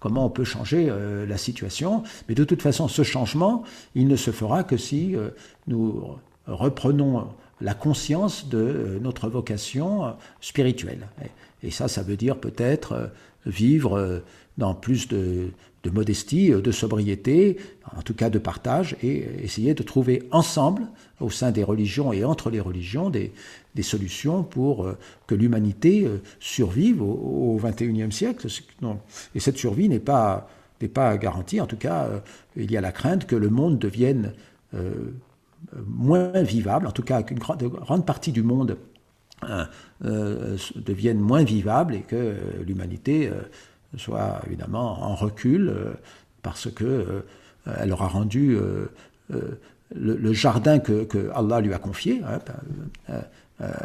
[0.00, 0.90] comment on peut changer
[1.28, 2.02] la situation.
[2.28, 5.14] Mais de toute façon, ce changement, il ne se fera que si
[5.66, 6.02] nous
[6.46, 7.28] reprenons
[7.64, 10.10] la conscience de euh, notre vocation euh,
[10.40, 11.08] spirituelle.
[11.62, 13.06] Et ça, ça veut dire peut-être euh,
[13.46, 14.22] vivre
[14.56, 15.50] dans plus de,
[15.92, 17.58] modestie, de sobriété,
[17.94, 20.86] en tout cas de partage, et essayer de trouver ensemble,
[21.20, 23.32] au sein des religions et entre les religions, des,
[23.82, 24.88] solutions pour
[25.26, 26.08] que l'humanité
[26.40, 28.46] survive au XXIe siècle.
[29.34, 30.48] Et cette survie n'est pas,
[30.94, 32.08] pas garantie, en tout cas,
[32.56, 34.32] il y a la crainte que le monde devienne
[35.86, 38.76] moins vivable, en tout cas qu'une grande partie du monde
[39.48, 39.64] euh,
[40.04, 42.36] euh, devienne moins vivable et que
[42.66, 43.42] l'humanité euh,
[43.96, 45.72] soit évidemment en recul
[46.42, 47.24] parce que
[47.78, 48.58] elle aura rendu
[49.94, 52.38] le, jardin que, Allah lui a confié, hein,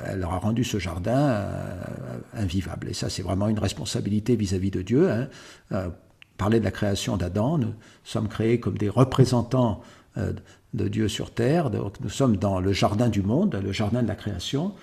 [0.06, 1.48] elle aura rendu ce jardin
[2.34, 2.90] invivable.
[2.90, 5.12] Et ça, c'est vraiment une responsabilité vis-à-vis de Dieu.
[5.12, 5.28] Hein.
[6.38, 9.82] parler de la création d'Adam, nous sommes créés comme des représentants
[10.74, 11.70] de Dieu sur terre.
[11.70, 14.74] Donc nous sommes dans le jardin du monde, le jardin de la création.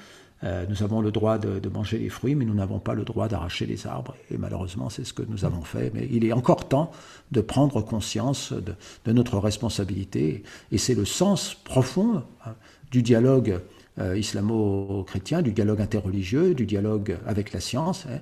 [0.45, 3.29] Euh, nous avons le droit de, manger les fruits, mais nous n'avons pas le droit
[3.29, 4.15] d'arracher les arbres.
[4.31, 5.91] Et malheureusement, c'est ce que nous avons fait.
[5.95, 6.91] Mais il est encore temps
[7.33, 10.43] de prendre conscience de, notre responsabilité.
[10.73, 12.55] Et c'est le sens profond hein,
[12.91, 13.61] du dialogue
[13.99, 18.07] euh, islamo-chrétien, du dialogue interreligieux, du dialogue avec la science.
[18.07, 18.21] Hein,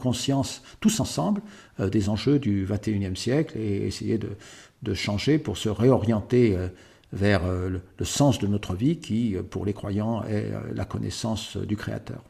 [0.00, 1.42] conscience tous ensemble
[1.78, 6.56] euh, des enjeux du XXIe siècle et essayer de changer pour se réorienter
[7.12, 10.84] vers euh, le, sens de notre vie qui, euh, pour les croyants, est euh, la
[10.84, 12.22] connaissance du Créateur.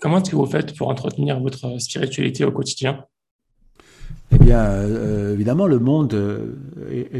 [0.00, 3.04] Comment est-ce que vous faites pour entretenir votre spiritualité au quotidien?
[4.32, 6.14] Eh bien, évidemment, le monde
[6.90, 7.14] est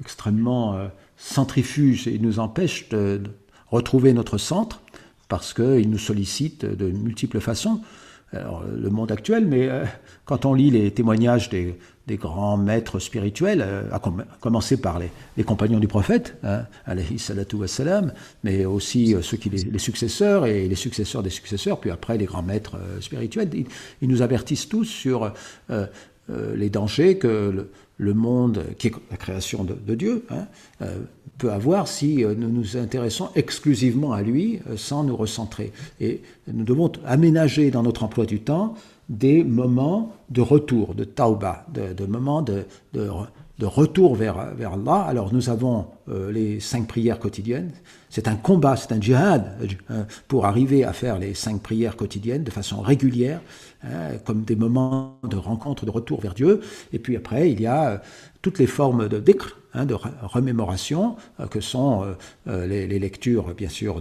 [0.00, 3.20] extrêmement centrifuge et nous empêche de
[3.68, 4.80] retrouver notre centre
[5.28, 7.80] parce qu'il nous sollicite de multiples façons
[8.32, 9.84] le monde actuel, mais euh,
[10.24, 11.76] quand on lit les témoignages des,
[12.16, 14.00] grands maîtres spirituels, euh, à,
[14.40, 16.64] commencer par les, compagnons du prophète, hein,
[18.44, 22.26] mais aussi euh, ceux qui les, successeurs et les successeurs des successeurs, puis après les
[22.26, 23.50] grands maîtres spirituels,
[24.00, 25.32] ils, nous avertissent tous sur
[26.28, 30.46] les dangers que le, monde, qui est la création de, Dieu, hein,
[31.40, 35.72] peut avoir si euh, nous nous intéressons exclusivement à lui euh, sans nous recentrer.
[36.00, 36.20] Et
[36.52, 38.74] nous devons aménager dans notre emploi du temps
[39.10, 42.64] des moments de retour, de tauba, de, moments de,
[43.60, 45.04] retour vers, vers Allah.
[45.08, 47.72] Alors nous avons euh, les cinq prières quotidiennes.
[48.08, 49.68] C'est un combat, c'est un djihad
[50.28, 53.40] pour arriver à faire les cinq prières quotidiennes de façon régulière,
[53.82, 56.60] hein, comme des moments de rencontre, de retour vers Dieu.
[56.92, 58.00] Et puis après, il y a
[58.42, 62.14] toutes les formes de dhikr, Hein, de remémoration, euh, que sont euh,
[62.48, 64.00] euh, les, lectures, bien sûr,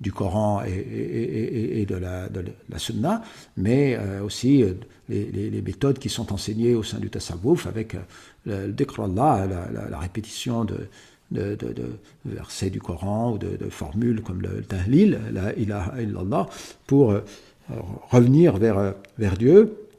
[0.00, 3.22] du Coran et, de, la, Sunna,
[3.56, 4.64] mais aussi
[5.08, 7.96] les, méthodes qui sont enseignées au sein du Tasawwuf, avec
[8.46, 8.72] le
[9.02, 9.48] Allah,
[9.90, 10.88] la, répétition de,
[12.24, 16.48] versets du Coran ou de, formules comme le tahlil, la ilaha
[16.86, 17.14] pour
[18.10, 18.94] revenir vers
[19.36, 19.89] Dieu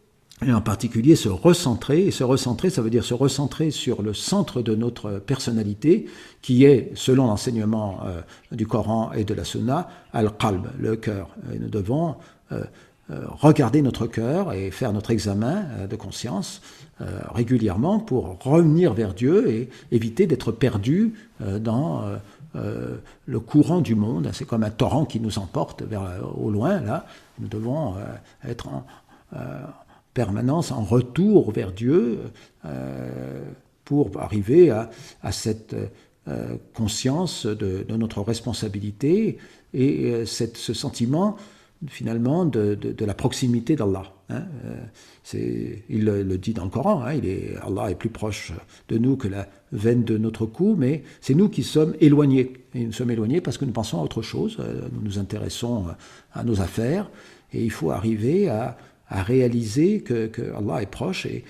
[0.45, 2.07] et en particulier se recentrer.
[2.07, 6.07] Et se recentrer, ça veut dire se recentrer sur le centre de notre personnalité,
[6.41, 11.29] qui est, selon l'enseignement euh, du Coran et de la Sunna, al-qalb, le cœur.
[11.59, 12.15] Nous devons
[12.51, 12.63] euh,
[13.11, 16.61] euh, regarder notre cœur et faire notre examen de conscience
[17.33, 22.03] régulièrement pour revenir vers Dieu et éviter d'être perdu dans
[22.53, 24.29] le courant du monde.
[24.33, 26.03] C'est comme un torrent qui nous emporte vers
[26.39, 26.79] au loin.
[26.79, 27.07] Là,
[27.39, 27.95] nous devons
[28.47, 28.85] être en,
[30.13, 32.19] permanence, en retour vers Dieu,
[33.85, 35.75] pour arriver à, cette
[36.73, 39.37] conscience de, notre responsabilité
[39.73, 41.37] et cette, ce sentiment
[41.87, 44.03] finalement de, la proximité d'Allah.
[44.29, 44.43] Hein.
[45.33, 47.19] il le, dit dans le Coran, hein,
[47.61, 48.53] Allah est plus proche
[48.87, 52.53] de nous que la veine de notre cou, mais c'est nous qui sommes éloignés.
[52.75, 54.57] Et nous sommes éloignés parce que nous pensons à autre chose,
[54.93, 55.87] nous nous intéressons
[56.33, 57.09] à nos affaires,
[57.53, 58.77] et il faut arriver à,
[59.11, 61.25] réaliser que, Allah est proche.
[61.25, 61.43] Et,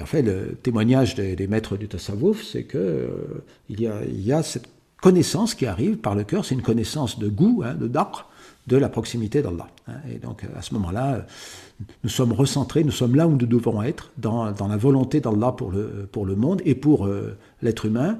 [0.00, 4.32] en fait, le témoignage des, maîtres du Tasawwuf, c'est qu'il euh, y, a, il y
[4.32, 4.68] a cette
[5.00, 8.28] connaissance qui arrive par le cœur, c'est une connaissance de goût, hein, de daqr,
[8.66, 9.68] de la proximité d'Allah.
[9.86, 9.94] Hein.
[10.12, 11.26] Et donc, à ce moment-là,
[12.02, 15.70] nous sommes recentrés, nous sommes là où nous devons être, dans, la volonté d'Allah pour
[15.70, 18.18] le, pour le monde et pour euh, l'être humain.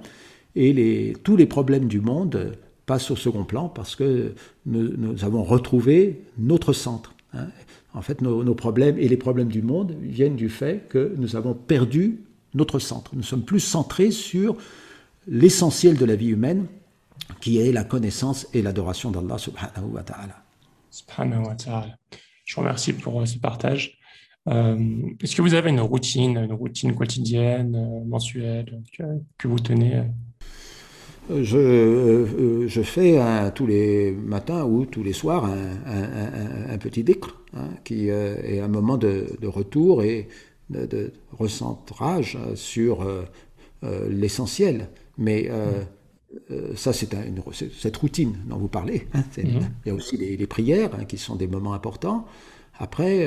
[0.55, 2.57] Et les, tous les problèmes du monde
[2.87, 4.33] passent au second plan parce que
[4.65, 7.15] nous avons retrouvé notre centre.
[7.35, 7.49] Hein.
[7.99, 11.53] En fait, nos, problèmes et les problèmes du monde viennent du fait que nous avons
[11.53, 12.21] perdu
[12.55, 13.17] notre centre.
[13.17, 14.57] Nous sommes plus centrés sur
[15.27, 16.67] l'essentiel de la vie humaine,
[17.41, 20.45] qui est la connaissance et l'adoration d'Allah subhanahu wa ta'ala.
[20.91, 21.99] Subhanahu wa ta'ala.
[22.45, 23.99] Je vous remercie pour euh, ce partage.
[24.47, 24.79] Euh,
[25.21, 28.81] est-ce que vous avez une routine, une routine quotidienne, euh, mensuelle,
[29.37, 30.05] que vous tenez
[31.31, 33.19] je, euh, je fais
[33.55, 38.69] tous les matins ou tous les soirs un, petit décre hein, qui euh, est un
[38.69, 40.29] moment de, retour et
[40.71, 43.25] de, recentrage sur euh,
[44.09, 44.89] l'essentiel.
[45.19, 45.51] Mais
[46.77, 47.09] ça, c'est
[47.79, 49.07] cette routine dont vous parlez.
[49.15, 49.61] Hein, mhm.
[49.85, 52.27] Il y a aussi les, prières hein, qui sont des moments importants.
[52.79, 53.27] Après,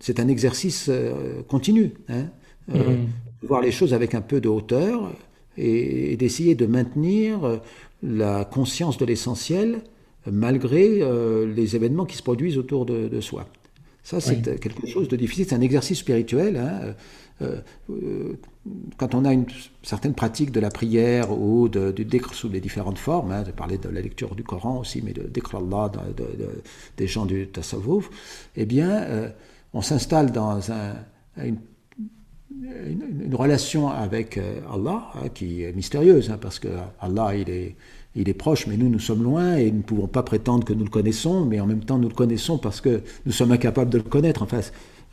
[0.00, 0.90] c'est un exercice
[1.48, 1.92] continu.
[2.68, 3.08] Mhm.
[3.42, 5.12] Voir les choses avec un peu de hauteur
[5.56, 7.56] et, d'essayer de maintenir euh,
[8.02, 9.82] la conscience de l'essentiel
[10.30, 13.46] malgré euh, les événements qui se produisent autour de, soi.
[14.02, 16.56] Ça, c'est quelque chose de difficile, c'est un exercice spirituel.
[16.56, 16.94] Hein.
[17.42, 18.32] Euh,
[18.96, 19.46] quand on a une
[19.82, 23.52] certaine pratique de la prière ou de, du dhikr sous les différentes formes, hein, de
[23.52, 26.24] parler de la lecture du Coran aussi, mais de dhikr Allah, de,
[26.96, 28.10] des gens du tasawwuf,
[28.56, 29.32] eh bien,
[29.72, 30.96] on s'installe dans un,
[31.36, 31.58] une
[32.50, 36.68] une, relation avec euh, Allah hein, qui est mystérieuse, hein, parce que
[37.00, 37.76] Allah, il est,
[38.14, 40.72] il est proche, mais nous, nous sommes loin et nous ne pouvons pas prétendre que
[40.72, 43.90] nous le connaissons, mais en même temps, nous le connaissons parce que nous sommes incapables
[43.90, 44.42] de le connaître.
[44.42, 44.60] Enfin,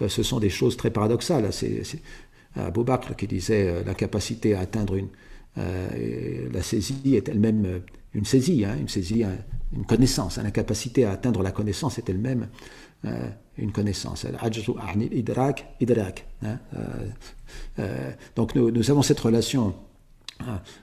[0.01, 1.51] euh, ce sont des choses très paradoxales.
[1.51, 1.84] C'est
[2.55, 5.07] Abou Bakr qui disait euh, la capacité à atteindre une.
[5.55, 7.81] la saisie est elle-même
[8.14, 9.23] une saisie, hein, une saisie,
[9.76, 10.38] une connaissance.
[10.38, 12.47] La capacité à atteindre la connaissance est elle-même
[13.57, 14.25] une connaissance.
[14.25, 14.31] Hein.
[16.75, 16.80] Euh,
[17.80, 19.75] euh, donc nous, avons cette relation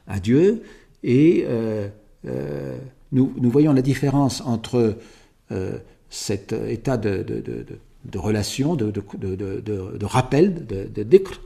[0.06, 0.62] à, Dieu
[1.02, 1.47] et
[3.12, 4.97] nous, voyons la différence entre
[6.09, 7.24] cet état de,
[8.14, 8.92] relation, de,
[10.05, 10.88] rappel, de,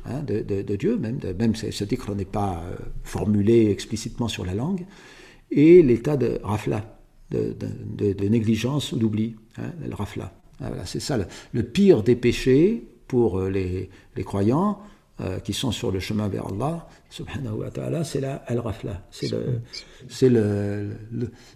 [0.07, 2.63] hein, de, Dieu, même, même ce dhikr n'est pas
[3.03, 4.85] formulé explicitement sur la langue,
[5.51, 6.99] et l'état de rafla,
[7.31, 10.33] de, négligence ou d'oubli, hein, le rafla.
[10.63, 11.19] Ah, c'est ça
[11.53, 14.79] le, pire des péchés pour euh, les, croyants
[15.21, 16.87] euh, qui sont sur le chemin vers Allah,
[18.05, 20.91] c'est la al-rafla, c'est le,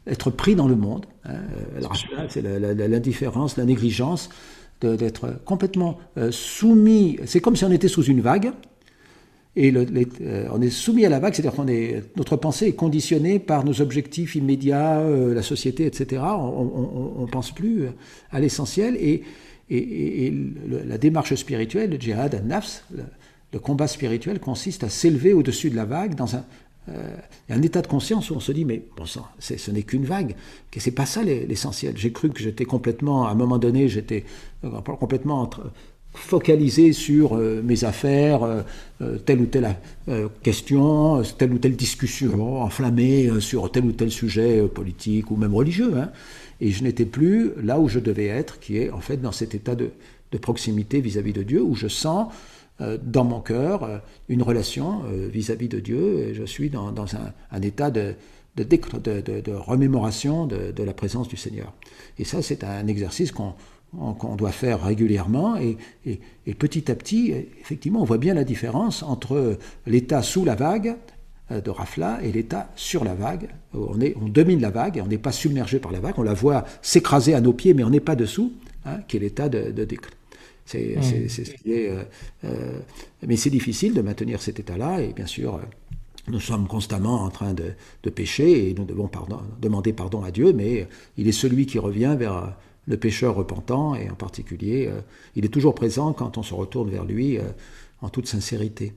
[0.07, 1.07] être pris dans le monde.
[1.25, 1.41] Hein,
[2.29, 4.29] c'est l'indifférence, la, négligence,
[4.81, 7.19] d'être complètement euh, soumis.
[7.27, 8.53] C'est comme si on était sous une vague
[9.57, 13.65] et euh, on est soumis à la vague, c'est-à-dire est notre pensée est conditionnée par
[13.65, 16.23] nos objectifs immédiats, euh, la société, etc.
[16.23, 17.91] On ne pense plus euh,
[18.31, 19.25] à l'essentiel et,
[19.71, 22.85] la démarche spirituelle, le djihad, le nafs,
[23.53, 26.45] le, combat spirituel consiste à s'élever au-dessus de la vague dans un,
[27.51, 30.37] un état de conscience où on se dit mais bon sang, ce n'est qu'une vague,
[30.71, 31.99] que c'est pas ça l'essentiel.
[31.99, 34.25] J'ai cru que j'étais complètement, à un moment donné, j'étais
[34.99, 35.71] complètement entre,
[36.19, 38.63] focalisé sur euh, mes affaires, euh,
[39.01, 39.77] euh, telle ou telle
[40.43, 45.93] question, telle ou telle discussion enflammée sur tel ou tel sujet politique ou même religieux.
[45.97, 46.11] Hein.
[46.61, 49.55] Et je n'étais plus là où je devais être, qui est en fait dans cet
[49.55, 49.91] état de,
[50.41, 52.33] proximité vis-à-vis de Dieu, où je sens
[53.03, 56.93] dans mon cœur une relation vis-à-vis de Dieu, et je suis dans,
[57.53, 58.15] un, état de,
[58.57, 61.73] de, de, remémoration de, la présence du Seigneur.
[62.19, 63.55] Et ça, c'est un exercice qu'on
[63.97, 65.57] qu'on doit faire régulièrement.
[65.57, 65.79] Et,
[66.55, 70.97] petit à petit, effectivement, on voit bien la différence entre l'état sous la vague
[71.51, 73.49] euh, de Rafla et l'état sur la vague.
[73.73, 76.23] On, est, on domine la vague, et on n'est pas submergé par la vague, on
[76.23, 78.53] la voit s'écraser à nos pieds, mais on n'est pas dessous,
[78.85, 79.87] hein, qui est l'état de, de
[80.67, 81.69] C'est, mmh.
[81.69, 82.03] euh,
[82.45, 82.81] euh,
[83.27, 85.61] mais c'est difficile de maintenir cet état-là, et bien sûr,
[86.29, 90.31] nous sommes constamment en train de, de pécher, et nous devons pardon, demander pardon à
[90.31, 90.87] Dieu, mais
[91.17, 92.55] il est celui qui revient vers
[92.89, 94.91] le pécheur repentant, et en particulier,
[95.37, 97.39] il est toujours présent quand on se retourne vers lui
[98.01, 98.95] en toute sincérité.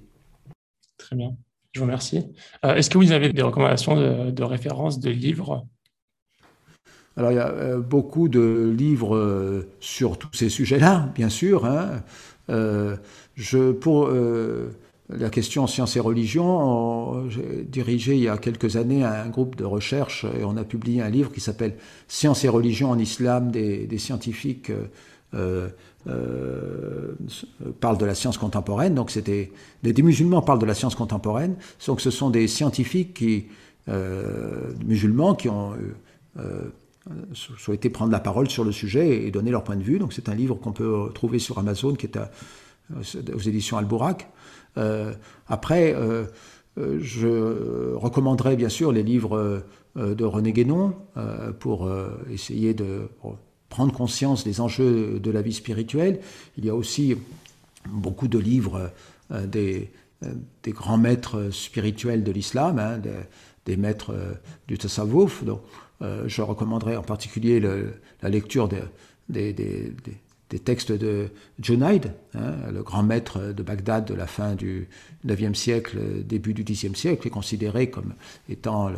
[0.98, 1.36] Très bien,
[1.74, 2.24] je vous remercie.
[2.64, 5.68] Est-ce que vous avez des recommandations de, de références de livres?
[7.18, 11.66] Alors il y a euh, beaucoup de livres euh, sur tous ces sujets-là, bien sûr.
[11.66, 12.04] Hein.
[12.50, 12.96] Euh,
[13.36, 14.10] je, pour
[15.18, 19.66] la question sciences et religion, j'ai dirigé il y a quelques années un groupe de
[19.66, 21.76] recherche et on a publié un livre qui s'appelle
[22.08, 24.72] Sciences et religion en islam des, scientifiques
[25.32, 25.72] parlent
[27.98, 28.96] de la science contemporaine.
[28.96, 29.52] Donc c'était
[29.84, 31.56] des, musulmans parlent de la science contemporaine.
[31.88, 33.48] Donc ce sont des scientifiques qui
[34.86, 35.74] musulmans qui ont
[36.40, 36.72] euh,
[37.34, 39.98] souhaité prendre la parole sur le sujet et donner leur point de vue.
[39.98, 42.20] Donc c'est un livre qu'on peut trouver sur Amazon qui est
[43.34, 44.30] aux éditions Albourak.
[44.78, 45.14] Euh,
[45.48, 46.26] après, euh,
[46.78, 49.64] je recommanderais bien sûr les livres
[49.98, 50.96] de René Guénon
[51.60, 51.92] pour
[52.32, 53.10] essayer de
[53.68, 56.22] prendre conscience des enjeux de la vie spirituelle.
[56.58, 57.18] Il y a aussi
[57.90, 58.90] beaucoup de livres
[59.30, 59.92] des,
[60.64, 63.12] des grands maîtres spirituels de l'islam, hein, des,
[63.66, 64.16] des, maîtres
[64.70, 65.44] du tasawwuf.
[65.44, 65.60] Donc,
[66.02, 68.84] euh, je recommanderais en particulier la lecture des,
[70.60, 71.30] textes de
[71.62, 74.88] Junaid, hein, le grand maître de Bagdad de la fin du
[75.28, 78.14] IXe siècle, début du Xe siècle, est considéré comme
[78.50, 78.92] étant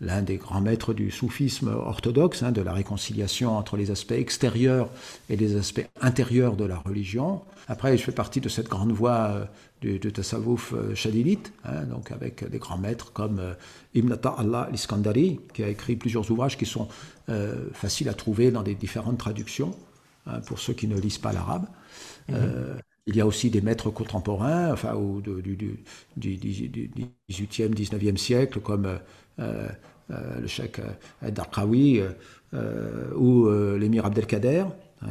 [0.00, 4.90] l'un des grands maîtres du soufisme orthodoxe, hein, de la réconciliation entre les aspects extérieurs
[5.30, 7.42] et les aspects intérieurs de la religion.
[7.68, 9.44] Après, je fais partie de cette grande voie euh,
[9.80, 10.94] du, du Tasawwuf euh,
[11.64, 13.54] hein, donc avec des grands maîtres comme euh,
[13.94, 16.88] Ibn Allah al-Iskandari, qui a écrit plusieurs ouvrages qui sont
[17.28, 19.74] euh, faciles à trouver dans des différentes traductions,
[20.46, 21.66] pour ceux qui ne lisent pas l'arabe.
[22.28, 22.78] Mhm.
[23.06, 25.78] il y a aussi des maîtres contemporains, enfin, au, du, du,
[26.16, 26.36] du,
[27.30, 28.98] 18e, 19e siècle, comme
[29.38, 30.80] le cheikh
[31.22, 32.02] Darqawi
[33.14, 33.48] ou
[33.78, 34.64] l'émir Abdelkader,
[35.02, 35.08] hein,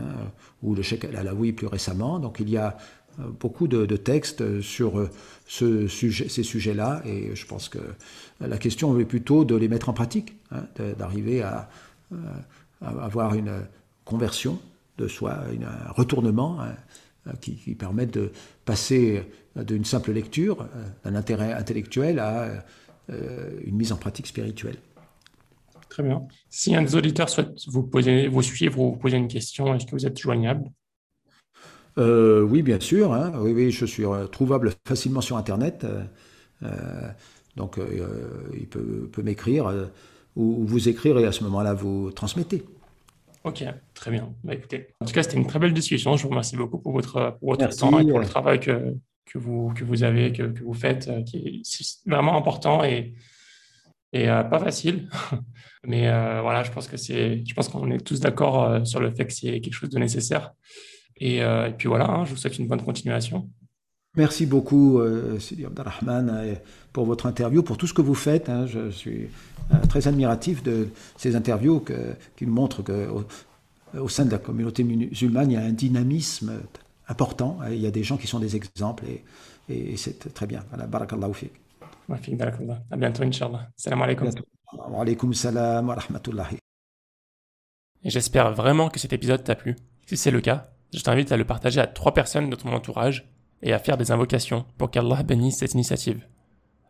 [0.62, 2.20] ou le cheikh Al-Alawi plus récemment.
[2.20, 2.76] Donc il y a
[3.18, 5.10] beaucoup de, textes sur euh,
[5.48, 7.80] ce sujet, ces sujets-là, et je pense que
[8.40, 10.64] la question est plutôt de les mettre en pratique, hein,
[10.98, 11.48] d'arriver euh,
[12.82, 13.66] à, avoir une
[14.04, 14.60] conversion
[14.98, 18.32] de soi, un retournement hein, qui, permette de
[18.66, 19.24] passer
[19.56, 22.64] d'une simple lecture, euh, d'un intérêt intellectuel, à
[23.08, 24.78] une mise en pratique spirituelle.
[25.96, 26.28] Très bien.
[26.50, 29.86] Si un des auditeurs souhaite vous, poser, vous suivre ou vous poser une question, est-ce
[29.86, 30.70] que vous êtes joignable?
[31.98, 33.14] Euh, oui, bien sûr.
[33.14, 33.32] Hein.
[33.38, 35.86] Oui, oui, je suis euh, trouvable facilement sur Internet.
[36.64, 37.10] Euh,
[37.56, 37.80] donc,
[38.54, 39.74] il peut, m'écrire
[40.36, 42.66] ou, vous écrire et à ce moment-là, vous transmettez.
[43.46, 43.64] Ok,
[43.96, 44.34] très bien.
[44.44, 46.16] Bah, écoutez, en tout cas, c'était une très belle discussion.
[46.16, 48.96] Je vous remercie beaucoup pour votre, pour votre temps et pour le travail que,
[49.26, 53.16] que, vous, que vous avez, que, que vous faites, qui est vraiment important et,
[54.14, 55.10] et pas facile.
[55.88, 56.10] Mais
[56.42, 59.34] voilà, je pense que c'est, je pense qu'on est tous d'accord sur le fait que
[59.34, 60.54] c'est quelque chose de nécessaire.
[61.22, 63.50] Euh, et, puis voilà, hein, je vous souhaite une bonne continuation.
[64.18, 66.56] Merci beaucoup, euh, Sidi Abdelrahman, euh,
[66.94, 68.50] pour votre interview, pour tout ce que vous faites.
[68.50, 68.66] Hein.
[68.66, 69.28] Je suis
[69.90, 71.84] très admiratif de ces interviews
[72.38, 73.26] qui montrent qu'au
[74.00, 76.62] au sein de la communauté musulmane, il y a un dynamisme
[77.08, 77.60] important.
[77.70, 79.24] Il y a des gens qui sont des exemples et,
[79.70, 80.64] et c'est très bien.
[80.70, 81.52] Voilà, barakallahu fik.
[82.92, 83.70] À bientôt, Inch'Allah.
[83.76, 84.30] Salam alaikum.
[84.74, 86.58] Wa alaikum salam wa rahmatullahi.
[88.04, 89.76] Et j'espère vraiment que cet épisode t'a plu.
[90.06, 93.28] Si c'est le cas, je t'invite à le partager à trois personnes de ton entourage
[93.64, 96.28] et à faire des invocations pour qu'Allah bénisse cette initiative.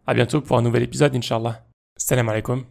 [0.06, 1.65] À bientôt pour un nouvel épisode, Inch'Allah.
[1.98, 2.65] Salam alaikum.